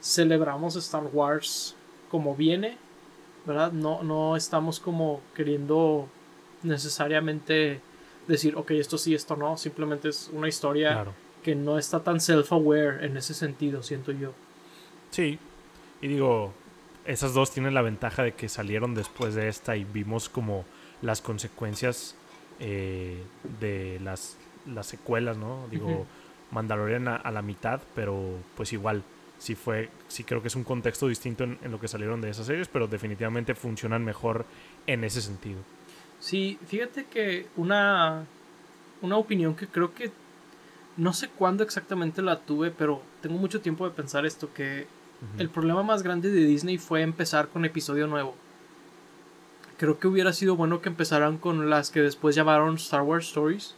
celebramos 0.00 0.74
Star 0.76 1.04
Wars 1.12 1.76
como 2.10 2.34
viene, 2.34 2.76
¿verdad? 3.46 3.72
No, 3.72 4.02
no 4.02 4.36
estamos 4.36 4.80
como 4.80 5.20
queriendo 5.34 6.08
necesariamente 6.62 7.80
decir, 8.26 8.56
ok, 8.56 8.72
esto 8.72 8.98
sí, 8.98 9.14
esto 9.14 9.36
no, 9.36 9.56
simplemente 9.56 10.08
es 10.08 10.30
una 10.32 10.48
historia 10.48 11.04
que 11.42 11.54
no 11.54 11.78
está 11.78 12.00
tan 12.00 12.20
self-aware 12.20 13.04
en 13.04 13.16
ese 13.16 13.34
sentido, 13.34 13.82
siento 13.82 14.12
yo. 14.12 14.32
Sí, 15.10 15.38
y 16.00 16.08
digo, 16.08 16.52
esas 17.04 17.34
dos 17.34 17.50
tienen 17.50 17.74
la 17.74 17.82
ventaja 17.82 18.22
de 18.22 18.32
que 18.32 18.48
salieron 18.48 18.94
después 18.94 19.34
de 19.34 19.48
esta 19.48 19.76
y 19.76 19.84
vimos 19.84 20.28
como 20.28 20.64
las 21.00 21.20
consecuencias 21.20 22.14
eh, 22.60 23.22
de 23.60 23.98
las, 24.00 24.36
las 24.66 24.86
secuelas, 24.86 25.36
¿no? 25.36 25.66
Digo, 25.70 26.06
Mandalorian 26.52 27.08
a, 27.08 27.30
la 27.30 27.42
mitad, 27.42 27.80
pero 27.94 28.38
pues 28.56 28.72
igual, 28.72 29.02
sí 29.38 29.54
fue, 29.54 29.88
sí 30.08 30.22
creo 30.22 30.42
que 30.42 30.48
es 30.48 30.56
un 30.56 30.64
contexto 30.64 31.08
distinto 31.08 31.44
en, 31.44 31.58
lo 31.70 31.80
que 31.80 31.88
salieron 31.88 32.20
de 32.20 32.30
esas 32.30 32.46
series, 32.46 32.68
pero 32.68 32.86
definitivamente 32.86 33.54
funcionan 33.54 34.04
mejor 34.04 34.44
en 34.86 35.02
ese 35.02 35.20
sentido. 35.20 35.60
Sí, 36.20 36.58
fíjate 36.66 37.06
que 37.06 37.46
una, 37.56 38.26
una 39.00 39.16
opinión 39.16 39.56
que 39.56 39.66
creo 39.66 39.92
que 39.92 40.12
no 40.96 41.12
sé 41.12 41.30
cuándo 41.30 41.64
exactamente 41.64 42.22
la 42.22 42.40
tuve, 42.40 42.70
pero 42.70 43.02
tengo 43.22 43.38
mucho 43.38 43.60
tiempo 43.60 43.88
de 43.88 43.94
pensar 43.94 44.26
esto, 44.26 44.52
que 44.52 44.86
el 45.38 45.48
problema 45.48 45.82
más 45.82 46.02
grande 46.02 46.30
de 46.30 46.44
Disney 46.44 46.78
fue 46.78 47.02
empezar 47.02 47.48
con 47.48 47.64
episodio 47.64 48.06
nuevo. 48.06 48.34
Creo 49.78 49.98
que 49.98 50.08
hubiera 50.08 50.32
sido 50.32 50.56
bueno 50.56 50.80
que 50.80 50.88
empezaran 50.88 51.38
con 51.38 51.70
las 51.70 51.90
que 51.90 52.00
después 52.00 52.34
llamaron 52.34 52.76
Star 52.76 53.02
Wars 53.02 53.26
Stories 53.26 53.74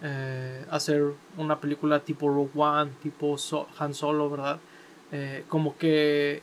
eh, 0.00 0.64
hacer 0.70 1.02
una 1.36 1.60
película 1.60 2.00
tipo 2.00 2.28
Rogue 2.28 2.50
One, 2.54 2.92
tipo 3.02 3.36
Han 3.78 3.94
Solo, 3.94 4.30
¿verdad? 4.30 4.60
Eh, 5.10 5.44
como 5.48 5.76
que 5.76 6.42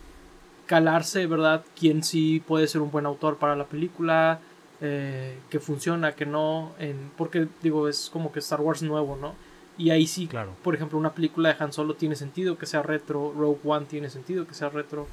calarse, 0.66 1.26
¿verdad? 1.26 1.64
Quién 1.80 2.04
sí 2.04 2.44
puede 2.46 2.68
ser 2.68 2.82
un 2.82 2.92
buen 2.92 3.06
autor 3.06 3.38
para 3.38 3.56
la 3.56 3.66
película, 3.66 4.42
eh, 4.82 5.38
que 5.50 5.60
funciona, 5.62 6.14
que 6.16 6.26
no, 6.26 6.74
en, 6.80 7.12
porque 7.18 7.48
digo, 7.62 7.88
es 7.88 8.10
como 8.12 8.34
que 8.34 8.40
Star 8.40 8.60
Wars 8.60 8.82
nuevo, 8.82 9.16
¿no? 9.16 9.36
Y 9.78 9.90
ahí 9.90 10.08
sí, 10.08 10.28
claro. 10.28 10.56
por 10.64 10.74
ejemplo, 10.76 10.98
una 10.98 11.14
película 11.14 11.50
de 11.50 11.64
Han 11.64 11.74
Solo 11.74 11.96
tiene 11.96 12.16
sentido 12.16 12.58
que 12.58 12.66
sea 12.66 12.82
retro, 12.82 13.34
Rogue 13.38 13.60
One 13.64 13.86
tiene 13.88 14.10
sentido 14.10 14.48
que 14.48 14.54
sea 14.54 14.70
retro, 14.70 15.08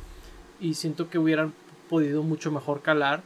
y 0.61 0.75
siento 0.75 1.11
que 1.11 1.19
hubieran 1.19 1.53
podido 1.91 2.23
mucho 2.23 2.53
mejor 2.53 2.81
calar 2.81 3.23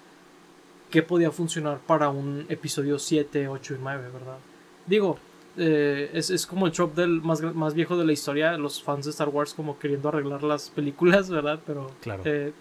que 0.90 1.02
podía 1.02 1.30
funcionar 1.30 1.78
para 1.86 2.08
un 2.08 2.46
episodio 2.48 2.98
7, 2.98 3.48
8 3.48 3.74
y 3.74 3.78
9, 3.80 4.08
¿verdad? 4.12 4.38
Digo, 4.86 5.18
eh, 5.56 6.10
es, 6.14 6.46
como 6.46 6.66
el 6.66 6.72
trope 6.72 7.00
del 7.00 7.20
más, 7.22 7.42
más 7.54 7.74
viejo 7.74 7.96
de 7.96 8.04
la 8.04 8.12
historia, 8.12 8.56
los 8.56 8.82
fans 8.82 9.04
de 9.04 9.10
Star 9.10 9.28
Wars 9.28 9.52
como 9.52 9.78
queriendo 9.78 10.08
arreglar 10.08 10.42
las 10.42 10.70
películas, 10.70 11.28
¿verdad? 11.28 11.60
Pero 11.66 11.90
claro. 12.00 12.22
Eh, 12.24 12.52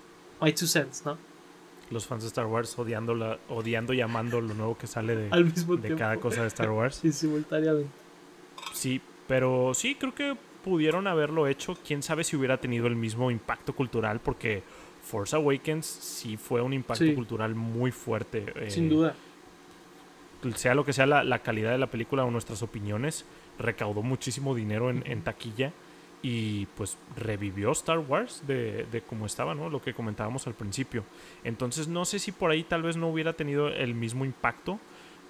my 0.41 0.51
two 0.53 0.67
cents, 0.67 1.05
¿no? 1.05 1.17
Los 1.91 2.07
fans 2.07 2.23
de 2.23 2.27
Star 2.27 2.47
Wars 2.47 2.77
odiando, 2.79 3.13
la, 3.13 3.37
odiando 3.49 3.93
y 3.93 4.01
amando 4.01 4.41
lo 4.41 4.53
nuevo 4.55 4.77
que 4.77 4.87
sale 4.87 5.15
de, 5.15 5.29
de 5.29 5.95
cada 5.95 6.17
cosa 6.17 6.41
de 6.41 6.47
Star 6.47 6.71
Wars. 6.71 6.95
sí, 7.01 7.11
simultáneamente. 7.11 8.04
Sí, 8.73 9.01
pero 9.27 9.73
sí, 9.73 9.95
creo 9.95 10.13
que 10.13 10.35
pudieron 10.63 11.07
haberlo 11.07 11.47
hecho. 11.47 11.77
Quién 11.85 12.03
sabe 12.03 12.23
si 12.23 12.35
hubiera 12.35 12.57
tenido 12.57 12.87
el 12.87 12.95
mismo 12.95 13.31
impacto 13.31 13.73
cultural, 13.73 14.19
porque 14.19 14.63
Force 15.03 15.35
Awakens 15.35 15.85
sí 15.85 16.37
fue 16.37 16.61
un 16.61 16.73
impacto 16.73 17.13
cultural 17.13 17.55
muy 17.55 17.91
fuerte. 17.91 18.69
Sin 18.69 18.89
duda 18.89 19.15
sea 20.53 20.75
lo 20.75 20.85
que 20.85 20.93
sea 20.93 21.05
la, 21.05 21.39
calidad 21.39 21.71
de 21.71 21.77
la 21.77 21.87
película 21.87 22.23
o 22.23 22.31
nuestras 22.31 22.61
opiniones, 22.61 23.25
recaudó 23.57 24.03
muchísimo 24.03 24.53
dinero 24.53 24.89
en, 24.89 25.21
taquilla 25.21 25.71
y 26.21 26.67
pues 26.77 26.97
revivió 27.15 27.71
Star 27.71 27.99
Wars 27.99 28.43
de, 28.45 28.85
de 28.91 29.01
como 29.01 29.25
estaba, 29.25 29.55
¿no? 29.55 29.69
Lo 29.69 29.81
que 29.81 29.93
comentábamos 29.93 30.47
al 30.47 30.53
principio. 30.53 31.03
Entonces 31.43 31.87
no 31.87 32.05
sé 32.05 32.19
si 32.19 32.31
por 32.31 32.51
ahí 32.51 32.63
tal 32.63 32.83
vez 32.83 32.97
no 32.97 33.09
hubiera 33.09 33.33
tenido 33.33 33.69
el 33.69 33.95
mismo 33.95 34.25
impacto. 34.25 34.79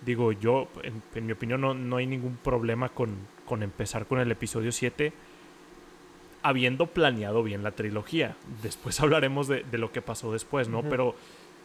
Digo, 0.05 0.31
yo, 0.31 0.67
en, 0.83 1.25
mi 1.25 1.31
opinión, 1.31 1.61
no, 1.61 1.73
no, 1.73 1.97
hay 1.97 2.05
ningún 2.05 2.37
problema 2.37 2.89
con, 2.89 3.15
con 3.45 3.63
empezar 3.63 4.05
con 4.05 4.19
el 4.19 4.31
episodio 4.31 4.71
7 4.71 5.13
habiendo 6.43 6.85
planeado 6.85 7.41
bien 7.41 7.63
la 7.63 7.71
trilogía. 7.71 8.35
Después 8.61 8.99
hablaremos 9.01 9.47
de, 9.47 9.63
de 9.63 9.77
lo 9.77 9.91
que 9.91 10.01
pasó 10.01 10.31
después, 10.31 10.69
¿no? 10.69 10.83
Pero 10.83 11.15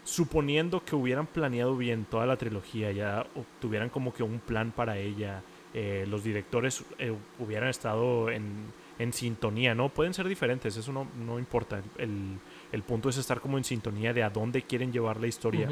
suponiendo 0.04 0.84
que 0.84 0.96
hubieran 0.96 1.26
planeado 1.26 1.76
bien 1.76 2.04
toda 2.04 2.26
la 2.26 2.36
trilogía, 2.36 2.90
ya 2.92 3.26
tuvieran 3.60 3.90
como 3.90 4.12
que 4.12 4.22
un 4.22 4.38
plan 4.40 4.72
para 4.72 4.98
ella, 4.98 5.42
eh, 5.72 6.04
los 6.08 6.24
directores 6.24 6.84
eh, 6.98 7.14
hubieran 7.38 7.68
estado 7.68 8.30
en, 8.30 8.80
sintonía, 9.12 9.74
¿no? 9.74 9.88
Pueden 9.88 10.12
ser 10.12 10.28
diferentes, 10.28 10.76
eso 10.76 10.92
no, 10.92 11.06
no 11.24 11.38
importa. 11.38 11.80
El, 11.96 12.82
punto 12.82 13.08
es 13.08 13.16
estar 13.16 13.40
como 13.40 13.56
en 13.56 13.64
sintonía 13.64 14.12
de 14.12 14.22
a 14.22 14.28
dónde 14.28 14.62
quieren 14.62 14.92
llevar 14.92 15.18
la 15.18 15.26
historia. 15.26 15.70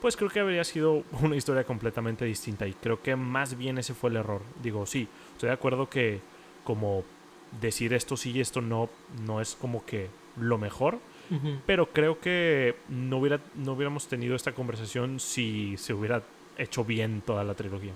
Pues 0.00 0.16
creo 0.16 0.30
que 0.30 0.40
habría 0.40 0.64
sido 0.64 1.02
una 1.22 1.36
historia 1.36 1.64
completamente 1.64 2.24
distinta 2.24 2.66
y 2.66 2.72
creo 2.74 3.02
que 3.02 3.16
más 3.16 3.56
bien 3.56 3.78
ese 3.78 3.94
fue 3.94 4.10
el 4.10 4.16
error. 4.16 4.42
Digo, 4.62 4.86
sí, 4.86 5.08
estoy 5.32 5.48
de 5.48 5.54
acuerdo 5.54 5.88
que 5.88 6.20
como 6.64 7.04
decir 7.60 7.94
esto 7.94 8.16
sí 8.16 8.32
y 8.32 8.40
esto 8.40 8.60
no, 8.60 8.90
no 9.24 9.40
es 9.40 9.56
como 9.56 9.84
que 9.84 10.08
lo 10.36 10.58
mejor, 10.58 10.98
pero 11.66 11.90
creo 11.90 12.20
que 12.20 12.76
no, 12.88 13.18
hubiera, 13.18 13.40
no 13.54 13.72
hubiéramos 13.72 14.06
tenido 14.06 14.34
esta 14.34 14.52
conversación 14.52 15.20
si 15.20 15.76
se 15.76 15.92
hubiera 15.92 16.22
hecho 16.56 16.84
bien 16.84 17.22
toda 17.24 17.44
la 17.44 17.54
trilogía. 17.54 17.92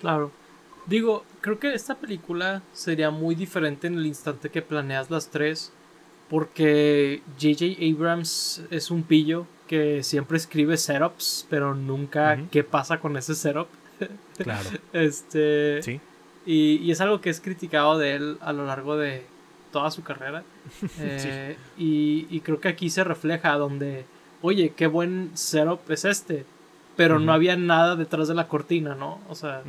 Claro. 0.00 0.32
Digo, 0.86 1.24
creo 1.40 1.60
que 1.60 1.74
esta 1.74 1.96
película 1.96 2.62
sería 2.72 3.10
muy 3.10 3.34
diferente 3.36 3.86
en 3.86 3.94
el 3.98 4.06
instante 4.06 4.50
que 4.50 4.62
planeas 4.62 5.10
las 5.10 5.30
tres. 5.30 5.72
Porque 6.28 7.20
J.J. 7.38 7.76
Abrams 7.84 8.62
es 8.70 8.90
un 8.90 9.02
pillo 9.02 9.46
que 9.72 10.02
siempre 10.02 10.36
escribe 10.36 10.76
setups, 10.76 11.46
pero 11.48 11.74
nunca 11.74 12.38
qué 12.50 12.62
pasa 12.62 13.00
con 13.00 13.16
ese 13.16 13.34
setup. 13.34 13.68
Claro. 14.36 14.68
este. 14.92 15.82
Sí. 15.82 15.98
Y, 16.44 16.76
y, 16.82 16.90
es 16.90 17.00
algo 17.00 17.22
que 17.22 17.30
es 17.30 17.40
criticado 17.40 17.96
de 17.96 18.16
él 18.16 18.36
a 18.42 18.52
lo 18.52 18.66
largo 18.66 18.98
de 18.98 19.22
toda 19.72 19.90
su 19.90 20.02
carrera. 20.02 20.42
Eh, 21.00 21.56
y, 21.78 22.26
y, 22.28 22.40
creo 22.40 22.60
que 22.60 22.68
aquí 22.68 22.90
se 22.90 23.02
refleja 23.02 23.56
donde, 23.56 24.04
oye, 24.42 24.74
qué 24.76 24.88
buen 24.88 25.30
setup 25.32 25.90
es 25.90 26.04
este. 26.04 26.44
Pero 26.94 27.18
no 27.18 27.32
había 27.32 27.56
nada 27.56 27.96
detrás 27.96 28.28
de 28.28 28.34
la 28.34 28.48
cortina, 28.48 28.94
¿no? 28.94 29.20
O 29.30 29.34
sea. 29.34 29.62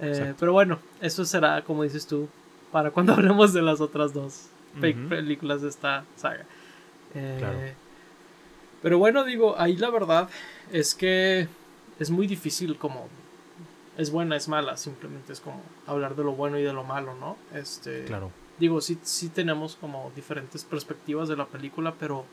Eh, 0.00 0.32
pero 0.40 0.54
bueno, 0.54 0.78
eso 1.02 1.26
será, 1.26 1.60
como 1.60 1.82
dices 1.82 2.06
tú, 2.06 2.26
para 2.70 2.90
cuando 2.90 3.12
hablemos 3.16 3.52
de 3.52 3.60
las 3.60 3.82
otras 3.82 4.14
dos 4.14 4.46
películas 4.80 5.60
de 5.60 5.68
esta 5.68 6.06
saga. 6.16 6.46
Eh, 7.14 7.74
pero 8.82 8.98
bueno, 8.98 9.24
digo, 9.24 9.54
ahí 9.58 9.76
la 9.76 9.90
verdad 9.90 10.28
es 10.72 10.94
que 10.94 11.48
es 11.98 12.10
muy 12.10 12.26
difícil 12.26 12.76
como 12.76 13.08
es 13.96 14.10
buena, 14.10 14.36
es 14.36 14.48
mala, 14.48 14.76
simplemente 14.76 15.32
es 15.32 15.40
como 15.40 15.60
hablar 15.86 16.16
de 16.16 16.24
lo 16.24 16.32
bueno 16.32 16.58
y 16.58 16.62
de 16.62 16.72
lo 16.72 16.82
malo, 16.82 17.14
¿no? 17.14 17.36
Este, 17.54 18.04
claro. 18.04 18.30
Digo, 18.58 18.80
sí, 18.80 18.98
sí 19.02 19.28
tenemos 19.28 19.76
como 19.76 20.10
diferentes 20.14 20.64
perspectivas 20.64 21.28
de 21.28 21.36
la 21.36 21.46
película, 21.46 21.94
pero 21.98 22.24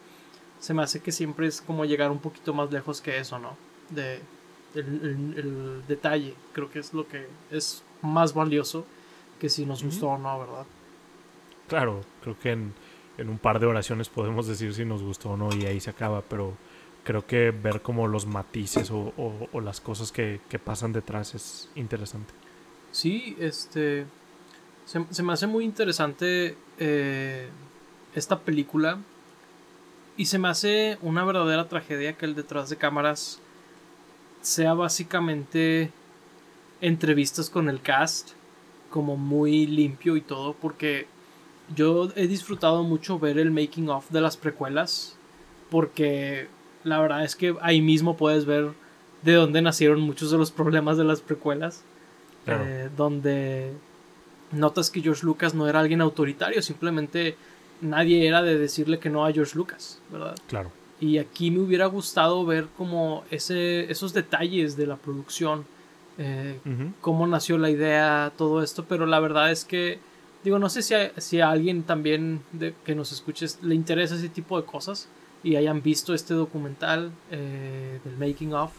se 0.59 0.73
me 0.73 0.83
hace 0.83 1.01
que 1.01 1.11
siempre 1.11 1.47
es 1.47 1.61
como 1.61 1.85
llegar 1.85 2.11
un 2.11 2.19
poquito 2.19 2.53
más 2.53 2.71
lejos 2.71 3.01
que 3.01 3.17
eso, 3.17 3.39
¿no? 3.39 3.55
De 3.89 4.21
el, 4.75 5.83
detalle, 5.87 6.35
creo 6.53 6.69
que 6.69 6.79
es 6.79 6.93
lo 6.93 7.07
que 7.07 7.27
es 7.51 7.83
más 8.01 8.33
valioso 8.33 8.85
que 9.39 9.49
si 9.49 9.65
nos 9.65 9.83
gustó 9.83 10.09
o 10.09 10.17
no, 10.17 10.39
¿verdad? 10.39 10.65
Claro, 11.67 12.01
creo 12.21 12.37
que 12.39 12.51
en, 12.51 12.73
en 13.19 13.29
un 13.29 13.37
par 13.37 13.59
de 13.59 13.65
oraciones 13.65 14.09
podemos 14.09 14.47
decir 14.47 14.73
si 14.73 14.85
nos 14.85 15.03
gustó 15.03 15.31
o 15.31 15.37
no 15.37 15.49
y 15.55 15.65
ahí 15.65 15.79
se 15.79 15.89
acaba, 15.89 16.21
pero 16.21 16.55
creo 17.03 17.25
que 17.25 17.51
ver 17.51 17.81
como 17.81 18.07
los 18.07 18.25
matices 18.25 18.91
o, 18.91 19.13
las 19.61 19.81
cosas 19.81 20.11
que, 20.11 20.39
pasan 20.63 20.93
detrás 20.93 21.35
es 21.35 21.69
interesante. 21.75 22.33
Sí, 22.91 23.35
este. 23.39 24.05
Se, 24.85 25.05
se 25.09 25.23
me 25.23 25.33
hace 25.33 25.47
muy 25.47 25.65
interesante 25.65 26.57
eh, 26.79 27.49
esta 28.15 28.39
película. 28.39 28.99
Y 30.17 30.25
se 30.25 30.37
me 30.37 30.49
hace 30.49 30.97
una 31.01 31.23
verdadera 31.23 31.67
tragedia 31.69 32.17
que 32.17 32.25
el 32.25 32.35
detrás 32.35 32.69
de 32.69 32.75
cámaras 32.75 33.39
sea 34.41 34.73
básicamente 34.73 35.91
entrevistas 36.81 37.49
con 37.49 37.69
el 37.69 37.81
cast. 37.81 38.31
Como 38.89 39.17
muy 39.17 39.65
limpio 39.65 40.17
y 40.17 40.21
todo. 40.21 40.53
Porque 40.53 41.07
yo 41.75 42.09
he 42.15 42.27
disfrutado 42.27 42.83
mucho 42.83 43.19
ver 43.19 43.37
el 43.37 43.51
making 43.51 43.89
of 43.89 44.09
de 44.09 44.21
las 44.21 44.37
precuelas. 44.37 45.15
Porque 45.69 46.47
la 46.83 46.99
verdad 46.99 47.23
es 47.23 47.35
que 47.35 47.55
ahí 47.61 47.81
mismo 47.81 48.17
puedes 48.17 48.45
ver 48.45 48.71
de 49.21 49.33
dónde 49.33 49.61
nacieron 49.61 50.01
muchos 50.01 50.31
de 50.31 50.37
los 50.37 50.51
problemas 50.51 50.97
de 50.97 51.03
las 51.03 51.21
precuelas. 51.21 51.83
Eh, 52.47 52.89
donde 52.97 53.73
notas 54.51 54.89
que 54.89 55.01
George 55.01 55.23
Lucas 55.23 55.53
no 55.53 55.67
era 55.67 55.79
alguien 55.79 56.01
autoritario, 56.01 56.61
simplemente 56.61 57.35
nadie 57.81 58.27
era 58.27 58.41
de 58.41 58.57
decirle 58.57 58.99
que 58.99 59.09
no 59.09 59.25
a 59.25 59.31
George 59.31 59.55
Lucas, 59.55 60.01
¿verdad? 60.11 60.35
Claro. 60.47 60.71
Y 60.99 61.17
aquí 61.17 61.51
me 61.51 61.59
hubiera 61.59 61.85
gustado 61.85 62.45
ver 62.45 62.67
como 62.77 63.23
ese, 63.31 63.89
esos 63.91 64.13
detalles 64.13 64.75
de 64.75 64.87
la 64.87 64.97
producción, 64.97 65.65
eh, 66.17 66.59
cómo 66.99 67.25
nació 67.25 67.57
la 67.57 67.69
idea, 67.69 68.33
todo 68.35 68.61
esto, 68.61 68.85
pero 68.85 69.05
la 69.05 69.19
verdad 69.19 69.51
es 69.51 69.63
que, 69.63 69.99
digo, 70.43 70.59
no 70.59 70.69
sé 70.69 70.81
si 70.81 70.93
a, 70.93 71.11
si 71.19 71.41
a 71.41 71.49
alguien 71.49 71.83
también 71.83 72.41
de, 72.51 72.73
que 72.85 72.95
nos 72.95 73.11
escuches 73.11 73.59
le 73.61 73.75
interesa 73.75 74.15
ese 74.15 74.29
tipo 74.29 74.59
de 74.59 74.65
cosas 74.65 75.07
y 75.43 75.55
hayan 75.55 75.81
visto 75.81 76.13
este 76.13 76.33
documental 76.33 77.11
eh, 77.31 77.99
del 78.03 78.17
making 78.17 78.53
of, 78.53 78.71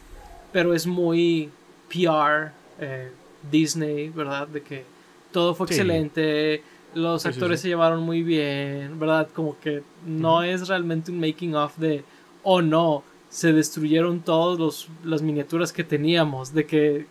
pero 0.51 0.73
es 0.73 0.85
muy 0.85 1.49
PR, 1.89 2.51
eh, 2.79 3.11
Disney, 3.49 4.09
¿verdad? 4.09 4.47
De 4.47 4.61
que 4.61 4.85
todo 5.31 5.55
fue 5.55 5.67
excelente, 5.67 6.63
los 6.93 7.25
actores 7.25 7.61
se 7.61 7.69
llevaron 7.69 8.03
muy 8.03 8.21
bien, 8.21 8.99
¿verdad? 8.99 9.29
Como 9.33 9.59
que 9.59 9.81
no 10.05 10.43
es 10.43 10.67
realmente 10.67 11.11
un 11.11 11.19
making 11.19 11.55
of 11.55 11.77
de, 11.77 12.03
oh 12.43 12.61
no, 12.61 13.03
se 13.29 13.53
destruyeron 13.53 14.19
todas 14.19 14.87
las 15.03 15.21
miniaturas 15.21 15.71
que 15.71 15.83
teníamos, 15.83 16.53
de 16.53 16.65
que, 16.65 17.07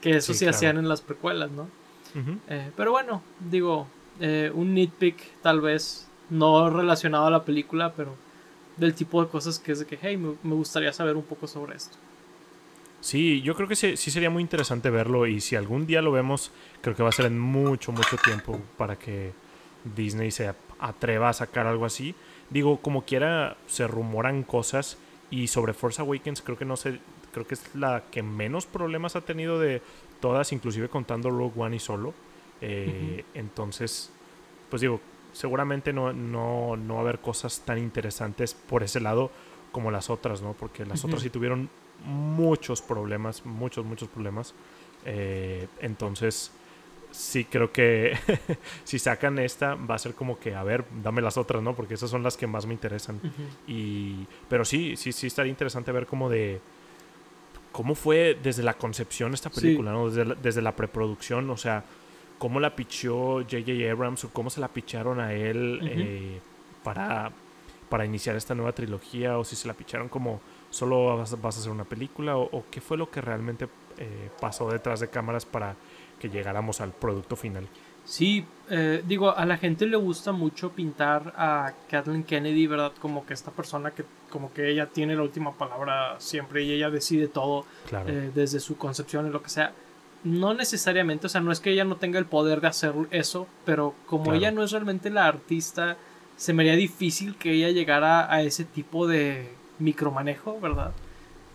que 0.00 0.16
eso 0.16 0.34
se 0.34 0.48
hacían 0.48 0.76
en 0.76 0.88
las 0.88 1.00
precuelas, 1.00 1.50
¿no? 1.50 1.66
Eh, 2.48 2.70
pero 2.76 2.92
bueno, 2.92 3.22
digo, 3.40 3.86
un 4.54 4.74
nitpick 4.74 5.40
tal 5.40 5.60
vez, 5.60 6.08
no 6.30 6.70
relacionado 6.70 7.26
a 7.26 7.30
la 7.30 7.44
película, 7.44 7.92
pero 7.94 8.14
del 8.76 8.94
tipo 8.94 9.22
de 9.22 9.30
cosas 9.30 9.58
que 9.58 9.72
es 9.72 9.80
de 9.80 9.86
que, 9.86 9.98
hey, 10.00 10.16
me, 10.16 10.54
gustaría 10.54 10.92
saber 10.92 11.16
un 11.16 11.22
poco 11.22 11.46
sobre 11.46 11.76
esto. 11.76 11.96
Sí, 13.00 13.42
yo 13.42 13.54
creo 13.56 13.68
que 13.68 13.76
sí, 13.76 13.96
sería 13.96 14.30
muy 14.30 14.42
interesante 14.42 14.88
verlo 14.88 15.26
y 15.26 15.40
si 15.40 15.56
algún 15.56 15.86
día 15.86 16.02
lo 16.02 16.12
vemos, 16.12 16.52
creo 16.80 16.94
que 16.94 17.02
va 17.02 17.08
a 17.08 17.12
ser 17.12 17.26
en 17.26 17.38
mucho, 17.38 17.90
mucho 17.90 18.16
tiempo 18.16 18.60
para 18.76 18.96
que 18.96 19.32
Disney 19.96 20.30
se 20.30 20.54
atreva 20.78 21.28
a 21.28 21.32
sacar 21.32 21.66
algo 21.66 21.84
así. 21.84 22.14
Digo, 22.50 22.78
como 22.80 23.04
quiera, 23.04 23.56
se 23.66 23.88
rumoran 23.88 24.44
cosas 24.44 24.98
y 25.30 25.48
sobre 25.48 25.72
Force 25.72 26.00
Awakens 26.00 26.42
creo 26.42 26.56
que 26.56 26.64
no 26.64 26.76
sé, 26.76 27.00
creo 27.32 27.46
que 27.46 27.54
es 27.54 27.74
la 27.74 28.04
que 28.10 28.22
menos 28.22 28.66
problemas 28.66 29.16
ha 29.16 29.22
tenido 29.22 29.58
de 29.58 29.82
todas, 30.22 30.52
inclusive 30.52 30.88
contando 30.88 31.28
Rogue 31.28 31.60
One 31.60 31.76
y 31.76 31.80
solo. 31.80 32.14
Eh, 32.62 33.24
entonces, 33.34 34.10
pues 34.70 34.80
digo, 34.80 35.00
seguramente 35.34 35.92
no, 35.92 36.14
no, 36.14 36.76
no 36.76 36.94
va 36.94 37.00
a 37.00 37.02
haber 37.02 37.18
cosas 37.18 37.60
tan 37.66 37.76
interesantes 37.76 38.54
por 38.54 38.82
ese 38.82 39.00
lado 39.00 39.30
como 39.72 39.90
las 39.90 40.08
otras, 40.08 40.40
¿no? 40.40 40.54
Porque 40.54 40.86
las 40.86 41.04
otras 41.04 41.22
sí 41.22 41.28
tuvieron 41.28 41.68
muchos 42.06 42.80
problemas, 42.80 43.44
muchos, 43.44 43.84
muchos 43.84 44.08
problemas. 44.08 44.54
Eh, 45.04 45.66
entonces, 45.80 46.52
sí 47.10 47.44
creo 47.44 47.72
que 47.72 48.16
si 48.84 48.98
sacan 49.00 49.40
esta, 49.40 49.74
va 49.74 49.96
a 49.96 49.98
ser 49.98 50.14
como 50.14 50.38
que, 50.38 50.54
a 50.54 50.62
ver, 50.62 50.84
dame 51.02 51.20
las 51.20 51.36
otras, 51.36 51.62
¿no? 51.62 51.74
Porque 51.74 51.94
esas 51.94 52.10
son 52.10 52.22
las 52.22 52.36
que 52.36 52.46
más 52.46 52.66
me 52.66 52.74
interesan. 52.74 53.20
y, 53.66 54.26
pero 54.48 54.64
sí, 54.64 54.96
sí, 54.96 55.10
sí 55.10 55.26
estaría 55.26 55.50
interesante 55.50 55.90
ver 55.90 56.06
como 56.06 56.30
de 56.30 56.60
cómo 57.72 57.94
fue 57.94 58.38
desde 58.40 58.62
la 58.62 58.74
concepción 58.74 59.34
esta 59.34 59.50
película, 59.50 59.92
¿no? 59.92 60.10
Desde 60.10 60.34
desde 60.36 60.62
la 60.62 60.76
preproducción, 60.76 61.48
o 61.50 61.56
sea, 61.56 61.84
cómo 62.38 62.60
la 62.60 62.74
pichó 62.74 63.40
J.J. 63.40 63.90
Abrams 63.90 64.24
o 64.24 64.30
cómo 64.30 64.50
se 64.50 64.60
la 64.60 64.68
picharon 64.68 65.20
a 65.20 65.32
él 65.32 65.80
eh, 65.84 66.40
para, 66.82 67.30
para 67.88 68.04
iniciar 68.04 68.34
esta 68.36 68.54
nueva 68.54 68.72
trilogía 68.72 69.38
o 69.38 69.44
si 69.44 69.54
se 69.54 69.68
la 69.68 69.74
picharon 69.74 70.08
como 70.08 70.40
solo 70.68 71.16
vas, 71.16 71.32
a 71.32 71.48
hacer 71.48 71.70
una 71.70 71.84
película 71.84 72.36
o, 72.36 72.64
qué 72.70 72.80
fue 72.80 72.96
lo 72.96 73.10
que 73.10 73.20
realmente 73.20 73.68
eh, 73.98 74.30
pasó 74.40 74.70
detrás 74.70 74.98
de 74.98 75.08
cámaras 75.08 75.46
para 75.46 75.76
que 76.18 76.30
llegáramos 76.30 76.80
al 76.80 76.90
producto 76.90 77.36
final. 77.36 77.68
Sí, 78.04 78.44
eh, 78.70 79.02
digo, 79.06 79.36
a 79.36 79.46
la 79.46 79.56
gente 79.56 79.86
le 79.86 79.96
gusta 79.96 80.32
mucho 80.32 80.72
pintar 80.72 81.32
a 81.36 81.72
Kathleen 81.88 82.24
Kennedy, 82.24 82.66
¿verdad? 82.66 82.92
Como 83.00 83.24
que 83.24 83.34
esta 83.34 83.50
persona 83.50 83.90
que 83.92 84.04
como 84.30 84.52
que 84.52 84.70
ella 84.70 84.86
tiene 84.86 85.14
la 85.14 85.22
última 85.22 85.52
palabra 85.52 86.16
siempre 86.18 86.62
y 86.62 86.72
ella 86.72 86.88
decide 86.88 87.28
todo 87.28 87.66
desde 88.34 88.60
su 88.60 88.78
concepción 88.78 89.26
y 89.26 89.30
lo 89.30 89.42
que 89.42 89.50
sea 89.50 89.74
no 90.24 90.54
necesariamente, 90.54 91.26
o 91.26 91.30
sea, 91.30 91.40
no 91.40 91.50
es 91.50 91.60
que 91.60 91.70
ella 91.70 91.84
no 91.84 91.96
tenga 91.96 92.18
el 92.18 92.26
poder 92.26 92.60
de 92.60 92.68
hacer 92.68 92.94
eso, 93.10 93.46
pero 93.64 93.94
como 94.06 94.32
ella 94.32 94.50
no 94.52 94.62
es 94.62 94.70
realmente 94.70 95.10
la 95.10 95.26
artista, 95.26 95.96
se 96.36 96.52
me 96.52 96.62
haría 96.62 96.76
difícil 96.76 97.36
que 97.36 97.52
ella 97.52 97.70
llegara 97.70 98.32
a 98.32 98.42
ese 98.42 98.64
tipo 98.64 99.06
de 99.06 99.50
micromanejo, 99.78 100.60
¿verdad? 100.60 100.92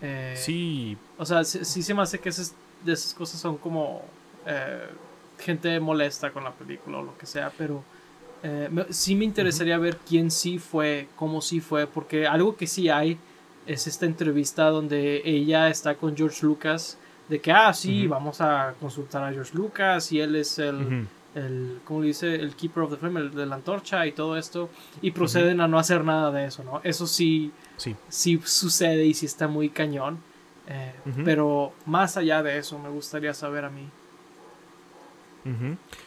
Eh, 0.02 0.34
sí. 0.36 0.98
O 1.16 1.24
sea, 1.24 1.44
sí, 1.44 1.82
se 1.82 1.94
me 1.94 2.02
hace 2.02 2.18
que 2.18 2.28
esas, 2.28 2.54
de 2.84 2.92
esas 2.92 3.14
cosas 3.14 3.40
son 3.40 3.56
como 3.56 4.02
eh, 4.46 4.86
gente 5.38 5.78
molesta 5.80 6.30
con 6.32 6.44
la 6.44 6.52
película 6.52 6.98
o 6.98 7.02
lo 7.02 7.16
que 7.16 7.26
sea, 7.26 7.52
pero 7.56 7.82
eh, 8.42 8.68
sí 8.90 9.14
me 9.14 9.24
interesaría 9.24 9.78
ver 9.78 9.96
quién 9.98 10.30
sí 10.30 10.58
fue, 10.58 11.08
cómo 11.16 11.40
sí 11.40 11.60
fue, 11.60 11.86
porque 11.86 12.26
algo 12.26 12.56
que 12.56 12.66
sí 12.66 12.88
hay 12.88 13.18
es 13.66 13.86
esta 13.86 14.06
entrevista 14.06 14.70
donde 14.70 15.22
ella 15.24 15.68
está 15.68 15.94
con 15.94 16.16
George 16.16 16.44
Lucas 16.44 16.98
de 17.28 17.40
que, 17.40 17.52
ah, 17.52 17.74
sí, 17.74 18.06
vamos 18.06 18.40
a 18.40 18.74
consultar 18.80 19.22
a 19.22 19.32
George 19.32 19.54
Lucas 19.54 20.10
y 20.12 20.20
él 20.20 20.34
es 20.36 20.58
el, 20.58 21.06
el 21.34 21.78
¿cómo 21.84 22.00
le 22.00 22.08
dice? 22.08 22.34
El 22.34 22.56
Keeper 22.56 22.84
of 22.84 22.90
the 22.90 22.96
Flame, 22.96 23.20
el 23.20 23.34
de 23.34 23.44
la 23.44 23.56
antorcha 23.56 24.06
y 24.06 24.12
todo 24.12 24.36
esto, 24.38 24.70
y 25.02 25.10
proceden 25.10 25.60
a 25.60 25.68
no 25.68 25.78
hacer 25.78 26.04
nada 26.04 26.30
de 26.30 26.46
eso, 26.46 26.64
¿no? 26.64 26.80
Eso 26.82 27.06
sí, 27.06 27.52
sí, 27.76 27.94
sí 28.08 28.40
sucede 28.44 29.04
y 29.04 29.12
sí 29.12 29.26
está 29.26 29.46
muy 29.46 29.68
cañón, 29.68 30.18
eh, 30.68 30.94
pero 31.24 31.72
más 31.84 32.16
allá 32.16 32.42
de 32.42 32.56
eso 32.56 32.78
me 32.78 32.88
gustaría 32.88 33.34
saber 33.34 33.66
a 33.66 33.70
mí. 33.70 33.88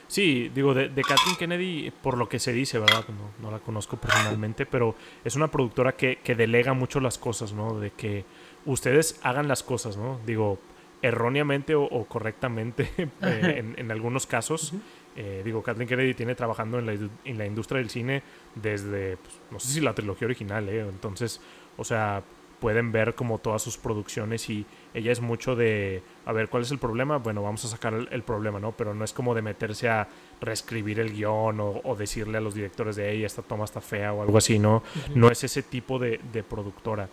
Sí, 0.07 0.51
digo, 0.53 0.73
de, 0.73 0.89
de, 0.89 1.01
Kathleen 1.01 1.35
Kennedy, 1.35 1.91
por 2.03 2.17
lo 2.17 2.29
que 2.29 2.37
se 2.37 2.53
dice, 2.53 2.77
¿verdad? 2.77 3.05
No, 3.07 3.31
no 3.41 3.51
la 3.51 3.59
conozco 3.59 3.97
personalmente, 3.97 4.65
pero 4.67 4.95
es 5.23 5.35
una 5.35 5.49
productora 5.49 5.93
que, 5.93 6.19
que, 6.23 6.35
delega 6.35 6.73
mucho 6.73 6.99
las 6.99 7.17
cosas, 7.17 7.53
¿no? 7.53 7.79
De 7.79 7.91
que 7.91 8.25
ustedes 8.65 9.19
hagan 9.23 9.47
las 9.47 9.63
cosas, 9.63 9.97
¿no? 9.97 10.19
Digo, 10.25 10.59
erróneamente 11.01 11.75
o, 11.75 12.05
correctamente 12.05 12.89
eh, 12.97 13.73
en, 13.77 13.91
algunos 13.91 14.27
casos. 14.27 14.73
Eh, 15.15 15.41
digo, 15.43 15.61
Kathleen 15.61 15.89
Kennedy 15.89 16.13
tiene 16.13 16.35
trabajando 16.35 16.79
en 16.79 16.85
la, 16.85 16.93
en 16.93 17.37
la 17.37 17.45
industria 17.45 17.79
del 17.79 17.89
cine 17.89 18.23
desde, 18.55 19.17
pues, 19.17 19.39
no 19.51 19.59
sé 19.59 19.73
si 19.73 19.81
la 19.81 19.93
trilogía 19.93 20.25
original, 20.25 20.69
eh, 20.69 20.79
entonces, 20.81 21.41
o 21.77 21.83
sea, 21.83 22.23
pueden 22.61 22.91
ver 22.91 23.15
como 23.15 23.39
todas 23.39 23.63
sus 23.63 23.77
producciones 23.77 24.47
y 24.47 24.67
ella 24.93 25.11
es 25.11 25.19
mucho 25.19 25.55
de, 25.55 26.03
a 26.27 26.31
ver, 26.31 26.47
¿cuál 26.47 26.61
es 26.61 26.69
el 26.69 26.77
problema? 26.77 27.17
Bueno, 27.17 27.41
vamos 27.41 27.65
a 27.65 27.67
sacar 27.67 28.07
el, 28.11 28.21
problema, 28.21 28.59
¿no? 28.59 28.71
Pero 28.71 28.93
no 28.93 29.03
es 29.03 29.13
como 29.13 29.33
de 29.33 29.41
meterse 29.41 29.89
a 29.89 30.07
reescribir 30.39 30.99
el 30.99 31.11
guion 31.11 31.57
o, 31.59 31.95
decirle 31.97 32.37
a 32.37 32.41
los 32.41 32.53
directores 32.53 32.95
de, 32.95 33.11
ella 33.11 33.25
esta 33.25 33.41
toma 33.41 33.65
está 33.65 33.81
fea 33.81 34.13
o 34.13 34.21
algo 34.21 34.37
así, 34.37 34.59
¿no? 34.59 34.83
No 35.15 35.31
es 35.31 35.43
ese 35.43 35.63
tipo 35.63 35.97
de, 35.97 36.19
productora. 36.47 37.09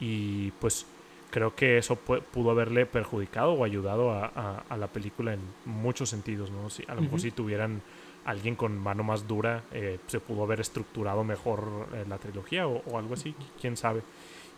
Y 0.00 0.50
pues 0.52 0.84
creo 1.30 1.54
que 1.54 1.78
eso 1.78 1.94
pudo 1.96 2.50
haberle 2.50 2.84
perjudicado 2.84 3.52
o 3.52 3.64
ayudado 3.64 4.10
a, 4.10 4.64
la 4.76 4.88
película 4.88 5.32
en 5.32 5.40
muchos 5.64 6.10
sentidos, 6.10 6.50
¿no? 6.50 6.70
Si, 6.70 6.82
a 6.88 6.94
lo 6.96 7.02
mejor 7.02 7.20
si 7.20 7.30
tuvieran 7.30 7.82
alguien 8.24 8.56
con 8.56 8.76
mano 8.78 9.02
más 9.04 9.26
dura, 9.26 9.62
eh, 9.72 9.98
se 10.06 10.20
pudo 10.20 10.42
haber 10.42 10.60
estructurado 10.60 11.24
mejor 11.24 11.88
eh, 11.94 12.04
la 12.06 12.18
trilogía 12.18 12.66
o, 12.66 12.98
algo 12.98 13.14
así, 13.14 13.34
quién 13.58 13.76
sabe. 13.76 14.02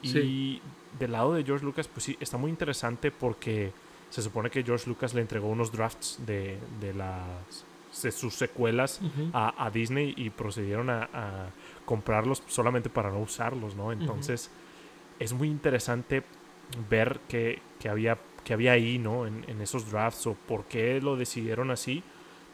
Y 0.03 0.61
del 0.99 1.13
lado 1.13 1.35
de 1.35 1.45
George 1.45 1.65
Lucas, 1.65 1.89
pues 1.89 2.05
sí, 2.05 2.17
está 2.21 2.37
muy 2.37 2.51
interesante 2.51 3.11
porque 3.11 3.73
se 4.11 4.23
supone 4.23 4.51
que 4.51 4.63
George 4.63 4.89
Lucas 4.89 5.15
le 5.15 5.21
entregó 5.21 5.49
unos 5.49 5.73
drafts 5.73 6.19
de, 6.27 6.59
de 6.81 6.95
las 6.95 7.65
de 8.03 8.13
sus 8.13 8.35
secuelas 8.35 9.01
a, 9.33 9.69
Disney 9.73 10.15
y 10.17 10.31
procedieron 10.31 10.91
a, 10.91 11.51
comprarlos 11.85 12.43
solamente 12.47 12.89
para 12.89 13.11
no 13.11 13.19
usarlos, 13.19 13.75
¿no? 13.75 13.91
Entonces 13.93 14.51
es 15.19 15.33
muy 15.33 15.49
interesante 15.49 16.23
ver 16.89 17.21
qué, 17.29 17.61
había, 17.89 18.17
que 18.45 18.53
había 18.53 18.73
ahí, 18.73 18.99
¿no? 18.99 19.27
En, 19.27 19.45
en, 19.49 19.61
esos 19.61 19.91
drafts 19.91 20.29
o 20.29 20.35
por 20.35 20.65
qué 20.65 21.01
lo 21.01 21.17
decidieron 21.17 21.71
así. 21.73 22.03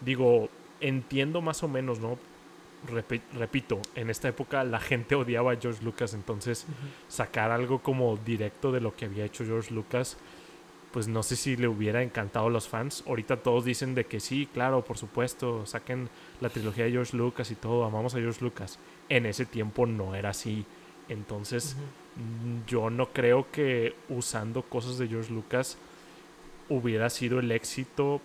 Digo, 0.01 0.49
entiendo 0.81 1.43
más 1.43 1.63
o 1.63 1.69
menos, 1.69 2.01
¿no? 2.01 2.19
Repito, 2.87 3.81
en 3.95 4.11
esta 4.11 4.29
época 4.29 4.65
la 4.65 4.81
gente 4.81 5.15
odiaba 5.15 5.53
a 5.53 5.57
George 5.57 5.85
Lucas, 5.85 6.15
entonces 6.15 6.67
sacar 7.09 7.51
algo 7.51 7.81
como 7.81 8.17
directo 8.17 8.73
de 8.73 8.81
lo 8.81 8.95
que 8.95 9.07
había 9.07 9.25
hecho 9.25 9.45
George 9.45 9.75
Lucas, 9.75 10.17
pues 10.93 11.09
no 11.09 11.23
sé 11.23 11.37
si 11.37 11.57
le 11.57 11.69
hubiera 11.69 12.03
encantado 12.03 12.47
a 12.47 12.51
los 12.51 12.69
fans. 12.69 13.05
Ahorita 13.07 13.37
todos 13.39 13.65
dicen 13.65 13.95
de 13.95 14.07
que 14.07 14.19
sí, 14.19 14.49
claro, 14.53 14.83
por 14.83 14.97
supuesto, 14.97 15.67
saquen 15.67 16.09
la 16.41 16.49
trilogía 16.49 16.85
de 16.85 16.93
George 16.93 17.17
Lucas 17.17 17.51
y 17.51 17.55
todo, 17.55 17.85
amamos 17.85 18.15
a 18.15 18.19
George 18.19 18.43
Lucas. 18.43 18.79
En 19.09 19.27
ese 19.27 19.45
tiempo 19.45 19.85
no 19.85 20.15
era 20.15 20.31
así. 20.31 20.65
Entonces, 21.09 21.77
mm, 22.17 22.67
yo 22.67 22.89
no 22.89 23.13
creo 23.13 23.51
que 23.51 23.95
usando 24.09 24.63
cosas 24.63 24.97
de 24.99 25.09
George 25.09 25.33
Lucas 25.33 25.77
hubiera 26.69 27.11
sido 27.11 27.41
el 27.41 27.53
éxito 27.53 28.21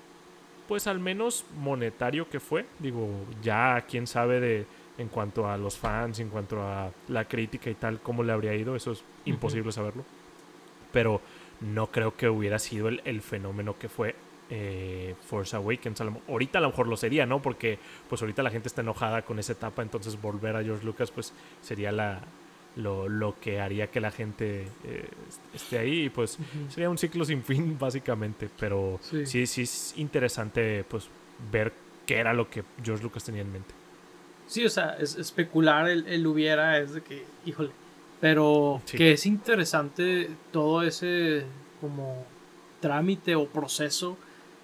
pues 0.71 0.87
al 0.87 1.01
menos 1.01 1.43
monetario 1.57 2.29
que 2.29 2.39
fue. 2.39 2.65
Digo, 2.79 3.09
ya 3.43 3.83
quién 3.89 4.07
sabe 4.07 4.39
de 4.39 4.65
en 4.97 5.09
cuanto 5.09 5.45
a 5.45 5.57
los 5.57 5.77
fans, 5.77 6.21
en 6.21 6.29
cuanto 6.29 6.61
a 6.61 6.89
la 7.09 7.25
crítica 7.25 7.69
y 7.69 7.73
tal, 7.73 7.99
cómo 7.99 8.23
le 8.23 8.31
habría 8.31 8.55
ido, 8.55 8.73
eso 8.77 8.93
es 8.93 9.03
imposible 9.25 9.73
saberlo. 9.73 10.05
Pero 10.93 11.19
no 11.59 11.87
creo 11.87 12.15
que 12.15 12.29
hubiera 12.29 12.57
sido 12.57 12.87
el, 12.87 13.21
fenómeno 13.21 13.77
que 13.77 13.89
fue 13.89 14.15
eh, 14.49 15.13
Force 15.27 15.57
Awakens. 15.57 15.99
ahorita 16.29 16.59
a 16.59 16.61
lo 16.61 16.69
mejor 16.69 16.87
lo 16.87 16.95
sería, 16.95 17.25
¿no? 17.25 17.41
Porque 17.41 17.77
pues 18.07 18.21
ahorita 18.21 18.41
la 18.41 18.49
gente 18.49 18.69
está 18.69 18.79
enojada 18.79 19.23
con 19.23 19.39
esa 19.39 19.51
etapa, 19.51 19.81
entonces 19.81 20.21
volver 20.21 20.55
a 20.55 20.63
George 20.63 20.85
Lucas 20.85 21.11
pues 21.11 21.33
sería 21.59 21.91
la, 21.91 22.21
lo, 22.75 23.09
lo, 23.09 23.39
que 23.39 23.59
haría 23.59 23.87
que 23.87 23.99
la 23.99 24.11
gente 24.11 24.67
eh, 24.83 25.09
esté 25.53 25.79
ahí 25.79 26.05
y 26.05 26.09
pues 26.09 26.37
sería 26.69 26.89
un 26.89 26.97
ciclo 26.97 27.25
sin 27.25 27.43
fin 27.43 27.77
básicamente 27.79 28.49
pero 28.59 28.99
sí. 29.01 29.45
sí 29.45 29.61
es 29.63 29.93
interesante 29.97 30.85
pues 30.87 31.09
ver 31.51 31.73
qué 32.05 32.17
era 32.17 32.33
lo 32.33 32.49
que 32.49 32.63
George 32.83 33.03
Lucas 33.03 33.23
tenía 33.23 33.41
en 33.41 33.51
mente. 33.51 33.73
Sí 34.47 34.65
o 34.65 34.69
sea 34.69 34.95
es 34.99 35.15
especular 35.15 35.89
el, 35.89 36.27
hubiera 36.27 36.79
es 36.79 36.93
de 36.93 37.01
que 37.01 37.25
híjole 37.45 37.71
pero 38.19 38.81
que 38.85 39.13
es 39.13 39.25
interesante 39.25 40.29
todo 40.51 40.83
ese 40.83 41.43
como 41.81 42.25
trámite 42.79 43.35
o 43.35 43.47
proceso 43.47 44.17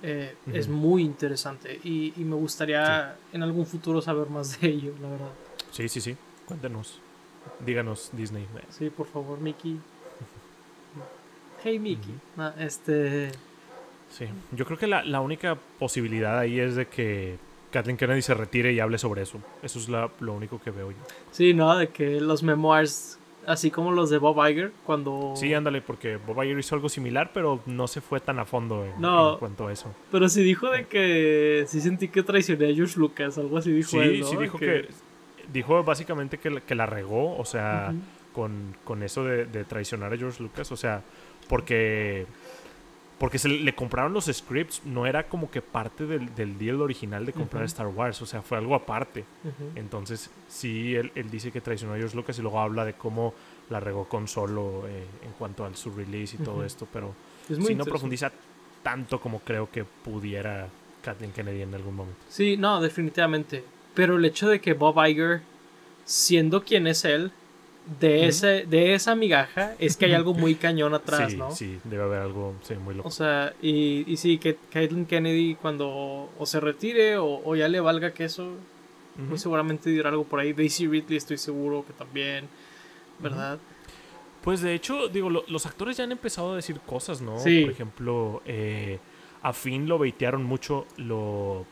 eh, 0.04 0.36
es 0.54 0.68
muy 0.68 1.04
interesante 1.04 1.80
y, 1.84 2.14
y 2.16 2.24
me 2.24 2.36
gustaría 2.36 3.18
en 3.34 3.42
algún 3.42 3.66
futuro 3.66 4.00
saber 4.02 4.30
más 4.30 4.62
de 4.62 4.70
ello 4.70 4.94
la 5.02 5.10
verdad. 5.10 5.32
Sí 5.72 5.90
sí 5.90 6.00
sí 6.00 6.16
cuéntenos 6.46 7.02
Díganos 7.66 8.10
Disney. 8.14 8.48
Sí, 8.70 8.90
por 8.90 9.08
favor, 9.08 9.40
Mickey. 9.40 9.80
Hey, 11.64 11.80
Mickey. 11.80 12.14
Ah, 12.38 12.54
este. 12.60 13.32
Sí, 14.10 14.26
yo 14.52 14.66
creo 14.66 14.78
que 14.78 14.88
la, 14.88 15.22
única 15.22 15.58
posibilidad 15.80 16.38
ahí 16.38 16.60
es 16.60 16.76
de 16.76 16.88
que 16.88 17.38
Kathleen 17.72 17.98
Kennedy 17.98 18.22
se 18.22 18.34
retire 18.34 18.72
y 18.72 18.80
hable 18.80 18.98
sobre 18.98 19.24
eso. 19.24 19.40
Eso 19.62 19.80
es 19.80 19.90
lo 19.90 20.34
único 20.34 20.62
que 20.62 20.72
veo 20.72 20.92
yo. 20.92 20.98
Sí, 21.32 21.54
¿no? 21.54 21.76
De 21.76 21.90
que 21.90 22.22
los 22.22 22.42
memoirs, 22.42 23.20
así 23.46 23.70
como 23.70 23.92
los 23.92 24.10
de 24.10 24.18
Bob 24.18 24.38
Iger, 24.48 24.72
cuando... 24.86 25.34
Sí, 25.36 25.54
ándale, 25.54 25.82
porque 25.82 26.18
Bob 26.18 26.42
Iger 26.42 26.58
hizo 26.58 26.76
algo 26.76 26.90
similar, 26.90 27.32
pero 27.34 27.60
no 27.66 27.88
se 27.88 28.00
fue 28.00 28.20
tan 28.20 28.40
a 28.40 28.46
fondo 28.46 28.86
en, 28.86 28.94
no, 29.02 29.38
cuanto 29.40 29.68
a 29.68 29.74
eso. 29.74 29.94
Pero 30.12 30.30
sí 30.30 30.44
dijo 30.44 30.70
de 30.70 30.86
que 30.86 31.66
sí 31.68 31.82
sentí 31.82 32.08
que 32.08 32.24
traicioné 32.24 32.72
a 32.72 32.76
George 32.76 32.98
Lucas, 32.98 33.38
algo 33.38 33.58
así 33.58 33.72
dijo 33.72 34.02
él, 34.02 34.22
¿no? 34.22 34.28
Sí, 34.28 34.38
dijo 34.38 34.58
que 34.58 34.88
dijo 35.52 35.84
básicamente 35.84 36.38
que, 36.38 36.62
que 36.62 36.76
la 36.76 36.86
regó, 36.86 37.38
o 37.38 37.46
sea, 37.46 37.94
con, 38.34 38.76
con, 38.84 39.04
eso 39.04 39.24
de, 39.24 39.46
traicionar 39.66 40.14
a 40.14 40.18
George 40.18 40.42
Lucas, 40.42 40.72
o 40.72 40.78
sea, 40.78 41.02
porque 41.48 42.26
porque 43.18 43.40
se 43.40 43.50
le 43.50 43.74
compraron 43.74 44.14
los 44.14 44.26
scripts, 44.26 44.84
no 44.86 45.08
era 45.08 45.28
como 45.28 45.50
que 45.50 45.64
parte 45.64 46.06
del, 46.06 46.36
del 46.36 46.60
deal 46.60 46.82
original 46.82 47.26
de 47.26 47.34
comprar 47.34 47.64
Star 47.64 47.88
Wars, 47.88 48.22
o 48.22 48.28
sea, 48.28 48.44
fue 48.44 48.60
algo 48.60 48.76
aparte. 48.76 49.26
Entonces, 49.74 50.30
sí, 50.48 50.96
él, 50.96 51.12
él, 51.16 51.32
dice 51.32 51.52
que 51.52 51.60
traicionó 51.60 51.96
a 51.96 51.98
George 51.98 52.16
Lucas 52.16 52.38
y 52.38 52.44
luego 52.44 52.60
habla 52.60 52.86
de 52.86 52.94
cómo 52.94 53.34
la 53.72 53.80
regó 53.80 54.08
con 54.08 54.28
Solo 54.28 54.88
eh, 54.88 55.04
en 55.24 55.32
cuanto 55.32 55.66
al 55.66 55.76
su 55.76 55.90
release 55.90 56.36
y 56.40 56.44
todo 56.44 56.64
esto, 56.64 56.88
pero 56.94 57.16
sí 57.48 57.74
no 57.74 57.86
profundiza 57.86 58.32
tanto 58.84 59.20
como 59.20 59.40
creo 59.40 59.70
que 59.72 59.84
pudiera 59.84 60.68
Kathleen 61.02 61.32
Kennedy 61.32 61.64
en 61.64 61.74
algún 61.74 61.96
momento. 61.96 62.20
Sí, 62.30 62.56
no, 62.56 62.80
definitivamente. 62.80 63.64
Pero 63.98 64.18
el 64.18 64.26
hecho 64.26 64.48
de 64.48 64.62
que 64.62 64.74
Bob 64.74 65.04
Iger, 65.04 65.42
siendo 66.06 66.64
quien 66.64 66.86
es 66.86 67.04
él, 67.04 67.32
de, 68.00 68.28
ese, 68.28 68.68
de 68.68 68.94
esa 68.94 69.16
migaja, 69.16 69.74
es 69.80 69.98
que 69.98 70.06
hay 70.06 70.14
algo 70.14 70.36
muy 70.36 70.54
cañón 70.66 70.94
atrás, 70.94 71.34
¿no? 71.34 71.50
Sí, 71.50 71.80
debe 71.84 72.04
haber 72.04 72.20
algo 72.22 72.54
muy 72.86 72.94
loco. 72.94 73.08
O 73.08 73.12
sea, 73.12 73.56
y, 73.60 74.04
y 74.06 74.18
sí, 74.18 74.38
que 74.38 74.56
Caitlyn 74.70 75.08
Kennedy 75.08 75.56
cuando 75.56 76.30
o 76.38 76.46
se 76.46 76.60
retire 76.60 77.18
o, 77.18 77.56
ya 77.56 77.68
le 77.68 77.80
valga 77.80 78.14
que 78.14 78.26
eso, 78.26 78.52
muy 79.16 79.40
seguramente 79.40 79.90
dirá 79.90 80.10
algo 80.10 80.26
por 80.26 80.42
ahí. 80.42 80.54
Daisy 80.54 80.86
Ridley 80.86 81.18
estoy 81.18 81.40
seguro 81.40 81.84
que 81.84 81.94
también, 81.94 82.48
¿verdad? 83.18 83.58
Pues 84.44 84.62
de 84.62 84.76
hecho, 84.76 85.08
digo, 85.08 85.32
los 85.32 85.66
actores 85.66 85.98
ya 85.98 86.04
han 86.04 86.12
empezado 86.12 86.54
a 86.54 86.56
decir 86.56 86.80
cosas, 86.82 87.20
¿no? 87.20 87.40
Sí. 87.40 87.62
Por 87.62 87.72
ejemplo, 87.72 88.44
eh, 88.46 89.00
a 89.42 89.54
Finn 89.54 89.88
lo 89.88 89.98
baitearon 89.98 90.44
mucho, 90.44 90.86
lo 90.98 91.66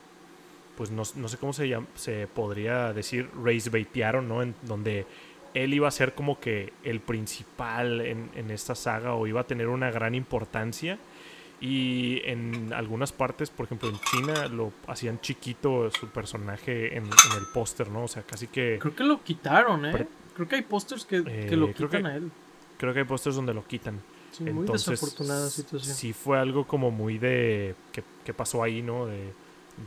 pues 0.78 0.92
no, 0.92 1.06
sé 1.06 1.38
cómo 1.38 1.54
se, 1.54 1.68
llama, 1.68 1.88
se 1.96 2.28
podría 2.28 2.94
decir, 2.94 3.30
race 3.44 3.70
baitearon, 3.70 4.28
¿no? 4.28 4.42
En 4.42 4.56
donde 4.64 5.06
él 5.54 5.74
iba 5.74 5.88
a 5.88 5.92
ser 5.92 6.14
como 6.14 6.40
que 6.40 6.74
el 6.84 7.00
principal 7.00 8.02
en, 8.02 8.52
esta 8.52 8.76
saga 8.76 9.14
o 9.14 9.26
iba 9.26 9.42
a 9.42 9.46
tener 9.46 9.68
una 9.68 9.90
gran 9.90 10.16
importancia. 10.16 10.98
Y 11.62 12.22
en 12.26 12.74
algunas 12.74 13.14
partes, 13.14 13.50
por 13.50 13.66
ejemplo 13.66 13.90
en 13.90 13.98
China, 14.00 14.48
lo 14.48 14.74
hacían 14.88 15.22
chiquito 15.22 15.90
su 15.90 16.10
personaje 16.10 16.98
en, 16.98 17.06
el 17.06 17.46
póster, 17.54 17.90
¿no? 17.90 18.04
O 18.04 18.08
sea, 18.08 18.24
casi 18.24 18.48
que... 18.48 18.78
Creo 18.80 18.94
que 18.94 19.04
lo 19.06 19.24
quitaron, 19.24 19.86
¿eh? 19.86 20.08
creo 20.36 20.48
que 20.48 20.56
hay 20.56 20.62
pósters 20.64 21.06
que, 21.06 21.24
que, 21.24 21.56
lo 21.56 21.70
eh, 21.70 21.74
quitan 21.74 22.06
a 22.06 22.16
él. 22.18 22.30
Creo 22.78 22.94
que 22.94 23.00
hay 23.00 23.06
pósters 23.06 23.38
donde 23.38 23.54
lo 23.54 23.66
quitan. 23.66 24.02
Sí, 24.32 24.44
muy 24.44 24.68
desafortunada 24.68 25.50
situación. 25.50 25.96
Sí 25.96 26.12
fue 26.12 26.38
algo 26.38 26.68
como 26.68 26.92
muy 26.92 27.18
de... 27.18 27.76
que, 27.94 28.34
pasó 28.34 28.62
ahí, 28.62 28.82
no? 28.82 29.06
De 29.06 29.32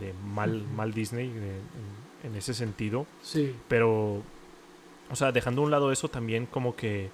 de 0.01 0.13
mal, 0.35 0.67
mal 0.75 0.93
Disney 0.93 1.33
en, 2.25 2.35
ese 2.37 2.55
sentido. 2.55 3.07
Sí. 3.23 3.55
Pero, 3.69 4.23
o 5.11 5.17
sea, 5.17 5.33
dejando 5.33 5.63
a 5.63 5.65
un 5.65 5.71
lado 5.71 5.93
eso 5.93 6.09
también 6.09 6.47
como 6.47 6.77
que 6.77 7.11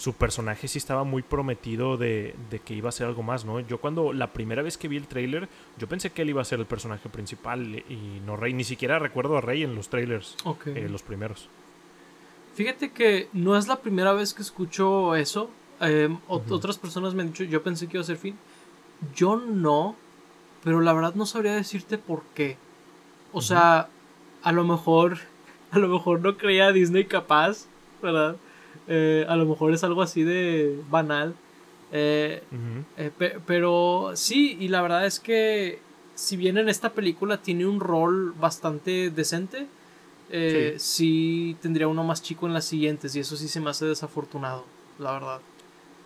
su 0.00 0.14
personaje 0.14 0.66
sí 0.66 0.78
estaba 0.78 1.04
muy 1.04 1.22
prometido 1.22 1.98
de, 1.98 2.34
que 2.64 2.74
iba 2.74 2.88
a 2.88 2.92
ser 2.92 3.06
algo 3.06 3.22
más, 3.22 3.44
¿no? 3.44 3.60
Yo 3.60 3.78
cuando 3.78 4.14
la 4.14 4.32
primera 4.32 4.62
vez 4.62 4.78
que 4.78 4.88
vi 4.88 4.96
el 4.96 5.06
trailer, 5.06 5.46
yo 5.76 5.88
pensé 5.88 6.10
que 6.10 6.22
él 6.22 6.30
iba 6.30 6.40
a 6.40 6.44
ser 6.44 6.58
el 6.58 6.64
personaje 6.64 7.10
principal 7.10 7.84
y 7.88 8.20
no 8.24 8.36
Rey. 8.36 8.54
Ni 8.54 8.64
siquiera 8.64 8.98
recuerdo 8.98 9.36
a 9.36 9.42
Rey 9.42 9.62
en 9.62 9.74
los 9.74 9.90
trailers, 9.90 10.36
eh, 10.66 10.88
los 10.90 11.02
primeros. 11.02 11.50
Fíjate 12.54 12.92
que 12.92 13.28
no 13.34 13.58
es 13.58 13.68
la 13.68 13.80
primera 13.80 14.14
vez 14.14 14.32
que 14.32 14.40
escucho 14.40 15.14
eso. 15.14 15.50
Em, 15.80 16.18
otras 16.28 16.78
personas 16.78 17.14
me 17.14 17.22
han 17.22 17.28
dicho, 17.28 17.44
yo 17.44 17.62
pensé 17.62 17.86
que 17.86 17.98
iba 17.98 18.02
a 18.02 18.06
ser 18.06 18.16
Finn. 18.16 18.38
Yo 19.14 19.36
no, 19.36 19.96
pero 20.64 20.80
la 20.80 20.92
verdad 20.92 21.14
no 21.14 21.26
sabría 21.26 21.54
decirte 21.54 21.98
por 21.98 22.22
qué. 22.34 22.56
O 23.32 23.42
sea, 23.42 23.88
a 24.42 24.52
lo 24.52 24.64
mejor, 24.64 25.18
a 25.70 25.78
lo 25.78 25.88
mejor 25.88 26.20
no 26.20 26.36
creía 26.36 26.72
Disney 26.72 27.04
capaz, 27.04 27.66
¿verdad? 28.02 28.36
Eh, 28.88 29.24
a 29.28 29.36
lo 29.36 29.46
mejor 29.46 29.72
es 29.72 29.84
algo 29.84 30.02
así 30.02 30.22
de 30.22 30.78
banal. 30.90 31.34
Eh, 31.92 32.42
eh, 32.96 33.10
pero 33.46 34.12
sí, 34.14 34.56
y 34.60 34.68
la 34.68 34.82
verdad 34.82 35.06
es 35.06 35.18
que 35.18 35.80
si 36.14 36.36
bien 36.36 36.58
en 36.58 36.68
esta 36.68 36.90
película 36.90 37.38
tiene 37.38 37.66
un 37.66 37.80
rol 37.80 38.32
bastante 38.32 39.10
decente, 39.10 39.66
sí. 40.30 40.74
sí. 40.78 41.56
tendría 41.60 41.88
uno 41.88 42.04
más 42.04 42.22
chico 42.22 42.46
en 42.46 42.54
las 42.54 42.64
siguientes 42.64 43.16
y 43.16 43.20
eso 43.20 43.36
sí 43.36 43.48
se 43.48 43.60
me 43.60 43.70
hace 43.70 43.86
desafortunado, 43.86 44.64
la 44.98 45.12
verdad. 45.12 45.40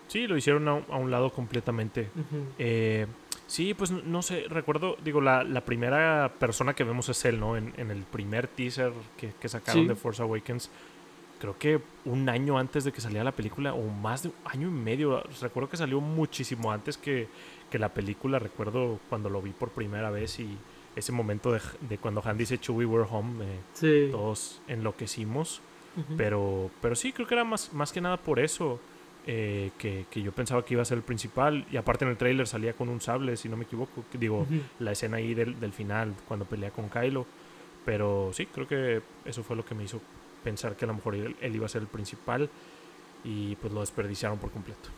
Sí, 0.09 0.27
lo 0.27 0.37
hicieron 0.37 0.69
a, 0.69 0.75
un 0.75 1.11
lado 1.11 1.31
completamente. 1.31 2.09
eh, 2.59 3.07
sí, 3.55 3.73
pues 3.73 3.93
no, 3.93 4.21
sé, 4.23 4.47
recuerdo, 4.49 4.97
digo, 5.05 5.21
la, 5.21 5.45
la, 5.45 5.65
primera 5.65 6.33
persona 6.41 6.75
que 6.75 6.83
vemos 6.83 7.09
es 7.09 7.25
él, 7.25 7.39
¿no? 7.39 7.57
En, 7.57 7.73
en 7.77 7.93
el 7.93 8.03
primer 8.03 8.49
teaser 8.49 8.93
que, 9.17 9.33
que 9.41 9.49
sacaron 9.49 9.87
de 9.87 9.95
Force 9.95 10.21
Awakens. 10.21 10.71
Creo 11.39 11.57
que 11.57 11.81
un 12.05 12.29
año 12.29 12.59
antes 12.59 12.83
de 12.83 12.91
que 12.93 13.01
saliera 13.01 13.23
la 13.23 13.33
película, 13.33 13.73
o 13.75 13.83
más 13.89 14.25
de 14.25 14.31
un 14.31 14.35
año 14.45 14.69
y 14.69 14.73
medio. 14.73 15.23
Recuerdo 15.41 15.69
que 15.69 15.77
salió 15.77 16.01
muchísimo 16.01 16.73
antes 16.73 16.97
que, 16.97 17.29
que 17.71 17.79
la 17.79 17.91
película. 17.91 18.41
Recuerdo 18.41 18.99
cuando 19.09 19.31
lo 19.31 19.41
vi 19.41 19.51
por 19.51 19.71
primera 19.71 20.11
vez 20.11 20.41
y 20.41 20.59
ese 20.97 21.13
momento 21.13 21.53
de, 21.53 21.61
de 21.89 21.99
cuando 21.99 22.23
Han 22.25 22.37
dice 22.37 22.59
Chewie, 22.59 22.87
we're 22.87 23.07
home, 23.09 23.45
eh, 23.81 24.09
todos 24.11 24.63
enloquecimos. 24.67 25.61
pero, 26.17 26.73
pero 26.81 26.97
sí, 26.97 27.13
creo 27.13 27.29
que 27.29 27.35
era 27.35 27.45
más, 27.45 27.73
más 27.73 27.93
que 27.93 28.01
nada 28.01 28.17
por 28.17 28.41
eso. 28.41 28.81
Eh, 29.27 29.71
que, 29.79 30.05
que, 30.11 30.21
yo 30.21 30.33
pensaba 30.33 30.63
que 30.67 30.75
iba 30.75 30.83
a 30.83 30.85
ser 30.85 30.99
el 30.99 31.05
principal. 31.05 31.67
Y 31.71 31.77
aparte 31.77 32.05
en 32.05 32.11
el 32.11 32.17
trailer 32.17 32.47
salía 32.47 32.75
con 32.75 32.89
un 32.89 33.01
sable, 33.01 33.37
si 33.37 33.49
no 33.49 33.57
me 33.57 33.65
equivoco. 33.65 34.05
Digo, 34.13 34.47
la 34.79 34.93
escena 34.93 35.17
ahí 35.17 35.35
del, 35.35 35.59
del, 35.59 35.73
final, 35.73 36.15
cuando 36.29 36.45
pelea 36.45 36.71
con 36.71 36.89
Kylo. 36.89 37.27
Pero 37.85 38.31
sí, 38.33 38.47
creo 38.47 38.67
que 38.69 39.03
eso 39.25 39.43
fue 39.43 39.57
lo 39.57 39.65
que 39.65 39.75
me 39.75 39.85
hizo 39.85 40.01
pensar 40.43 40.77
que 40.77 40.85
a 40.85 40.89
lo 40.89 40.95
mejor 40.95 41.15
él, 41.15 41.37
iba 41.43 41.67
a 41.67 41.69
ser 41.69 41.83
el 41.83 41.89
principal. 41.89 42.51
Y 43.25 43.57
pues 43.57 43.73
lo 43.73 43.81
desperdiciaron 43.81 44.39
por 44.39 44.51
completo. 44.51 44.91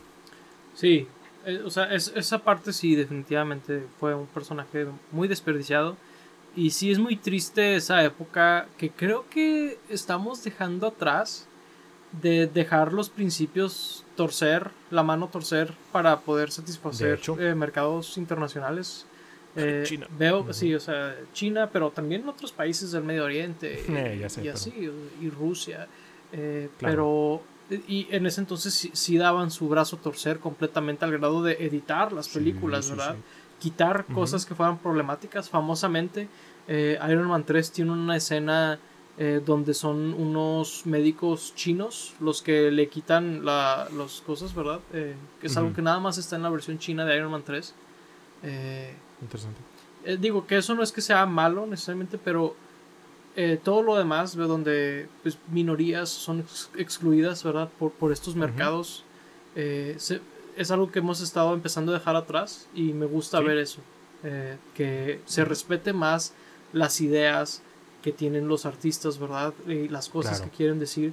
Sí, 0.73 1.07
eh, 1.45 1.61
o 1.63 1.69
sea, 1.69 1.93
es, 1.93 2.11
esa 2.13 2.39
parte 2.39 2.73
sí, 2.73 2.95
definitivamente 2.95 3.85
fue 3.99 4.13
un 4.13 4.27
personaje 4.27 4.87
muy 5.11 5.29
desperdiciado. 5.29 5.95
Y 6.53 6.71
sí 6.71 6.91
es 6.91 6.99
muy 6.99 7.15
triste 7.15 7.75
esa 7.75 8.03
época 8.03 8.67
que 8.77 8.89
creo 8.89 9.25
que 9.29 9.77
estamos 9.89 10.43
dejando 10.43 10.87
atrás 10.87 11.47
de 12.11 12.47
dejar 12.47 12.93
los 12.93 13.09
principios 13.09 14.05
torcer, 14.15 14.71
la 14.91 15.03
mano 15.03 15.27
torcer 15.27 15.73
para 15.91 16.19
poder 16.21 16.51
satisfacer 16.51 17.19
eh, 17.39 17.53
mercados 17.55 18.17
internacionales. 18.17 19.05
Eh, 19.55 19.83
China. 19.85 20.07
Veo, 20.17 20.53
sí, 20.53 20.73
o 20.75 20.79
sea, 20.79 21.15
China, 21.33 21.69
pero 21.71 21.89
también 21.89 22.27
otros 22.29 22.51
países 22.51 22.91
del 22.91 23.03
Medio 23.03 23.25
Oriente 23.25 23.83
eh, 23.87 24.27
y 24.41 24.47
así, 24.47 24.91
y 25.21 25.29
Rusia. 25.29 25.87
Pero, 26.79 27.41
y 27.87 28.07
en 28.11 28.25
ese 28.27 28.41
entonces 28.41 28.89
sí, 28.93 29.17
daban 29.17 29.49
su 29.49 29.67
brazo 29.67 29.97
torcer 29.97 30.39
completamente 30.39 31.05
al 31.05 31.11
grado 31.11 31.41
de 31.41 31.53
editar 31.53 32.13
las 32.13 32.29
películas, 32.29 32.89
¿verdad? 32.89 33.15
Quitar 33.59 34.05
cosas 34.05 34.45
que 34.45 34.53
fueran 34.53 34.77
problemáticas. 34.77 35.49
Famosamente, 35.49 36.29
Iron 36.67 37.27
Man 37.27 37.43
3 37.43 37.71
tiene 37.71 37.91
una 37.91 38.15
escena 38.15 38.79
eh, 39.19 39.41
donde 39.43 39.73
son 39.73 40.13
unos 40.13 40.85
médicos 40.85 41.55
chinos 41.55 42.13
los 42.19 42.43
que 42.43 42.69
le 42.69 42.87
quitan 42.87 43.43
las 43.43 44.21
cosas, 44.23 44.53
¿verdad? 44.53 44.79
Eh, 44.93 45.15
que 45.41 45.47
es 45.47 45.57
algo 45.57 45.73
que 45.73 45.81
nada 45.81 45.99
más 45.99 46.19
está 46.19 46.35
en 46.35 46.43
la 46.43 46.51
versión 46.51 46.77
china 46.77 47.03
de 47.03 47.17
Iron 47.17 47.31
Man 47.31 47.41
3. 47.43 47.73
Eh, 48.43 48.93
Interesante. 49.19 49.59
digo 50.19 50.45
que 50.45 50.57
eso 50.57 50.75
no 50.75 50.83
es 50.83 50.91
que 50.91 51.01
sea 51.01 51.25
malo 51.25 51.65
necesariamente, 51.65 52.19
pero 52.19 52.55
todo 53.63 53.81
lo 53.81 53.95
demás, 53.95 54.35
donde 54.35 55.07
pues, 55.23 55.39
minorías 55.51 56.09
son 56.09 56.45
excluidas, 56.75 57.43
¿verdad? 57.43 57.69
Por, 57.79 57.91
por 57.93 58.11
estos 58.11 58.35
mercados, 58.35 59.03
es 59.55 60.71
algo 60.71 60.91
que 60.91 60.99
hemos 60.99 61.21
estado 61.21 61.55
empezando 61.55 61.91
a 61.91 61.97
dejar 61.97 62.15
atrás 62.15 62.67
y 62.75 62.93
me 62.93 63.07
gusta 63.07 63.39
ver 63.39 63.57
eso. 63.57 63.81
que 64.75 65.21
se 65.25 65.43
respete 65.43 65.91
más 65.91 66.33
las 66.71 67.01
ideas, 67.01 67.63
que 68.07 68.13
tienen 68.13 68.47
los 68.47 68.65
artistas, 68.65 69.19
¿verdad? 69.19 69.53
Y 69.67 69.89
las 69.89 70.07
cosas 70.07 70.39
que 70.39 70.49
quieren 70.49 70.79
decir. 70.79 71.11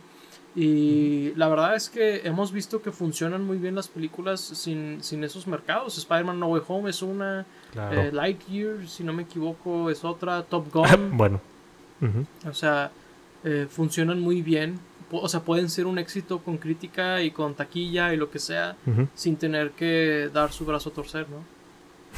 Y 0.54 1.32
la 1.34 1.48
verdad 1.48 1.74
es 1.74 1.90
que 1.90 2.20
hemos 2.22 2.52
visto 2.52 2.82
que 2.82 2.92
funcionan 2.92 3.44
muy 3.44 3.58
bien 3.58 3.74
las 3.74 3.88
películas 3.88 4.40
sin, 4.40 5.02
sin 5.02 5.24
esos 5.24 5.48
mercados. 5.48 5.98
Spider-Man 5.98 6.38
No 6.38 6.46
Way 6.46 6.62
Home 6.68 6.90
es 6.90 7.02
una, 7.02 7.46
eh, 7.74 8.10
Lightyear, 8.12 8.86
si 8.86 9.02
no 9.02 9.12
me 9.12 9.24
equivoco, 9.24 9.90
es 9.90 10.04
otra, 10.04 10.44
Top 10.44 10.70
Gun. 10.72 11.16
bueno. 11.16 11.40
O 12.48 12.54
sea, 12.54 12.92
eh, 13.42 13.66
funcionan 13.68 14.20
muy 14.20 14.40
bien. 14.40 14.78
O 15.10 15.28
sea, 15.28 15.40
pueden 15.40 15.70
ser 15.70 15.86
un 15.86 15.98
éxito 15.98 16.38
con 16.44 16.58
crítica 16.58 17.22
y 17.22 17.32
con 17.32 17.54
taquilla 17.54 18.14
y 18.14 18.16
lo 18.16 18.30
que 18.30 18.38
sea, 18.38 18.76
sin 19.16 19.34
tener 19.34 19.72
que 19.72 20.30
dar 20.32 20.52
su 20.52 20.64
brazo 20.64 20.90
a 20.90 20.92
torcer, 20.92 21.26
¿no? 21.28 21.38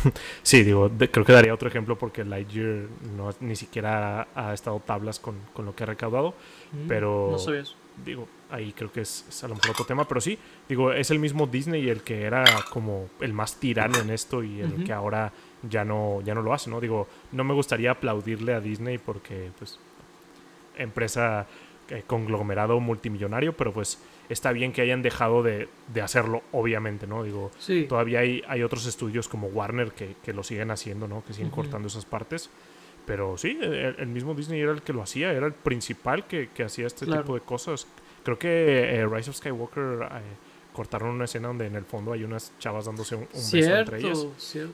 sí, 0.42 0.62
digo, 0.62 0.90
creo 0.90 1.24
que 1.24 1.32
daría 1.32 1.54
otro 1.54 1.68
ejemplo 1.68 1.98
porque 1.98 2.24
Lightyear 2.24 2.88
no, 3.16 3.30
ni 3.40 3.56
siquiera 3.56 4.28
ha, 4.34 4.54
estado 4.54 4.80
tablas 4.80 5.18
con, 5.18 5.36
con, 5.52 5.66
lo 5.66 5.74
que 5.74 5.84
ha 5.84 5.86
recaudado. 5.86 6.34
Mm, 6.72 6.88
pero. 6.88 7.30
No 7.32 7.54
eso. 7.54 7.74
Digo, 8.04 8.28
ahí 8.50 8.72
creo 8.72 8.92
que 8.92 9.00
es, 9.00 9.42
a 9.42 9.48
lo 9.48 9.54
mejor 9.54 9.70
otro 9.70 9.86
tema, 9.86 10.06
pero 10.06 10.20
sí, 10.20 10.38
digo, 10.68 10.92
es 10.92 11.10
el 11.10 11.18
mismo 11.18 11.46
Disney 11.46 11.88
el 11.88 12.02
que 12.02 12.24
era 12.24 12.44
como 12.70 13.08
el 13.20 13.32
más 13.32 13.58
tirano 13.58 13.98
en 13.98 14.10
esto 14.10 14.42
y 14.42 14.60
el 14.60 14.84
que 14.84 14.92
ahora 14.92 15.32
ya 15.62 15.82
no, 15.82 16.20
ya 16.22 16.34
no 16.34 16.42
lo 16.42 16.52
hace, 16.52 16.68
¿no? 16.68 16.78
Digo, 16.78 17.08
no 17.32 17.42
me 17.42 17.54
gustaría 17.54 17.92
aplaudirle 17.92 18.52
a 18.52 18.60
Disney 18.60 18.98
porque, 18.98 19.50
pues, 19.58 19.78
empresa 20.76 21.46
eh, 21.88 22.02
conglomerado 22.06 22.80
multimillonario, 22.80 23.56
pero 23.56 23.72
pues 23.72 23.98
está 24.28 24.52
bien 24.52 24.72
que 24.72 24.82
hayan 24.82 25.02
dejado 25.02 25.42
de, 25.42 25.68
hacerlo, 26.02 26.42
obviamente, 26.52 27.06
¿no? 27.06 27.22
Digo, 27.22 27.50
todavía 27.88 28.20
hay, 28.20 28.42
hay 28.48 28.62
otros 28.62 28.86
estudios 28.86 29.28
como 29.28 29.48
Warner 29.48 29.92
que, 29.92 30.32
lo 30.32 30.42
siguen 30.42 30.70
haciendo, 30.70 31.08
¿no? 31.08 31.24
Que 31.24 31.32
siguen 31.32 31.50
cortando 31.50 31.88
esas 31.88 32.04
partes. 32.04 32.50
Pero 33.06 33.38
sí, 33.38 33.56
el, 33.62 34.08
mismo 34.08 34.34
Disney 34.34 34.60
era 34.60 34.72
el 34.72 34.82
que 34.82 34.92
lo 34.92 35.00
hacía, 35.00 35.32
era 35.32 35.46
el 35.46 35.52
principal 35.52 36.26
que, 36.26 36.50
hacía 36.64 36.86
este 36.86 37.06
tipo 37.06 37.34
de 37.34 37.40
cosas. 37.40 37.86
Creo 38.24 38.38
que 38.38 38.96
eh, 38.96 39.06
Rise 39.06 39.30
of 39.30 39.36
Skywalker 39.36 40.02
eh, 40.02 40.20
cortaron 40.72 41.10
una 41.10 41.26
escena 41.26 41.48
donde 41.48 41.66
en 41.66 41.76
el 41.76 41.84
fondo 41.84 42.12
hay 42.12 42.24
unas 42.24 42.52
chavas 42.58 42.86
dándose 42.86 43.14
un, 43.14 43.28
beso 43.32 43.76
entre 43.76 43.98
ellas. 44.00 44.26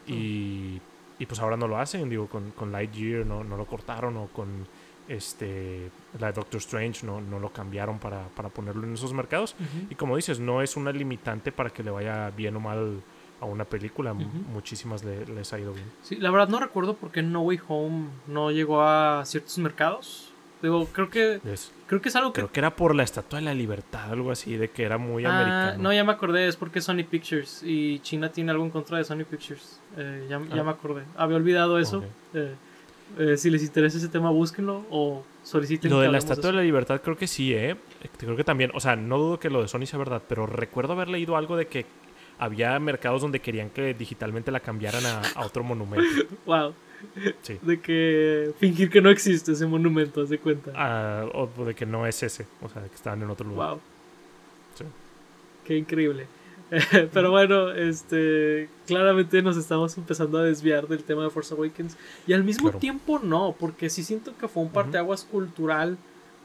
Y, 0.07 0.81
y, 1.19 1.27
pues 1.27 1.39
ahora 1.41 1.59
no 1.59 1.69
lo 1.69 1.77
hacen, 1.77 2.09
digo, 2.09 2.27
con, 2.29 2.53
con 2.53 2.73
Lightyear 2.73 3.27
no, 3.27 3.45
no 3.45 3.59
lo 3.59 3.67
cortaron 3.67 4.17
o 4.17 4.29
con 4.29 4.67
este, 5.13 5.91
la 6.19 6.29
de 6.29 6.33
Doctor 6.33 6.59
Strange 6.59 7.05
no, 7.07 7.21
no 7.21 7.39
lo 7.39 7.53
cambiaron 7.53 7.99
para, 7.99 8.29
para, 8.29 8.49
ponerlo 8.49 8.87
en 8.87 8.95
esos 8.95 9.13
mercados. 9.13 9.55
Y 9.91 9.95
como 9.95 10.17
dices, 10.17 10.41
no 10.41 10.63
es 10.63 10.77
una 10.77 10.91
limitante 10.91 11.53
para 11.53 11.71
que 11.71 11.83
le 11.83 11.91
vaya 11.91 12.31
bien 12.31 12.57
o 12.57 12.61
mal 12.61 13.03
a 13.41 13.45
una 13.45 13.65
película. 13.65 14.15
Muchísimas 14.15 15.05
les 15.05 15.53
ha 15.53 15.59
ido 15.59 15.75
bien. 15.75 15.87
Sí, 16.03 16.17
la 16.17 16.31
verdad 16.31 16.49
no 16.49 16.61
recuerdo 16.61 16.95
por 16.95 17.11
qué 17.11 17.23
No 17.23 17.43
Way 17.43 17.61
Home 17.69 18.07
no 18.27 18.51
llegó 18.51 18.83
a 18.83 19.23
ciertos 19.27 19.59
mercados. 19.59 20.31
Digo, 20.63 20.87
creo 20.93 21.11
que 21.11 21.41
creo 21.89 22.01
que 22.01 22.09
es 22.09 22.15
algo 22.15 22.33
que 22.33 22.41
creo 22.41 22.53
que 22.53 22.61
era 22.61 22.77
por 22.77 22.95
la 22.95 23.03
Estatua 23.03 23.41
de 23.41 23.45
la 23.45 23.53
Libertad, 23.53 24.13
algo 24.13 24.31
así, 24.31 24.57
de 24.57 24.71
que 24.71 24.85
era 24.85 24.97
muy 24.97 25.25
ah, 25.25 25.37
americano. 25.37 25.83
No, 25.83 25.93
ya 25.93 26.05
me 26.05 26.13
acordé, 26.13 26.47
es 26.47 26.55
porque 26.55 26.81
Sony 26.81 27.03
Pictures 27.03 27.65
y 27.65 27.99
China 27.99 28.31
tiene 28.31 28.53
algo 28.53 28.65
en 28.65 28.71
contra 28.71 28.97
de 28.99 29.05
Sony 29.05 29.25
Pictures. 29.29 29.81
Eh, 29.97 30.27
ya, 30.31 30.41
ya, 30.55 30.61
ah. 30.61 30.65
me 30.65 30.71
acordé. 30.71 31.03
Había 31.17 31.37
olvidado 31.37 31.81
eso. 31.81 32.05
Eh, 32.33 32.55
eh, 33.19 33.37
si 33.37 33.51
les 33.51 33.63
interesa 33.63 33.99
ese 33.99 34.09
tema, 34.09 34.31
búsquenlo 34.31 34.85
o 34.91 35.25
soliciten. 35.43 35.91
Lo 35.91 36.01
de 36.01 36.11
la 36.11 36.19
Estatua 36.19 36.51
de 36.51 36.57
la 36.57 36.63
Libertad 36.63 37.01
creo 37.03 37.17
que 37.17 37.27
sí, 37.27 37.53
¿eh? 37.53 37.77
Creo 38.17 38.37
que 38.37 38.45
también, 38.45 38.71
o 38.75 38.81
sea, 38.81 38.97
no 38.97 39.19
dudo 39.19 39.41
que 39.41 39.51
lo 39.51 39.63
de 39.63 39.69
Sony 39.69 39.87
sea 39.87 39.99
verdad, 39.99 40.23
pero 40.29 40.47
recuerdo 40.47 40.95
haber 40.95 41.09
leído 41.09 41.37
algo 41.37 41.57
de 41.57 41.67
que 41.67 41.87
había 42.39 42.79
mercados 42.79 43.23
donde 43.23 43.41
querían 43.41 43.71
que 43.71 43.95
digitalmente 43.95 44.51
la 44.51 44.61
cambiaran 44.61 45.05
a, 45.05 45.45
otro 45.45 45.63
monumento. 45.63 46.05
wow. 46.47 46.75
Sí. 47.43 47.59
De 47.63 47.81
que 47.81 48.53
fingir 48.59 48.89
que 48.89 49.01
no 49.01 49.11
existe 49.11 49.53
ese 49.53 49.67
monumento, 49.67 50.23
haz 50.23 50.29
de 50.29 50.39
cuenta. 50.39 50.73
Ah, 50.75 51.27
o 51.35 51.47
de 51.65 51.75
que 51.75 51.85
no 51.85 52.07
es 52.07 52.23
ese, 52.23 52.47
o 52.63 52.69
sea, 52.69 52.83
que 52.83 52.95
estaban 52.95 53.23
en 53.23 53.31
otro 53.31 53.49
lugar. 53.49 53.71
Wow. 53.71 53.81
Sí. 54.75 54.85
Qué 55.65 55.77
increíble. 55.77 56.27
Pero 57.13 57.31
bueno, 57.31 57.71
este 57.73 58.69
claramente 58.87 59.43
nos 59.43 59.57
estamos 59.57 59.97
empezando 59.99 60.39
a 60.39 60.43
desviar 60.43 60.89
del 60.89 61.05
tema 61.05 61.23
de 61.23 61.31
Force 61.31 61.53
Awakens. 61.53 61.97
Y 62.27 62.33
al 62.33 62.45
mismo 62.45 62.71
tiempo 62.73 63.19
no, 63.19 63.55
porque 63.59 63.91
sí 63.91 64.03
siento 64.03 64.37
que 64.39 64.49
fue 64.49 64.63
un 64.63 64.71
parteaguas 64.71 65.25
cultural, 65.25 65.99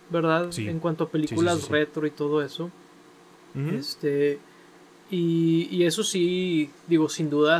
¿verdad? 0.09 0.49
En 0.57 0.79
cuanto 0.79 1.05
a 1.05 1.09
películas 1.09 1.69
retro 1.69 2.05
y 2.05 2.11
todo 2.11 2.41
eso. 2.41 2.69
Este. 3.73 4.39
Y, 5.09 5.83
eso 5.83 6.03
sí, 6.03 6.69
digo, 6.87 7.07
sin 7.07 7.29
duda 7.29 7.59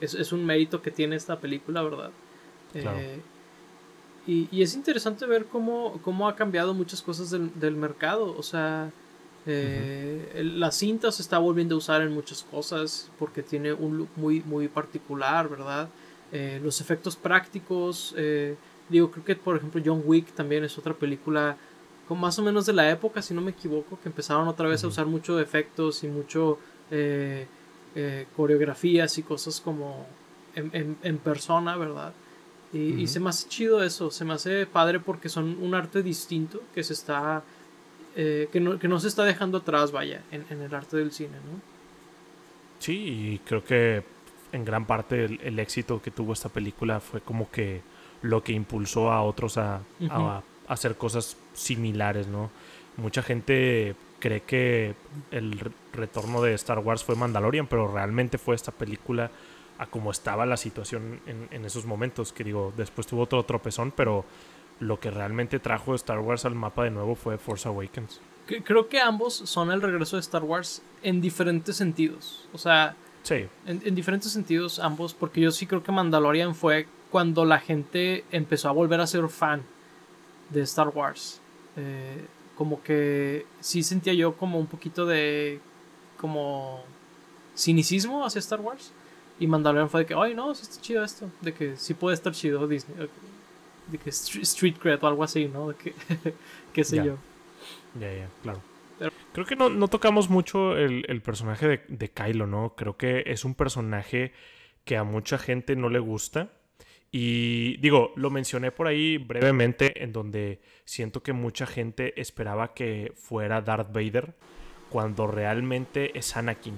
es, 0.00 0.32
un 0.32 0.46
mérito 0.46 0.80
que 0.80 0.90
tiene 0.90 1.16
esta 1.16 1.38
película, 1.38 1.82
¿verdad? 1.82 2.10
Eh, 2.72 3.20
y, 4.26 4.62
es 4.62 4.74
interesante 4.74 5.26
ver 5.26 5.44
cómo, 5.44 6.00
cómo 6.02 6.28
ha 6.28 6.34
cambiado 6.34 6.72
muchas 6.72 7.02
cosas 7.02 7.30
del, 7.30 7.50
del 7.60 7.76
mercado. 7.76 8.34
O 8.38 8.42
sea, 8.42 8.90
eh, 9.48 10.42
la 10.56 10.72
cinta 10.72 11.12
se 11.12 11.22
está 11.22 11.38
volviendo 11.38 11.76
a 11.76 11.78
usar 11.78 12.02
en 12.02 12.12
muchas 12.12 12.42
cosas 12.42 13.10
porque 13.16 13.44
tiene 13.44 13.72
un 13.72 13.96
look 13.96 14.08
muy, 14.16 14.42
muy 14.42 14.66
particular, 14.66 15.48
¿verdad? 15.48 15.88
Eh, 16.32 16.60
los 16.62 16.80
efectos 16.80 17.14
prácticos, 17.14 18.12
eh, 18.16 18.56
digo, 18.88 19.10
creo 19.12 19.24
que 19.24 19.36
por 19.36 19.56
ejemplo 19.56 19.80
John 19.84 20.02
Wick 20.04 20.32
también 20.32 20.64
es 20.64 20.76
otra 20.76 20.94
película 20.94 21.56
con 22.08 22.18
más 22.18 22.36
o 22.40 22.42
menos 22.42 22.66
de 22.66 22.72
la 22.72 22.90
época, 22.90 23.22
si 23.22 23.34
no 23.34 23.40
me 23.40 23.52
equivoco, 23.52 23.98
que 24.02 24.08
empezaron 24.08 24.48
otra 24.48 24.68
vez 24.68 24.82
a 24.82 24.88
usar 24.88 25.06
mucho 25.06 25.38
efectos 25.40 26.02
y 26.02 26.08
mucho 26.08 26.58
coreografías 28.36 29.18
y 29.18 29.22
cosas 29.22 29.60
como 29.60 30.06
en, 30.54 31.18
persona, 31.18 31.76
¿verdad? 31.76 32.12
Y, 32.72 33.00
y, 33.00 33.06
se 33.08 33.18
me 33.18 33.30
hace 33.30 33.48
chido 33.48 33.82
eso, 33.82 34.10
se 34.12 34.24
me 34.24 34.34
hace 34.34 34.66
padre 34.66 35.00
porque 35.00 35.28
son 35.28 35.58
un 35.60 35.74
arte 35.74 36.02
distinto 36.02 36.62
que 36.74 36.84
se 36.84 36.92
está 36.92 37.42
eh, 38.18 38.48
que, 38.50 38.60
no, 38.60 38.78
que, 38.78 38.88
no, 38.88 38.98
se 38.98 39.08
está 39.08 39.24
dejando 39.24 39.58
atrás, 39.58 39.92
vaya, 39.92 40.22
en, 40.30 40.44
el 40.50 40.74
arte 40.74 40.96
del 40.96 41.12
cine, 41.12 41.36
¿no? 41.36 41.60
Sí, 42.78 42.94
y 42.94 43.40
creo 43.44 43.62
que 43.62 44.02
en 44.52 44.64
gran 44.64 44.86
parte 44.86 45.26
el, 45.26 45.58
éxito 45.58 46.00
que 46.00 46.10
tuvo 46.10 46.32
esta 46.32 46.48
película 46.48 47.00
fue 47.00 47.20
como 47.20 47.50
que 47.50 47.82
lo 48.22 48.42
que 48.42 48.52
impulsó 48.52 49.12
a 49.12 49.22
otros 49.22 49.58
a, 49.58 49.82
a, 50.08 50.42
hacer 50.66 50.96
cosas 50.96 51.36
similares, 51.52 52.26
¿no? 52.26 52.50
Mucha 52.96 53.22
gente 53.22 53.94
cree 54.18 54.40
que 54.40 54.94
el 55.30 55.60
retorno 55.92 56.40
de 56.40 56.54
Star 56.54 56.78
Wars 56.78 57.04
fue 57.04 57.16
Mandalorian, 57.16 57.66
pero 57.66 57.92
realmente 57.92 58.38
fue 58.38 58.54
esta 58.54 58.72
película 58.72 59.30
a 59.78 59.86
cómo 59.86 60.10
estaba 60.10 60.46
la 60.46 60.56
situación 60.56 61.20
en, 61.26 61.48
en, 61.50 61.64
esos 61.66 61.84
momentos, 61.84 62.32
que 62.32 62.44
digo, 62.44 62.72
después 62.78 63.06
tuvo 63.06 63.24
otro 63.24 63.42
tropezón, 63.44 63.92
pero 63.92 64.24
lo 64.80 65.00
que 65.00 65.10
realmente 65.10 65.58
trajo 65.58 65.94
Star 65.94 66.20
Wars 66.20 66.44
al 66.44 66.54
mapa 66.54 66.84
de 66.84 66.90
nuevo 66.90 67.14
fue 67.14 67.38
Force 67.38 67.68
Awakens. 67.68 68.20
Creo 68.46 68.88
que 68.88 69.00
ambos 69.00 69.34
son 69.34 69.72
el 69.72 69.82
regreso 69.82 70.16
de 70.16 70.20
Star 70.20 70.44
Wars 70.44 70.82
en 71.02 71.20
diferentes 71.20 71.76
sentidos. 71.76 72.46
O 72.52 72.58
sea, 72.58 72.94
sí. 73.22 73.46
en, 73.66 73.94
diferentes 73.94 74.30
sentidos 74.30 74.78
ambos, 74.78 75.14
porque 75.14 75.40
yo 75.40 75.50
sí 75.50 75.66
creo 75.66 75.82
que 75.82 75.90
Mandalorian 75.90 76.54
fue 76.54 76.86
cuando 77.10 77.44
la 77.44 77.58
gente 77.58 78.24
empezó 78.30 78.68
a 78.68 78.72
volver 78.72 79.00
a 79.00 79.06
ser 79.06 79.28
fan 79.28 79.62
de 80.50 80.62
Star 80.62 80.88
Wars. 80.88 81.40
Eh, 81.76 82.24
como 82.56 82.82
que 82.82 83.46
sí 83.60 83.82
sentía 83.82 84.14
yo 84.14 84.36
como 84.36 84.58
un 84.58 84.66
poquito 84.66 85.06
de 85.06 85.60
como 86.18 86.84
cinicismo 87.56 88.24
hacia 88.24 88.38
Star 88.38 88.60
Wars. 88.60 88.92
Y 89.40 89.48
Mandalorian 89.48 89.90
fue 89.90 90.00
de 90.00 90.06
que, 90.06 90.14
ay, 90.14 90.34
no, 90.34 90.54
sí 90.54 90.62
está 90.62 90.80
chido 90.80 91.02
esto. 91.02 91.28
De 91.40 91.52
que 91.52 91.76
sí 91.76 91.94
puede 91.94 92.14
estar 92.14 92.32
chido 92.32 92.68
Disney. 92.68 93.08
De 93.88 93.98
que 93.98 94.10
Street 94.10 94.76
Cred 94.78 95.02
o 95.02 95.06
algo 95.06 95.22
así, 95.24 95.48
¿no? 95.48 95.68
De 95.68 95.74
que, 95.76 95.94
qué 96.72 96.84
sé 96.84 96.96
yo. 96.96 97.16
Ya, 98.00 98.12
ya, 98.12 98.28
claro. 98.42 98.60
Creo 99.32 99.46
que 99.46 99.56
no, 99.56 99.88
tocamos 99.88 100.30
mucho 100.30 100.76
el, 100.76 101.20
personaje 101.22 101.68
de, 101.68 101.80
de, 101.88 102.10
Kylo, 102.10 102.46
¿no? 102.46 102.74
Creo 102.76 102.96
que 102.96 103.24
es 103.26 103.44
un 103.44 103.54
personaje 103.54 104.32
que 104.84 104.96
a 104.96 105.04
mucha 105.04 105.36
gente 105.38 105.76
no 105.76 105.90
le 105.90 105.98
gusta. 105.98 106.52
Y 107.12 107.76
digo, 107.78 108.12
lo 108.16 108.30
mencioné 108.30 108.72
por 108.72 108.86
ahí 108.86 109.18
brevemente, 109.18 110.02
en 110.02 110.12
donde 110.12 110.60
siento 110.84 111.22
que 111.22 111.32
mucha 111.32 111.66
gente 111.66 112.18
esperaba 112.20 112.74
que 112.74 113.12
fuera 113.14 113.60
Darth 113.60 113.92
Vader, 113.92 114.34
cuando 114.88 115.26
realmente 115.26 116.18
es 116.18 116.36
Anakin. 116.36 116.74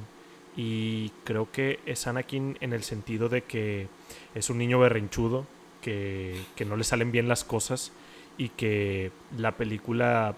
Y 0.57 1.11
creo 1.25 1.53
que 1.53 1.81
es 1.87 2.07
Anakin 2.07 2.59
en 2.61 2.73
el 2.73 2.83
sentido 2.83 3.29
de 3.29 3.43
que 3.43 3.89
es 4.35 4.51
un 4.51 4.59
niño 4.59 4.81
berrinchudo, 4.81 5.47
que, 5.89 6.45
que 6.55 6.67
no 6.67 6.77
le 6.77 6.85
salen 6.85 7.11
bien 7.11 7.29
las 7.29 7.45
cosas 7.45 7.93
y 8.37 8.51
que 8.51 9.11
la 9.39 9.53
película 9.53 10.37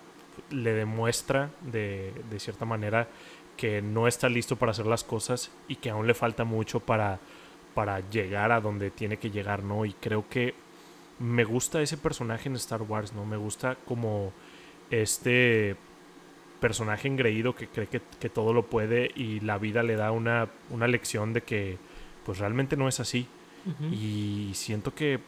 le 0.50 0.72
demuestra 0.74 1.50
de, 1.60 2.12
de, 2.30 2.38
cierta 2.38 2.64
manera 2.64 3.08
que 3.56 3.82
no 3.82 4.06
está 4.06 4.28
listo 4.28 4.54
para 4.54 4.70
hacer 4.70 4.86
las 4.86 5.02
cosas 5.02 5.50
y 5.66 5.74
que 5.74 5.90
aún 5.90 6.06
le 6.06 6.14
falta 6.14 6.44
mucho 6.44 6.78
para, 6.78 7.18
para 7.74 7.98
llegar 8.10 8.52
a 8.52 8.60
donde 8.60 8.92
tiene 8.92 9.16
que 9.16 9.32
llegar, 9.32 9.64
¿no? 9.64 9.84
Y 9.84 9.92
creo 9.94 10.28
que 10.28 10.54
me 11.18 11.42
gusta 11.42 11.82
ese 11.82 11.96
personaje 11.96 12.48
en 12.48 12.54
Star 12.54 12.82
Wars, 12.82 13.12
¿no? 13.12 13.26
Me 13.26 13.36
gusta 13.36 13.76
como 13.86 14.32
este 14.92 15.74
personaje 16.60 17.08
engreído 17.08 17.56
que 17.56 17.66
cree 17.66 17.88
que, 17.88 18.00
que 18.20 18.28
todo 18.28 18.52
lo 18.52 18.66
puede 18.66 19.10
y 19.16 19.40
la 19.40 19.58
vida 19.58 19.82
le 19.82 19.96
da 19.96 20.12
una, 20.12 20.48
una 20.70 20.86
lección 20.86 21.32
de 21.32 21.42
que 21.42 21.76
pues 22.24 22.38
realmente 22.38 22.76
no 22.76 22.86
es 22.86 23.00
así. 23.00 23.26
Y 23.92 24.52
siento 24.54 24.94
que 24.94 25.20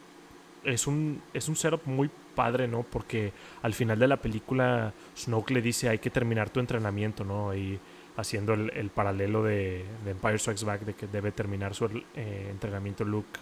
es 0.65 0.87
un, 0.87 1.23
es 1.35 1.49
un 1.49 1.57
setup 1.57 1.87
muy 1.87 2.11
padre, 2.35 2.69
¿no? 2.69 2.83
Porque 2.83 3.33
al 3.63 3.75
final 3.75 3.99
de 3.99 4.09
la 4.09 4.17
película 4.17 4.93
Snoke 5.17 5.51
le 5.51 5.63
dice 5.63 5.89
hay 5.89 5.99
que 5.99 6.11
terminar 6.11 6.51
tu 6.51 6.61
entrenamiento, 6.61 7.25
¿no? 7.25 7.55
Y 7.55 7.79
haciendo 8.17 8.53
el, 8.55 8.91
paralelo 8.91 9.43
de, 9.43 9.85
Empire 10.07 10.39
Strikes 10.39 10.65
Back 10.65 10.83
de 10.83 10.95
que 10.95 11.07
debe 11.07 11.33
terminar 11.33 11.75
su 11.75 11.87
eh, 12.15 12.49
entrenamiento 12.51 13.05
Luke, 13.05 13.41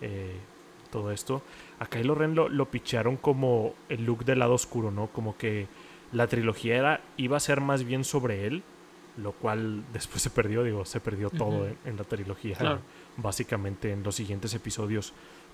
eh, 0.00 0.36
todo 0.90 1.10
esto. 1.10 1.42
A 1.80 1.86
Kylo 1.86 2.14
Ren 2.14 2.34
lo, 2.34 2.48
lo 2.48 2.70
picharon 2.70 3.16
como 3.16 3.74
el 3.88 4.04
Luke 4.04 4.24
del 4.24 4.38
lado 4.38 4.54
oscuro, 4.54 4.90
¿no? 4.90 5.08
Como 5.08 5.36
que 5.36 5.66
la 6.12 6.26
trilogía 6.26 6.76
era, 6.76 7.00
iba 7.16 7.36
a 7.36 7.40
ser 7.40 7.60
más 7.60 7.84
bien 7.84 8.04
sobre 8.04 8.46
él, 8.46 8.62
lo 9.16 9.32
cual 9.32 9.84
después 9.92 10.22
se 10.22 10.30
perdió, 10.30 10.62
digo, 10.62 10.84
se 10.84 11.00
perdió 11.00 11.30
todo 11.30 11.66
en, 11.84 11.96
la 11.96 12.04
trilogía, 12.04 12.80
básicamente 13.16 13.92
en 13.92 14.02
los 14.02 14.14
siguientes 14.14 14.54
episodios. 14.54 15.12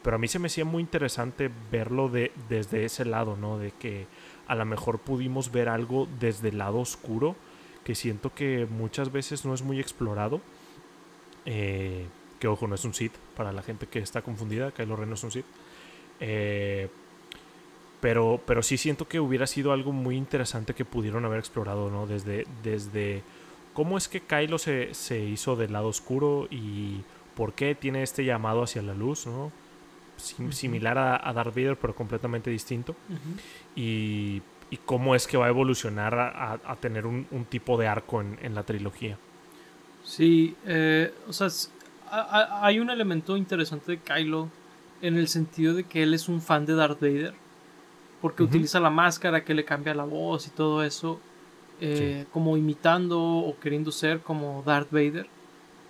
Pero 0.09 0.16
a 0.16 0.18
mí 0.18 0.26
se 0.26 0.38
me 0.38 0.46
hacía 0.46 0.64
muy 0.64 0.80
interesante 0.80 1.50
verlo 1.70 2.09
de, 2.09 2.32
desde 2.48 2.86
ese 2.86 3.04
lado, 3.04 3.36
¿no? 3.36 3.59
De 3.59 3.72
que 3.72 4.06
a 4.46 4.54
lo 4.54 4.64
mejor 4.64 5.00
pudimos 5.00 5.52
ver 5.52 5.68
algo 5.68 6.09
desde 6.18 6.48
el 6.48 6.56
lado 6.56 6.78
oscuro, 6.78 7.36
que 7.84 7.94
siento 7.94 8.32
que 8.32 8.66
muchas 8.70 9.12
veces 9.12 9.44
no 9.44 9.52
es 9.52 9.61
muy 9.61 9.78
explorado. 9.80 10.40
Eh, 11.44 12.06
que 12.40 12.48
ojo, 12.48 12.66
no 12.66 12.74
es 12.74 12.86
un 12.86 12.94
Sith, 12.94 13.12
para 13.36 13.52
la 13.52 13.61
gente 13.61 13.86
que 13.86 13.98
está 13.98 14.22
confundida, 14.22 14.70
Kylo 14.70 14.96
Ren 14.96 15.11
no 15.11 15.14
es 15.14 15.24
un 15.24 15.30
Sith. 15.30 15.44
Eh, 16.20 16.88
pero, 18.00 18.40
pero 18.46 18.62
sí 18.62 18.78
siento 18.78 19.06
que 19.06 19.20
hubiera 19.20 19.46
sido 19.46 19.72
algo 19.72 19.92
muy 19.92 20.16
interesante 20.16 20.72
que 20.72 20.86
pudieron 20.86 21.26
haber 21.26 21.40
explorado, 21.40 21.90
¿no? 21.90 22.06
Desde, 22.06 22.46
desde 22.62 23.22
cómo 23.74 23.98
es 23.98 24.09
que 24.09 24.22
Kylo 24.22 24.56
se, 24.56 24.94
se 24.94 25.20
hizo 25.20 25.54
del 25.54 25.74
lado 25.74 25.88
oscuro 25.88 26.48
y 26.50 27.02
por 27.36 27.52
qué 27.52 27.74
tiene 27.74 28.02
este 28.02 28.24
llamado 28.24 28.62
hacia 28.62 28.80
la 28.80 28.94
luz, 28.94 29.26
¿no? 29.26 29.52
Similar 30.19 30.99
a, 30.99 31.33
Darth 31.33 31.55
Vader, 31.55 31.77
pero 31.77 31.95
completamente 31.95 32.51
distinto. 32.51 32.95
y, 33.75 34.43
cómo 34.85 35.14
es 35.14 35.27
que 35.27 35.37
va 35.37 35.47
a 35.47 35.49
evolucionar 35.49 36.14
a, 36.19 36.77
tener 36.81 37.07
un, 37.07 37.47
tipo 37.49 37.79
de 37.79 37.87
arco 37.87 38.21
en, 38.21 38.55
la 38.55 38.62
trilogía. 38.62 39.19
Sí, 40.05 40.57
eh, 40.66 41.12
o 41.27 41.33
sea, 41.33 41.49
hay 42.11 42.79
un 42.79 42.91
elemento 42.91 43.37
interesante 43.37 43.93
de 43.93 43.99
Kylo 43.99 44.49
en 45.03 45.16
el 45.16 45.29
sentido 45.29 45.75
de 45.75 45.85
que 45.85 46.03
él 46.03 46.14
es 46.14 46.29
un 46.29 46.41
fan 46.41 46.66
de 46.66 46.75
Darth 46.75 47.01
Vader. 47.01 47.35
Porque 48.21 48.43
utiliza 48.43 48.81
la 48.81 48.91
máscara 48.91 49.45
que 49.45 49.55
le 49.55 49.64
cambia 49.64 49.95
la 49.95 50.05
voz 50.05 50.49
y 50.49 50.51
todo 50.51 50.83
eso. 50.83 51.21
Eh, 51.81 52.25
como 52.33 52.57
imitando 52.57 53.21
o 53.21 53.57
queriendo 53.61 53.93
ser 53.93 54.21
como 54.21 54.62
Darth 54.66 54.91
Vader. 54.91 55.29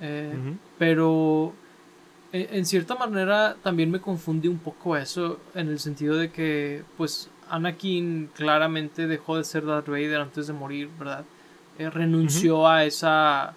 Eh, 0.00 0.34
pero 0.78 1.54
en, 2.32 2.66
cierta 2.66 2.94
manera 2.94 3.56
también 3.62 3.90
me 3.90 4.00
confundí 4.00 4.48
un 4.48 4.58
poco 4.58 4.96
eso 4.96 5.40
en 5.54 5.68
el 5.68 5.78
sentido 5.78 6.16
de 6.16 6.30
que 6.30 6.82
pues 6.96 7.30
Anakin 7.48 8.30
claramente 8.34 9.06
dejó 9.06 9.38
de 9.38 9.44
ser 9.44 9.64
Darth 9.64 9.88
Vader 9.88 10.20
antes 10.20 10.46
de 10.46 10.52
morir, 10.52 10.90
¿verdad? 10.98 11.24
Eh, 11.78 11.88
renunció 11.88 12.68
a 12.68 12.84
esa 12.84 13.54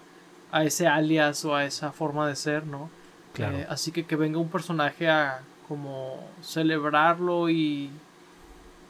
a 0.50 0.64
ese 0.64 0.86
alias 0.86 1.44
o 1.44 1.54
a 1.54 1.64
esa 1.64 1.92
forma 1.92 2.26
de 2.28 2.36
ser, 2.36 2.66
¿no? 2.66 2.88
Claro. 3.34 3.58
Eh, 3.58 3.66
así 3.68 3.90
que 3.92 4.04
que 4.04 4.16
venga 4.16 4.38
un 4.38 4.48
personaje 4.48 5.08
a 5.08 5.42
como 5.68 6.18
celebrarlo 6.40 7.50
y 7.50 7.90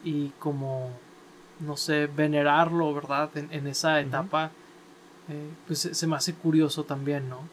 y 0.03 0.29
como 0.39 0.91
no 1.59 1.77
sé 1.77 2.07
venerarlo, 2.07 2.93
¿verdad? 2.93 3.29
En, 3.35 3.67
esa 3.67 3.99
etapa, 4.01 4.51
eh, 5.29 5.49
pues 5.67 5.79
se 5.79 6.07
me 6.07 6.15
hace 6.15 6.33
curioso 6.33 6.83
también, 6.83 7.29
¿no? 7.29 7.47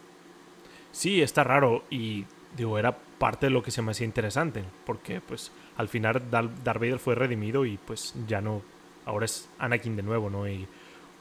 Sí, 0.93 1.23
está 1.23 1.45
raro 1.45 1.85
y 1.91 2.25
digo, 2.57 2.79
era 2.79 2.97
parte 3.19 3.47
de 3.47 3.51
lo 3.51 3.63
que 3.63 3.71
se 3.71 3.83
me 3.83 3.93
hacía 3.93 4.07
interesante, 4.07 4.65
porque 4.85 5.21
pues 5.21 5.53
al 5.77 5.89
final 5.89 6.23
Darth 6.31 6.65
Vader 6.65 6.99
fue 6.99 7.15
redimido 7.15 7.65
y 7.65 7.77
pues 7.79 8.15
ya 8.27 8.41
no, 8.41 8.63
ahora 9.05 9.27
es 9.27 9.49
Anakin 9.59 9.97
de 9.97 10.03
nuevo, 10.03 10.31
¿no? 10.31 10.49
Y 10.49 10.67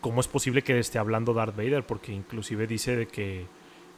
cómo 0.01 0.21
es 0.21 0.27
posible 0.27 0.61
que 0.61 0.79
esté 0.79 0.97
hablando 0.97 1.33
Darth 1.33 1.55
Vader, 1.55 1.85
porque 1.85 2.11
inclusive 2.13 2.67
dice 2.67 2.95
de 2.95 3.07
que 3.07 3.45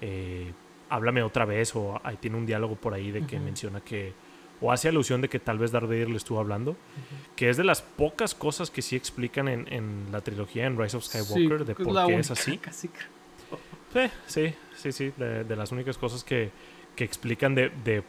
eh, 0.02 0.52
háblame 0.90 1.24
otra 1.24 1.46
vez 1.46 1.76
o 1.76 2.00
ahí 2.04 2.18
tiene 2.18 2.38
un 2.38 2.46
diálogo 2.46 2.76
por 2.76 2.94
ahí 2.94 3.12
de 3.12 3.26
que 3.26 3.40
menciona 3.40 3.82
que 3.82 4.14
o 4.60 4.72
hace 4.72 4.88
alusión 4.88 5.22
de 5.22 5.30
que 5.30 5.40
tal 5.40 5.58
vez 5.58 5.72
Darth 5.72 5.88
Vader 5.88 6.10
le 6.10 6.18
estuvo 6.18 6.40
hablando, 6.40 6.76
que 7.36 7.50
es 7.50 7.58
de 7.58 7.64
las 7.64 7.82
pocas 7.82 8.36
cosas 8.36 8.70
que 8.70 8.84
sí 8.84 8.96
explican 8.96 9.48
en, 9.48 10.12
la 10.12 10.22
trilogía 10.22 10.68
en 10.68 10.78
Rise 10.78 10.98
of 10.98 11.04
Skywalker 11.04 11.66
de 11.66 11.76
por 11.76 12.08
qué 12.08 12.20
es 12.20 12.32
así. 12.32 12.60
Sí, 13.94 14.00
sí, 14.26 14.56
sí, 14.82 14.92
sí, 14.92 15.14
de, 15.18 15.56
las 15.56 15.72
únicas 15.72 15.98
cosas 15.98 16.24
que, 16.24 16.52
que 16.96 17.04
explican 17.04 17.56
de, 17.56 17.72
de, 17.84 18.04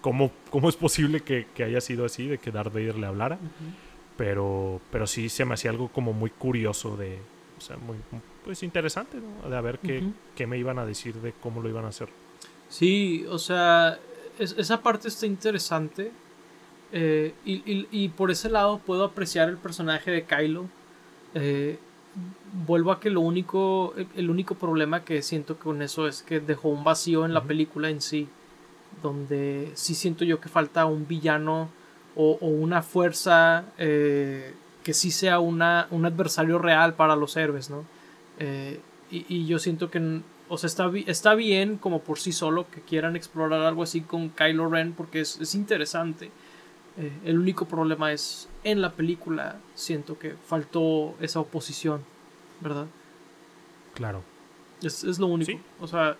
cómo, 0.00 0.30
cómo 0.50 0.68
es 0.68 0.76
posible 0.76 1.20
que, 1.20 1.46
que, 1.54 1.64
haya 1.64 1.80
sido 1.80 2.04
así, 2.04 2.26
de 2.26 2.38
que 2.38 2.50
Darth 2.50 2.72
Vader 2.72 2.96
le 2.96 3.06
hablara. 3.06 3.38
pero, 4.16 4.80
pero 4.90 5.06
sí 5.06 5.28
se 5.28 5.44
me 5.44 5.54
hacía 5.54 5.70
algo 5.70 5.88
como 5.88 6.12
muy 6.12 6.30
curioso 6.30 6.96
de, 6.96 7.18
o 7.56 7.60
sea, 7.60 7.76
muy 7.76 7.96
pues 8.44 8.62
interesante, 8.62 9.18
¿no? 9.18 9.48
De 9.48 9.56
a 9.56 9.60
ver 9.60 9.78
qué, 9.78 10.02
qué, 10.34 10.46
me 10.46 10.58
iban 10.58 10.78
a 10.78 10.86
decir 10.86 11.14
de 11.16 11.32
cómo 11.32 11.60
lo 11.60 11.68
iban 11.68 11.84
a 11.84 11.88
hacer. 11.88 12.08
Sí, 12.68 13.24
o 13.28 13.38
sea, 13.38 13.98
esa 14.38 14.82
parte 14.82 15.08
está 15.08 15.26
interesante. 15.26 16.12
Eh, 16.90 17.34
y, 17.44 17.56
y, 17.70 17.88
y, 17.90 18.08
por 18.08 18.30
ese 18.30 18.48
lado 18.48 18.78
puedo 18.78 19.04
apreciar 19.04 19.48
el 19.48 19.58
personaje 19.58 20.10
de 20.10 20.24
Kylo. 20.24 20.66
Eh, 21.34 21.78
vuelvo 22.66 22.92
a 22.92 23.00
que 23.00 23.10
lo 23.10 23.20
único, 23.20 23.94
el 24.16 24.30
único 24.30 24.54
problema 24.54 25.04
que 25.04 25.22
siento 25.22 25.58
con 25.58 25.82
eso 25.82 26.08
es 26.08 26.22
que 26.22 26.40
dejó 26.40 26.68
un 26.68 26.84
vacío 26.84 27.24
en 27.24 27.34
la 27.34 27.44
película 27.44 27.90
en 27.90 28.00
sí, 28.00 28.28
donde 29.02 29.70
sí 29.74 29.94
siento 29.94 30.24
yo 30.24 30.40
que 30.40 30.48
falta 30.48 30.86
un 30.86 31.06
villano 31.06 31.68
o, 32.16 32.38
una 32.40 32.82
fuerza 32.82 33.64
eh, 33.78 34.54
que 34.82 34.92
sí 34.92 35.10
sea 35.10 35.38
una, 35.38 35.86
un 35.90 36.04
adversario 36.06 36.58
real 36.58 36.94
para 36.94 37.14
los 37.14 37.36
héroes, 37.36 37.70
¿no? 37.70 37.84
Eh, 38.38 38.80
y, 39.10 39.46
yo 39.46 39.58
siento 39.58 39.90
que 39.90 40.20
o 40.48 40.58
sea, 40.58 40.66
está, 40.66 40.90
está 41.06 41.34
bien 41.34 41.76
como 41.76 42.00
por 42.00 42.18
sí 42.18 42.32
solo 42.32 42.66
que 42.70 42.80
quieran 42.80 43.16
explorar 43.16 43.62
algo 43.62 43.82
así 43.82 44.00
con 44.00 44.30
Kylo 44.30 44.68
Ren 44.68 44.92
porque 44.92 45.20
es, 45.20 45.38
es 45.40 45.54
interesante. 45.54 46.30
Eh, 46.98 47.12
el 47.24 47.38
único 47.38 47.66
problema 47.66 48.12
es 48.12 48.48
en 48.64 48.82
la 48.82 48.92
película 48.92 49.60
siento 49.74 50.18
que 50.18 50.34
faltó 50.34 51.14
esa 51.20 51.40
oposición, 51.40 52.02
¿verdad? 52.60 52.86
Claro. 53.94 54.22
Es, 54.82 55.04
es 55.04 55.18
lo 55.18 55.28
único. 55.28 55.52
O 55.80 55.86
sea, 55.86 56.16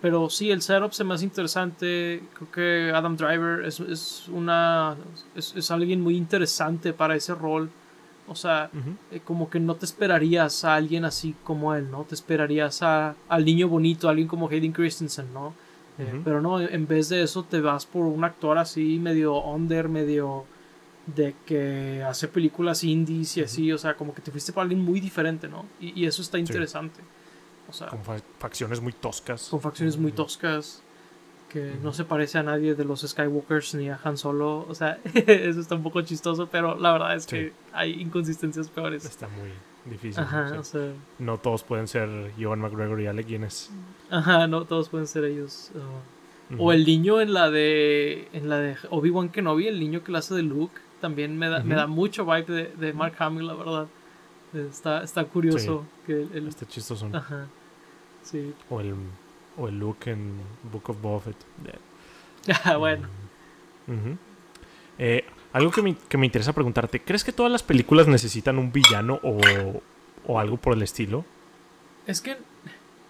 pero 0.00 0.30
sí, 0.30 0.50
el 0.50 0.62
setup 0.62 0.92
se 0.92 1.04
me 1.04 1.14
hace 1.14 1.24
interesante. 1.24 2.22
Creo 2.34 2.50
que 2.52 2.92
Adam 2.94 3.16
Driver 3.16 3.64
es, 3.64 3.80
es 3.80 4.28
una. 4.28 4.96
Es, 5.34 5.54
es, 5.56 5.70
alguien 5.70 6.00
muy 6.00 6.16
interesante 6.16 6.92
para 6.92 7.14
ese 7.14 7.34
rol. 7.34 7.70
O 8.26 8.34
sea, 8.34 8.70
eh, 9.10 9.20
como 9.24 9.50
que 9.50 9.58
no 9.58 9.74
te 9.74 9.84
esperarías 9.84 10.64
a 10.64 10.76
alguien 10.76 11.04
así 11.04 11.34
como 11.42 11.74
él, 11.74 11.90
¿no? 11.90 12.04
Te 12.04 12.14
esperarías 12.14 12.80
a, 12.82 13.16
al 13.28 13.44
niño 13.44 13.68
bonito, 13.68 14.06
a 14.06 14.10
alguien 14.10 14.28
como 14.28 14.48
Hayden 14.48 14.72
Christensen, 14.72 15.32
¿no? 15.34 15.52
Pero 16.24 16.40
no, 16.40 16.60
en 16.60 16.86
vez 16.86 17.08
de 17.08 17.22
eso 17.22 17.44
te 17.44 17.60
vas 17.60 17.86
por 17.86 18.04
un 18.04 18.24
actor 18.24 18.58
así 18.58 18.98
medio 18.98 19.42
under, 19.42 19.88
medio 19.88 20.44
de 21.06 21.34
que 21.46 22.02
hace 22.02 22.28
películas 22.28 22.84
indies 22.84 23.36
y 23.36 23.42
así, 23.42 23.72
o 23.72 23.78
sea, 23.78 23.96
como 23.96 24.14
que 24.14 24.22
te 24.22 24.30
fuiste 24.30 24.52
para 24.52 24.62
alguien 24.62 24.84
muy 24.84 25.00
diferente, 25.00 25.48
¿no? 25.48 25.66
Y, 25.80 26.00
y 26.02 26.06
eso 26.06 26.22
está 26.22 26.38
interesante. 26.38 27.00
O 27.68 27.72
sea, 27.72 27.88
con 27.88 28.00
facciones 28.38 28.80
muy 28.80 28.92
toscas. 28.92 29.48
Con 29.48 29.60
facciones 29.60 29.96
muy 29.96 30.12
toscas 30.12 30.82
que 31.50 31.74
no 31.82 31.92
se 31.92 32.04
parece 32.04 32.38
a 32.38 32.42
nadie 32.42 32.74
de 32.74 32.84
los 32.84 33.00
Skywalkers 33.00 33.74
ni 33.74 33.90
a 33.90 34.00
Han 34.02 34.16
Solo. 34.16 34.64
O 34.68 34.74
sea, 34.74 34.98
eso 35.14 35.60
está 35.60 35.74
un 35.74 35.82
poco 35.82 36.00
chistoso, 36.02 36.48
pero 36.50 36.78
la 36.78 36.92
verdad 36.92 37.14
es 37.16 37.26
que 37.26 37.52
hay 37.72 38.00
inconsistencias 38.00 38.68
peores. 38.68 39.04
Está 39.04 39.28
muy 39.28 39.50
difícil. 39.84 40.22
Ajá, 40.22 40.54
o 40.58 40.64
sea, 40.64 40.92
no 41.18 41.38
todos 41.38 41.62
pueden 41.62 41.88
ser 41.88 42.32
Joan 42.38 42.60
McGregor 42.60 43.00
y 43.00 43.06
Alec 43.06 43.26
Guinness. 43.26 43.70
Ajá, 44.10 44.46
no 44.46 44.64
todos 44.64 44.88
pueden 44.88 45.06
ser 45.06 45.24
ellos. 45.24 45.70
O 46.58 46.72
el 46.72 46.84
niño 46.84 47.20
en 47.20 47.32
la 47.32 47.48
de 47.50 48.28
en 48.32 48.48
la 48.48 48.58
de 48.58 48.76
Obi-Wan 48.90 49.28
Kenobi, 49.28 49.68
el 49.68 49.78
niño 49.78 50.02
que 50.02 50.10
la 50.10 50.18
hace 50.18 50.34
de 50.34 50.42
Luke, 50.42 50.74
también 51.00 51.38
me 51.38 51.48
da, 51.48 51.60
me 51.62 51.76
da 51.76 51.86
mucho 51.86 52.24
vibe 52.24 52.46
de, 52.46 52.64
de, 52.76 52.92
Mark 52.92 53.14
Hamill, 53.18 53.46
la 53.46 53.54
verdad. 53.54 53.86
Está, 54.52 55.04
está 55.04 55.24
curioso. 55.24 55.84
que 56.06 56.26
el, 56.34 56.48
está 56.48 56.66
chistoso. 56.66 57.08
Ajá. 57.12 57.46
Sí. 58.22 58.52
O 58.68 58.80
el 58.80 58.94
o 59.56 59.68
el 59.68 59.78
Luke 59.78 60.10
en 60.10 60.40
Book 60.72 60.90
of 60.90 61.00
Buffett. 61.00 61.36
Ah, 62.64 62.78
bueno. 62.78 63.06
Eh, 64.98 65.24
algo 65.52 65.70
que 65.70 65.82
me, 65.82 65.96
que 65.96 66.18
me, 66.18 66.26
interesa 66.26 66.52
preguntarte, 66.52 67.00
¿crees 67.00 67.24
que 67.24 67.32
todas 67.32 67.50
las 67.50 67.62
películas 67.62 68.06
necesitan 68.06 68.58
un 68.58 68.72
villano 68.72 69.20
o, 69.22 69.40
o 70.26 70.38
algo 70.38 70.56
por 70.56 70.74
el 70.74 70.82
estilo? 70.82 71.24
Es 72.06 72.20
que 72.20 72.36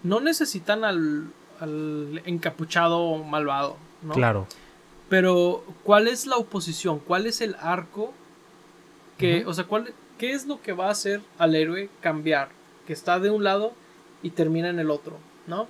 no 0.03 0.19
necesitan 0.19 0.83
al, 0.83 1.27
al 1.59 2.21
encapuchado 2.25 3.17
malvado, 3.23 3.77
¿no? 4.01 4.13
Claro. 4.13 4.47
Pero, 5.09 5.63
¿cuál 5.83 6.07
es 6.07 6.25
la 6.25 6.37
oposición? 6.37 6.99
¿Cuál 6.99 7.27
es 7.27 7.41
el 7.41 7.55
arco 7.59 8.13
que, 9.17 9.45
o 9.45 9.53
sea, 9.53 9.65
cuál, 9.65 9.93
qué 10.17 10.31
es 10.31 10.47
lo 10.47 10.61
que 10.61 10.73
va 10.73 10.87
a 10.87 10.91
hacer 10.91 11.21
al 11.37 11.55
héroe 11.55 11.89
cambiar? 11.99 12.49
Que 12.87 12.93
está 12.93 13.19
de 13.19 13.29
un 13.29 13.43
lado 13.43 13.73
y 14.23 14.31
termina 14.31 14.69
en 14.69 14.79
el 14.79 14.89
otro, 14.89 15.17
¿no? 15.47 15.67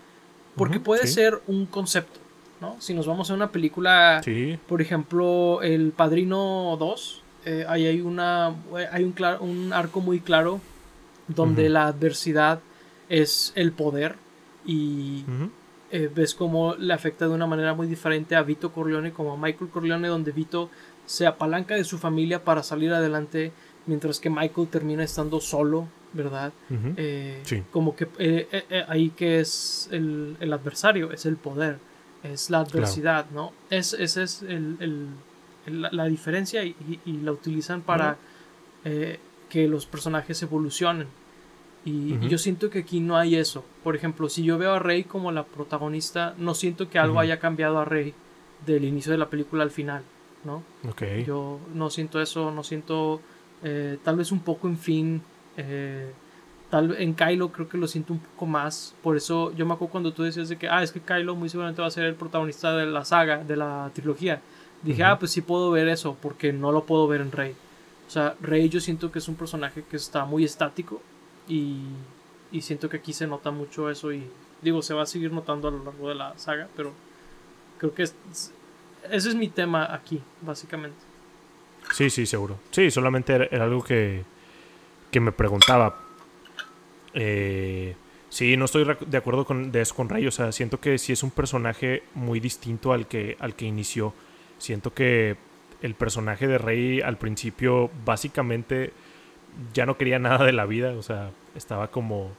Porque 0.55 0.79
puede 0.79 1.07
ser 1.07 1.41
un 1.47 1.65
concepto, 1.65 2.19
¿no? 2.61 2.77
Si 2.79 2.93
nos 2.93 3.07
vamos 3.07 3.29
a 3.31 3.33
una 3.33 3.51
película, 3.51 4.21
por 4.67 4.81
ejemplo, 4.81 5.61
El 5.61 5.91
Padrino 5.91 6.77
2, 6.79 7.23
eh, 7.45 7.65
ahí 7.67 7.87
hay, 7.87 8.01
una, 8.01 8.55
hay 8.91 9.03
un, 9.03 9.15
un 9.39 9.73
arco 9.73 9.99
muy 9.99 10.19
claro 10.19 10.61
donde 11.27 11.69
la 11.69 11.87
adversidad 11.87 12.59
es 13.09 13.51
el 13.55 13.71
poder 13.71 14.15
y 14.65 15.23
eh, 15.91 16.09
ves 16.13 16.35
cómo 16.35 16.75
le 16.75 16.93
afecta 16.93 17.27
de 17.27 17.33
una 17.33 17.47
manera 17.47 17.73
muy 17.73 17.87
diferente 17.87 18.35
a 18.35 18.43
Vito 18.43 18.71
Corleone 18.71 19.11
como 19.11 19.33
a 19.33 19.37
Michael 19.37 19.71
Corleone, 19.71 20.07
donde 20.07 20.31
Vito 20.31 20.69
se 21.05 21.25
apalanca 21.25 21.75
de 21.75 21.83
su 21.83 21.97
familia 21.97 22.43
para 22.43 22.63
salir 22.63 22.93
adelante, 22.93 23.51
mientras 23.87 24.19
que 24.19 24.29
Michael 24.29 24.67
termina 24.67 25.03
estando 25.03 25.39
solo 25.39 25.87
¿verdad? 26.13 26.51
Eh, 26.97 27.41
como 27.71 27.95
que 27.95 28.07
eh, 28.19 28.85
ahí 28.87 29.11
que 29.11 29.39
es 29.39 29.87
el, 29.91 30.35
adversario, 30.51 31.11
es 31.11 31.25
el 31.25 31.37
poder, 31.37 31.77
es 32.23 32.49
la 32.49 32.59
adversidad, 32.59 33.29
¿no? 33.31 33.51
Es, 33.69 33.93
esa 33.93 34.23
es 34.23 34.43
el, 34.43 35.07
la, 35.65 36.05
diferencia 36.05 36.63
y, 36.63 36.75
la 37.23 37.31
utilizan 37.31 37.81
para 37.81 38.17
que 38.83 39.67
los 39.67 39.85
personajes 39.85 40.41
evolucionen. 40.43 41.07
Y, 41.83 42.19
yo 42.27 42.37
siento 42.37 42.69
que 42.69 42.79
aquí 42.79 42.99
no 42.99 43.17
hay 43.17 43.35
eso. 43.35 43.65
Por 43.83 43.95
ejemplo, 43.95 44.29
si 44.29 44.43
yo 44.43 44.57
veo 44.57 44.73
a 44.73 44.79
Rey 44.79 45.03
como 45.03 45.31
la 45.31 45.43
protagonista, 45.43 46.35
no 46.37 46.53
siento 46.53 46.89
que 46.89 46.99
algo 46.99 47.19
haya 47.19 47.39
cambiado 47.39 47.79
a 47.79 47.85
Rey 47.85 48.13
del 48.65 48.85
inicio 48.85 49.11
de 49.11 49.17
la 49.17 49.29
película 49.29 49.63
al 49.63 49.71
final, 49.71 50.03
¿no? 50.43 50.63
Yo 51.25 51.59
no 51.73 51.89
siento 51.89 52.21
eso, 52.21 52.51
no 52.51 52.63
siento 52.63 53.21
tal 54.03 54.17
vez 54.17 54.31
un 54.31 54.39
poco 54.39 54.67
en 54.67 54.77
fin 54.77 55.21
eh, 55.57 56.11
tal, 56.71 56.95
en 56.97 57.13
Kylo 57.13 57.51
creo 57.51 57.69
que 57.69 57.77
lo 57.77 57.87
siento 57.87 58.13
un 58.13 58.19
poco 58.19 58.47
más. 58.47 58.95
Por 59.03 59.15
eso 59.15 59.53
yo 59.55 59.65
me 59.67 59.73
acuerdo 59.73 59.91
cuando 59.91 60.13
tú 60.13 60.23
decías 60.23 60.49
de 60.49 60.57
que, 60.57 60.67
ah, 60.67 60.81
es 60.81 60.91
que 60.91 61.01
Kylo 61.01 61.35
muy 61.35 61.49
seguramente 61.49 61.81
va 61.81 61.87
a 61.87 61.91
ser 61.91 62.05
el 62.05 62.15
protagonista 62.15 62.75
de 62.75 62.87
la 62.87 63.05
saga, 63.05 63.43
de 63.43 63.55
la 63.55 63.91
trilogía. 63.93 64.41
Dije, 64.81 65.03
ah, 65.03 65.19
pues 65.19 65.31
sí 65.31 65.41
puedo 65.41 65.69
ver 65.69 65.87
eso, 65.87 66.17
porque 66.19 66.51
no 66.51 66.71
lo 66.71 66.85
puedo 66.85 67.07
ver 67.07 67.21
en 67.21 67.31
Rey. 67.31 67.55
O 68.07 68.09
sea, 68.09 68.35
Rey 68.41 68.67
yo 68.69 68.79
siento 68.79 69.11
que 69.11 69.19
es 69.19 69.27
un 69.27 69.35
personaje 69.35 69.83
que 69.89 69.97
está 69.97 70.25
muy 70.25 70.43
estático 70.43 71.01
y, 71.47 71.81
y 72.51 72.61
siento 72.61 72.89
que 72.89 72.97
aquí 72.97 73.13
se 73.13 73.27
nota 73.27 73.51
mucho 73.51 73.89
eso 73.91 74.11
y 74.11 74.23
digo, 74.61 74.81
se 74.81 74.93
va 74.93 75.03
a 75.03 75.05
seguir 75.05 75.31
notando 75.31 75.67
a 75.67 75.71
lo 75.71 75.83
largo 75.83 76.09
de 76.09 76.15
la 76.15 76.37
saga, 76.37 76.67
pero 76.75 76.91
creo 77.77 77.93
que 77.93 78.03
es, 78.03 78.15
ese 79.09 79.29
es 79.29 79.35
mi 79.35 79.49
tema 79.49 79.93
aquí, 79.93 80.21
básicamente. 80.41 80.97
Sí, 81.93 82.09
sí, 82.09 82.25
seguro. 82.25 82.57
Sí, 82.71 82.89
solamente 82.91 83.33
era 83.33 83.63
algo 83.63 83.83
que, 83.83 84.23
que 85.11 85.19
me 85.19 85.31
preguntaba. 85.31 86.00
Eh, 87.13 87.95
sí, 88.29 88.57
no 88.57 88.65
estoy 88.65 88.85
de 89.05 89.17
acuerdo 89.17 89.45
con, 89.45 89.71
de 89.71 89.85
con. 89.95 90.27
O 90.27 90.31
sea, 90.31 90.51
siento 90.51 90.79
que 90.79 90.97
sí 90.97 91.13
es 91.13 91.23
un 91.23 91.31
personaje 91.31 92.03
muy 92.13 92.39
distinto 92.39 92.93
al 92.93 93.07
que, 93.07 93.37
al 93.39 93.55
que 93.55 93.65
inició. 93.65 94.13
Siento 94.57 94.93
que 94.93 95.37
el 95.81 95.95
personaje 95.95 96.47
de 96.47 96.57
Rey 96.57 97.01
al 97.01 97.17
principio 97.17 97.89
básicamente 98.05 98.93
ya 99.73 99.85
no 99.85 99.97
quería 99.97 100.19
nada 100.19 100.45
de 100.45 100.53
la 100.53 100.65
vida. 100.65 100.91
O 100.97 101.01
sea, 101.01 101.31
estaba 101.55 101.89
como 101.89 102.31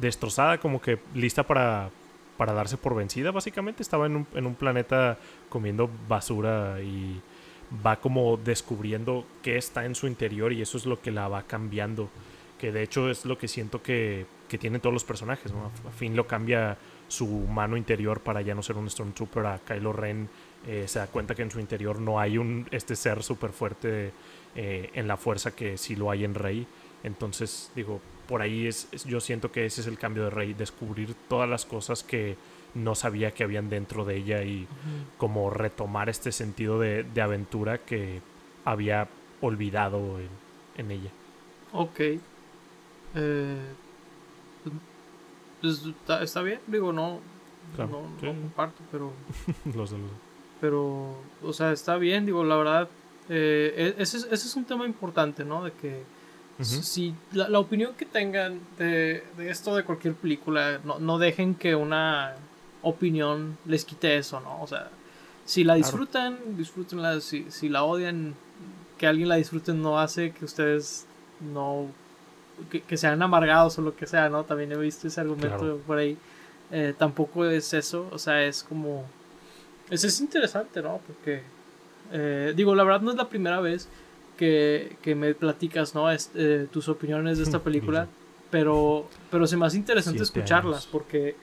destrozada, 0.00 0.58
como 0.58 0.80
que 0.80 0.98
lista 1.14 1.42
para, 1.42 1.90
para 2.36 2.52
darse 2.52 2.76
por 2.76 2.94
vencida, 2.94 3.30
básicamente. 3.30 3.82
Estaba 3.82 4.06
en 4.06 4.16
un, 4.16 4.26
en 4.34 4.46
un 4.46 4.54
planeta 4.54 5.18
comiendo 5.48 5.90
basura 6.08 6.80
y 6.80 7.20
va 7.84 7.96
como 7.96 8.36
descubriendo 8.36 9.24
qué 9.42 9.56
está 9.56 9.84
en 9.84 9.94
su 9.94 10.06
interior 10.06 10.52
y 10.52 10.62
eso 10.62 10.76
es 10.76 10.86
lo 10.86 11.00
que 11.00 11.10
la 11.10 11.28
va 11.28 11.42
cambiando. 11.42 12.08
Que 12.60 12.72
de 12.72 12.82
hecho 12.82 13.10
es 13.10 13.24
lo 13.24 13.38
que 13.38 13.48
siento 13.48 13.82
que, 13.82 14.26
que 14.48 14.58
tienen 14.58 14.80
todos 14.80 14.92
los 14.92 15.04
personajes. 15.04 15.52
¿no? 15.52 15.70
A 15.88 15.90
fin 15.90 16.14
lo 16.14 16.26
cambia 16.26 16.76
su 17.08 17.26
mano 17.26 17.76
interior 17.76 18.20
para 18.20 18.42
ya 18.42 18.54
no 18.54 18.62
ser 18.62 18.76
un 18.76 18.88
Stormtrooper. 18.90 19.46
A 19.46 19.58
Kylo 19.58 19.92
Ren 19.92 20.28
eh, 20.66 20.84
se 20.86 20.98
da 20.98 21.06
cuenta 21.06 21.34
que 21.34 21.42
en 21.42 21.50
su 21.50 21.58
interior 21.58 22.00
no 22.00 22.20
hay 22.20 22.36
un, 22.36 22.66
este 22.70 22.94
ser 22.96 23.22
súper 23.22 23.50
fuerte 23.50 24.12
eh, 24.54 24.90
en 24.94 25.08
la 25.08 25.16
fuerza 25.16 25.52
que 25.52 25.78
sí 25.78 25.96
lo 25.96 26.10
hay 26.10 26.24
en 26.24 26.34
Rey. 26.34 26.66
Entonces, 27.02 27.72
digo, 27.74 28.00
por 28.28 28.42
ahí 28.42 28.66
es, 28.66 28.88
yo 29.06 29.20
siento 29.20 29.50
que 29.50 29.64
ese 29.64 29.80
es 29.80 29.86
el 29.86 29.98
cambio 29.98 30.24
de 30.24 30.30
Rey, 30.30 30.54
descubrir 30.54 31.14
todas 31.28 31.48
las 31.48 31.64
cosas 31.64 32.02
que 32.02 32.36
no 32.74 32.94
sabía 32.94 33.32
que 33.32 33.42
habían 33.42 33.68
dentro 33.68 34.04
de 34.04 34.16
ella 34.16 34.42
y 34.42 34.68
como 35.18 35.50
retomar 35.50 36.08
este 36.08 36.30
sentido 36.30 36.78
de, 36.78 37.04
aventura 37.20 37.78
que 37.78 38.20
había 38.64 39.08
olvidado 39.40 40.20
en, 40.76 40.90
ella. 40.90 41.10
Ok. 41.72 42.00
Eh, 43.14 43.58
pues, 45.60 45.82
está, 46.22 46.42
bien, 46.42 46.60
digo, 46.66 46.92
no, 46.92 47.20
no, 47.76 48.02
comparto, 48.20 48.82
pero... 48.90 49.12
Pero, 50.60 51.16
o 51.42 51.54
sea, 51.54 51.72
está 51.72 51.96
bien, 51.96 52.26
digo, 52.26 52.44
la 52.44 52.54
verdad, 52.54 52.88
eh, 53.30 53.94
e, 53.96 54.02
ese, 54.02 54.18
ese, 54.18 54.34
es 54.34 54.56
un 54.56 54.66
tema 54.66 54.84
importante, 54.84 55.42
¿no? 55.42 55.64
De 55.64 55.72
que 55.72 56.02
si 56.60 57.14
la, 57.32 57.48
la, 57.48 57.58
opinión 57.58 57.94
que 57.94 58.04
tengan 58.04 58.60
de, 58.76 59.24
de, 59.38 59.48
esto 59.48 59.74
de 59.74 59.84
cualquier 59.84 60.12
película, 60.12 60.78
no, 60.84 60.98
no 60.98 61.16
dejen 61.16 61.54
que 61.54 61.74
una 61.74 62.34
opinión 62.82 63.56
les 63.64 63.86
quite 63.86 64.18
eso, 64.18 64.38
¿no? 64.40 64.60
O 64.60 64.66
sea, 64.66 64.90
si 65.50 65.64
la 65.64 65.74
disfrutan, 65.74 66.38
disfrútenla. 66.56 67.20
Si, 67.20 67.50
si 67.50 67.68
la 67.68 67.82
odian, 67.82 68.34
que 68.98 69.06
alguien 69.06 69.28
la 69.28 69.36
disfrute 69.36 69.72
no 69.74 69.98
hace 69.98 70.32
que 70.32 70.44
ustedes 70.44 71.06
no. 71.40 71.88
Que, 72.68 72.96
sean 72.96 73.20
amargados 73.22 73.78
o 73.78 73.82
lo 73.82 73.94
que 73.96 74.06
sea, 74.06 74.28
¿no? 74.28 74.44
También 74.44 74.72
he 74.72 74.76
visto 74.76 75.06
ese 75.08 75.20
argumento 75.20 75.78
por 75.86 75.98
ahí. 75.98 76.16
Eh, 76.72 76.94
tampoco 76.96 77.44
es 77.46 77.72
eso, 77.74 78.08
o 78.12 78.18
sea, 78.18 78.44
es 78.44 78.62
como. 78.62 79.04
Eso 79.90 80.06
es 80.06 80.20
interesante, 80.20 80.80
¿no? 80.82 81.00
Porque. 81.06 81.42
Eh, 82.12 82.52
digo, 82.56 82.74
la 82.74 82.84
verdad 82.84 83.00
no 83.00 83.10
es 83.10 83.16
la 83.16 83.28
primera 83.28 83.60
vez 83.60 83.88
que, 84.36 84.96
que 85.02 85.14
me 85.14 85.34
platicas, 85.34 85.94
¿no? 85.94 86.06
Eh, 86.12 86.66
tus 86.72 86.88
opiniones 86.88 87.38
de 87.38 87.44
esta 87.44 87.58
película. 87.64 88.06
pero, 88.50 89.06
pero 89.30 89.46
se 89.46 89.56
me 89.56 89.66
hace 89.66 89.76
interesante 89.76 90.18
Siete 90.24 90.40
escucharlas 90.40 90.74
años. 90.82 90.88
porque, 90.90 91.36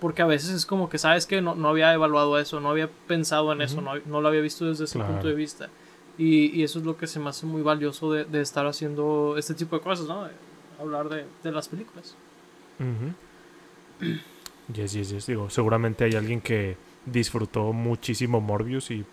porque 0.00 0.22
a 0.22 0.26
veces 0.26 0.50
es 0.50 0.66
como 0.66 0.88
que, 0.88 0.98
¿sabes 0.98 1.26
que 1.26 1.40
no, 1.42 1.54
no 1.54 1.68
había 1.68 1.92
evaluado 1.92 2.38
eso, 2.38 2.60
no 2.60 2.70
había 2.70 2.88
pensado 3.06 3.52
en 3.52 3.62
eso, 3.62 3.80
no, 3.80 3.92
no 4.06 4.20
lo 4.20 4.28
había 4.28 4.40
visto 4.40 4.64
desde 4.66 4.84
ese 4.84 4.98
Claro. 4.98 5.12
punto 5.12 5.28
de 5.28 5.34
vista. 5.34 5.68
Y, 6.18 6.46
y 6.58 6.62
eso 6.62 6.78
es 6.78 6.84
lo 6.84 6.96
que 6.96 7.06
se 7.06 7.18
me 7.18 7.28
hace 7.30 7.46
muy 7.46 7.62
valioso 7.62 8.12
de, 8.12 8.24
de 8.24 8.40
estar 8.42 8.66
haciendo 8.66 9.36
este 9.38 9.54
tipo 9.54 9.76
de 9.76 9.82
cosas, 9.82 10.06
¿no? 10.06 10.24
De 10.24 10.30
hablar 10.80 11.08
de, 11.08 11.24
de 11.42 11.52
las 11.52 11.68
películas. 11.68 12.14
Ujú. 12.78 14.12
Yes, 14.74 14.92
yes, 14.92 15.10
yes. 15.10 15.26
Digo, 15.26 15.50
seguramente 15.50 16.04
hay 16.04 16.14
alguien 16.14 16.40
que 16.40 16.76
disfrutó 17.06 17.72
muchísimo 17.72 18.40
Morbius 18.40 18.90
y 18.90 19.04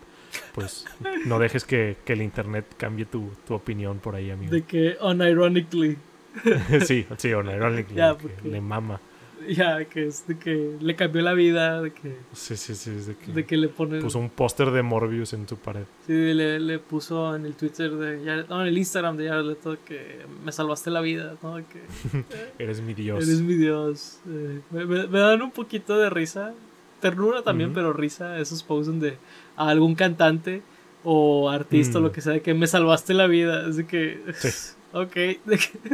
pues 0.54 0.86
no 1.26 1.38
dejes 1.38 1.64
que, 1.64 1.96
que 2.04 2.12
el 2.12 2.22
internet 2.22 2.66
cambie 2.76 3.04
tu, 3.06 3.30
tu 3.46 3.54
opinión 3.54 3.98
por 3.98 4.14
ahí, 4.14 4.30
amigo. 4.30 4.52
De 4.52 4.62
que, 4.62 4.96
unironically, 5.00 5.96
sí, 6.86 7.06
sí, 7.16 7.32
o 7.32 7.40
ironically, 7.42 7.96
Ya, 7.96 8.12
de 8.14 8.16
que 8.18 8.28
porque- 8.28 8.48
le 8.48 8.60
mama. 8.60 9.00
ya, 9.48 9.84
que 9.86 10.06
es 10.06 10.26
de 10.26 10.38
que 10.38 10.76
le 10.80 10.94
cambió 10.96 11.22
la 11.22 11.32
vida, 11.34 11.80
de 11.82 11.92
que, 11.92 12.16
Sí, 12.32 12.56
sí, 12.56 12.74
sí, 12.74 12.90
de 12.90 13.16
que, 13.16 13.32
de 13.32 13.44
que 13.46 13.56
le 13.56 13.68
pone... 13.68 14.00
puso 14.00 14.18
un 14.18 14.30
póster 14.30 14.70
de 14.70 14.82
Morbius 14.82 15.32
en 15.32 15.48
su 15.48 15.56
pared. 15.56 15.84
Sí, 16.06 16.12
le, 16.12 16.58
le 16.60 16.78
puso 16.78 17.34
en 17.36 17.46
el 17.46 17.54
Twitter 17.54 17.90
de 17.92 18.24
Jared, 18.24 18.46
no, 18.48 18.60
en 18.62 18.68
el 18.68 18.78
Instagram 18.78 19.16
de 19.16 19.28
Jared 19.28 19.44
Leto 19.44 19.76
que 19.84 20.18
me 20.44 20.52
salvaste 20.52 20.90
la 20.90 21.00
vida, 21.00 21.36
¿no? 21.42 21.56
Que 21.56 22.24
Eres 22.62 22.80
mi 22.80 22.94
dios. 22.94 23.24
eres 23.26 23.40
mi 23.40 23.54
Dios. 23.54 24.18
Eh, 24.28 24.60
me, 24.70 24.84
me- 24.86 25.06
me 25.06 25.18
dan 25.18 25.42
un 25.42 25.50
poquito 25.50 25.98
de 25.98 26.10
risa, 26.10 26.52
ternura 27.00 27.42
también, 27.42 27.72
pero 27.72 27.92
risa, 27.92 28.38
esos 28.38 28.62
posts 28.62 28.86
donde 28.88 29.16
a 29.56 29.68
algún 29.68 29.94
cantante 29.94 30.62
o 31.02 31.48
artista 31.48 31.96
o 31.98 32.00
Mm. 32.00 32.04
lo 32.04 32.12
que 32.12 32.20
sea, 32.20 32.32
de 32.34 32.42
que 32.42 32.52
me 32.52 32.66
salvaste 32.66 33.14
la 33.14 33.26
vida. 33.26 33.66
Así 33.66 33.84
que, 33.84 34.22
Sí. 34.34 34.48
ok, 34.92 35.16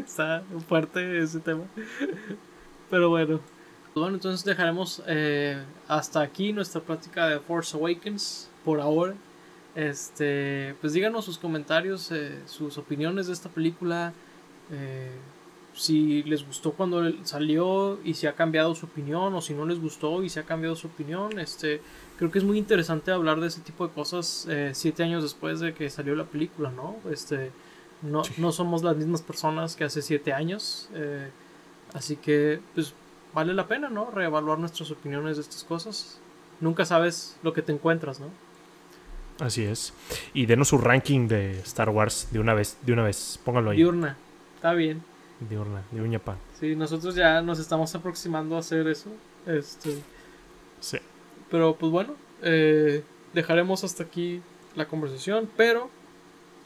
está 0.04 0.42
fuerte 0.68 1.18
ese 1.22 1.38
tema. 1.40 1.62
Pero 2.90 3.08
bueno. 3.10 3.40
Bueno, 3.94 4.14
entonces 4.14 4.44
dejaremos 4.44 5.02
eh, 5.06 5.56
hasta 5.88 6.20
aquí 6.20 6.52
nuestra 6.52 6.80
plática 6.82 7.28
de 7.28 7.40
Force 7.40 7.76
Awakens 7.76 8.50
por 8.64 8.80
ahora. 8.80 9.14
Este, 9.74 10.74
pues 10.80 10.92
díganos 10.92 11.24
sus 11.24 11.38
comentarios, 11.38 12.10
eh, 12.12 12.38
sus 12.46 12.76
opiniones 12.78 13.26
de 13.26 13.32
esta 13.32 13.48
película. 13.48 14.12
eh, 14.70 15.10
si 15.74 16.22
les 16.22 16.46
gustó 16.46 16.72
cuando 16.72 17.02
salió 17.24 17.98
y 18.02 18.14
si 18.14 18.26
ha 18.26 18.32
cambiado 18.32 18.74
su 18.74 18.86
opinión 18.86 19.34
o 19.34 19.42
si 19.42 19.52
no 19.52 19.66
les 19.66 19.78
gustó 19.78 20.22
y 20.22 20.30
si 20.30 20.38
ha 20.40 20.44
cambiado 20.44 20.74
su 20.74 20.86
opinión. 20.86 21.38
Este, 21.38 21.82
creo 22.16 22.30
que 22.30 22.38
es 22.38 22.44
muy 22.44 22.56
interesante 22.56 23.10
hablar 23.12 23.40
de 23.40 23.48
ese 23.48 23.60
tipo 23.60 23.86
de 23.86 23.92
cosas 23.92 24.46
eh, 24.48 24.70
siete 24.72 25.02
años 25.02 25.22
después 25.22 25.60
de 25.60 25.74
que 25.74 25.90
salió 25.90 26.14
la 26.16 26.24
película, 26.24 26.70
¿no? 26.70 26.96
Este, 27.10 27.50
no, 28.00 28.24
Sí. 28.24 28.32
no 28.38 28.52
somos 28.52 28.82
las 28.82 28.96
mismas 28.96 29.20
personas 29.20 29.76
que 29.76 29.84
hace 29.84 30.00
siete 30.00 30.32
años. 30.32 30.88
eh, 30.94 31.28
así 31.96 32.16
que, 32.16 32.60
pues, 32.74 32.94
vale 33.34 33.52
la 33.54 33.66
pena, 33.66 33.88
¿no? 33.88 34.10
Reevaluar 34.10 34.58
nuestras 34.58 34.90
opiniones 34.90 35.36
de 35.36 35.42
estas 35.42 35.64
cosas. 35.64 36.18
Nunca 36.60 36.84
sabes 36.84 37.36
lo 37.42 37.52
que 37.52 37.62
te 37.62 37.72
encuentras, 37.72 38.20
¿no? 38.20 38.28
Así 39.40 39.64
es. 39.64 39.92
Y 40.32 40.46
denos 40.46 40.68
su 40.68 40.78
ranking 40.78 41.28
de 41.28 41.58
Star 41.60 41.90
Wars 41.90 42.28
de 42.30 42.38
una 42.40 42.54
vez, 42.54 42.78
de 42.82 42.92
una 42.92 43.02
vez. 43.02 43.38
Póngalo 43.44 43.70
ahí. 43.70 43.76
Diurna, 43.76 44.16
está 44.54 44.72
bien. 44.72 45.02
De 45.40 45.58
una, 45.58 45.82
de 45.90 46.00
uñapa. 46.00 46.36
Sí, 46.58 46.74
nosotros 46.74 47.14
ya 47.14 47.42
nos 47.42 47.58
estamos 47.58 47.94
aproximando 47.94 48.56
a 48.56 48.60
hacer 48.60 48.86
eso. 48.88 49.10
Este, 49.44 49.98
Sí. 50.80 50.96
pero 51.50 51.74
pues 51.76 51.92
bueno, 51.92 52.14
eh, 52.42 53.04
dejaremos 53.34 53.84
hasta 53.84 54.04
aquí 54.04 54.40
la 54.74 54.88
conversación, 54.88 55.50
pero 55.58 55.90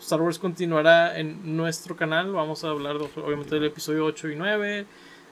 Star 0.01 0.21
Wars 0.23 0.39
continuará 0.39 1.19
en 1.19 1.57
nuestro 1.57 1.97
canal. 1.97 2.31
Vamos 2.33 2.63
a 2.63 2.69
hablar 2.69 2.99
de- 2.99 3.09
obviamente 3.21 3.57
del 3.57 3.65
episodio 3.65 4.05
8 4.05 4.29
y 4.29 4.37
9, 4.37 4.87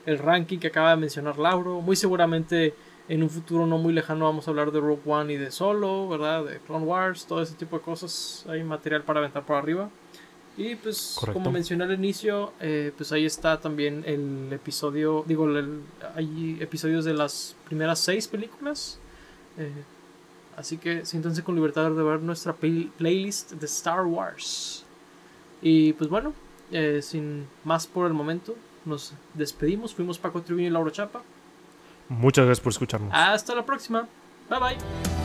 el 0.05 0.17
ranking 0.17 0.57
que 0.59 0.67
acaba 0.67 0.91
de 0.91 0.97
mencionar 0.97 1.37
Lauro. 1.37 1.81
Muy 1.81 1.95
seguramente 1.95 2.73
en 3.07 3.23
un 3.23 3.29
futuro 3.29 3.65
no 3.65 3.77
muy 3.77 3.91
lejano 3.93 4.25
vamos 4.25 4.47
a 4.47 4.51
hablar 4.51 4.71
de 4.71 4.79
Rogue 4.79 5.01
One 5.05 5.33
y 5.33 5.37
de 5.37 5.49
Solo, 5.51 6.07
¿verdad? 6.07 6.45
De 6.45 6.59
Clone 6.59 6.85
Wars, 6.85 7.25
todo 7.25 7.41
ese 7.41 7.55
tipo 7.55 7.77
de 7.77 7.83
cosas. 7.83 8.45
Hay 8.47 8.63
material 8.63 9.03
para 9.03 9.19
aventar 9.19 9.45
por 9.45 9.55
arriba. 9.55 9.89
Y 10.57 10.75
pues, 10.75 11.15
Correcto. 11.17 11.39
como 11.39 11.51
mencioné 11.51 11.85
al 11.85 11.93
inicio, 11.93 12.51
eh, 12.59 12.91
pues 12.97 13.11
ahí 13.13 13.25
está 13.25 13.59
también 13.61 14.03
el 14.05 14.49
episodio, 14.51 15.23
digo, 15.25 15.45
el- 15.45 15.81
hay 16.15 16.57
episodios 16.59 17.05
de 17.05 17.13
las 17.13 17.55
primeras 17.65 17.99
seis 17.99 18.27
películas. 18.27 18.99
Eh, 19.57 19.71
así 20.57 20.77
que 20.77 21.05
siéntanse 21.05 21.43
con 21.43 21.55
libertad 21.55 21.89
de 21.91 22.03
ver 22.03 22.19
nuestra 22.19 22.51
play- 22.53 22.91
playlist 22.97 23.53
de 23.53 23.65
Star 23.67 24.05
Wars. 24.05 24.83
Y 25.61 25.93
pues 25.93 26.09
bueno, 26.09 26.33
eh, 26.71 26.99
sin 27.01 27.47
más 27.63 27.87
por 27.87 28.05
el 28.07 28.13
momento, 28.13 28.55
nos 28.85 29.13
despedimos. 29.33 29.93
Fuimos 29.93 30.17
Paco 30.17 30.41
Tribuño 30.41 30.67
y 30.67 30.69
Laura 30.69 30.91
Chapa. 30.91 31.21
Muchas 32.09 32.45
gracias 32.45 32.63
por 32.63 32.71
escucharnos. 32.71 33.11
Hasta 33.13 33.55
la 33.55 33.65
próxima. 33.65 34.07
Bye 34.49 34.59
bye. 34.59 35.18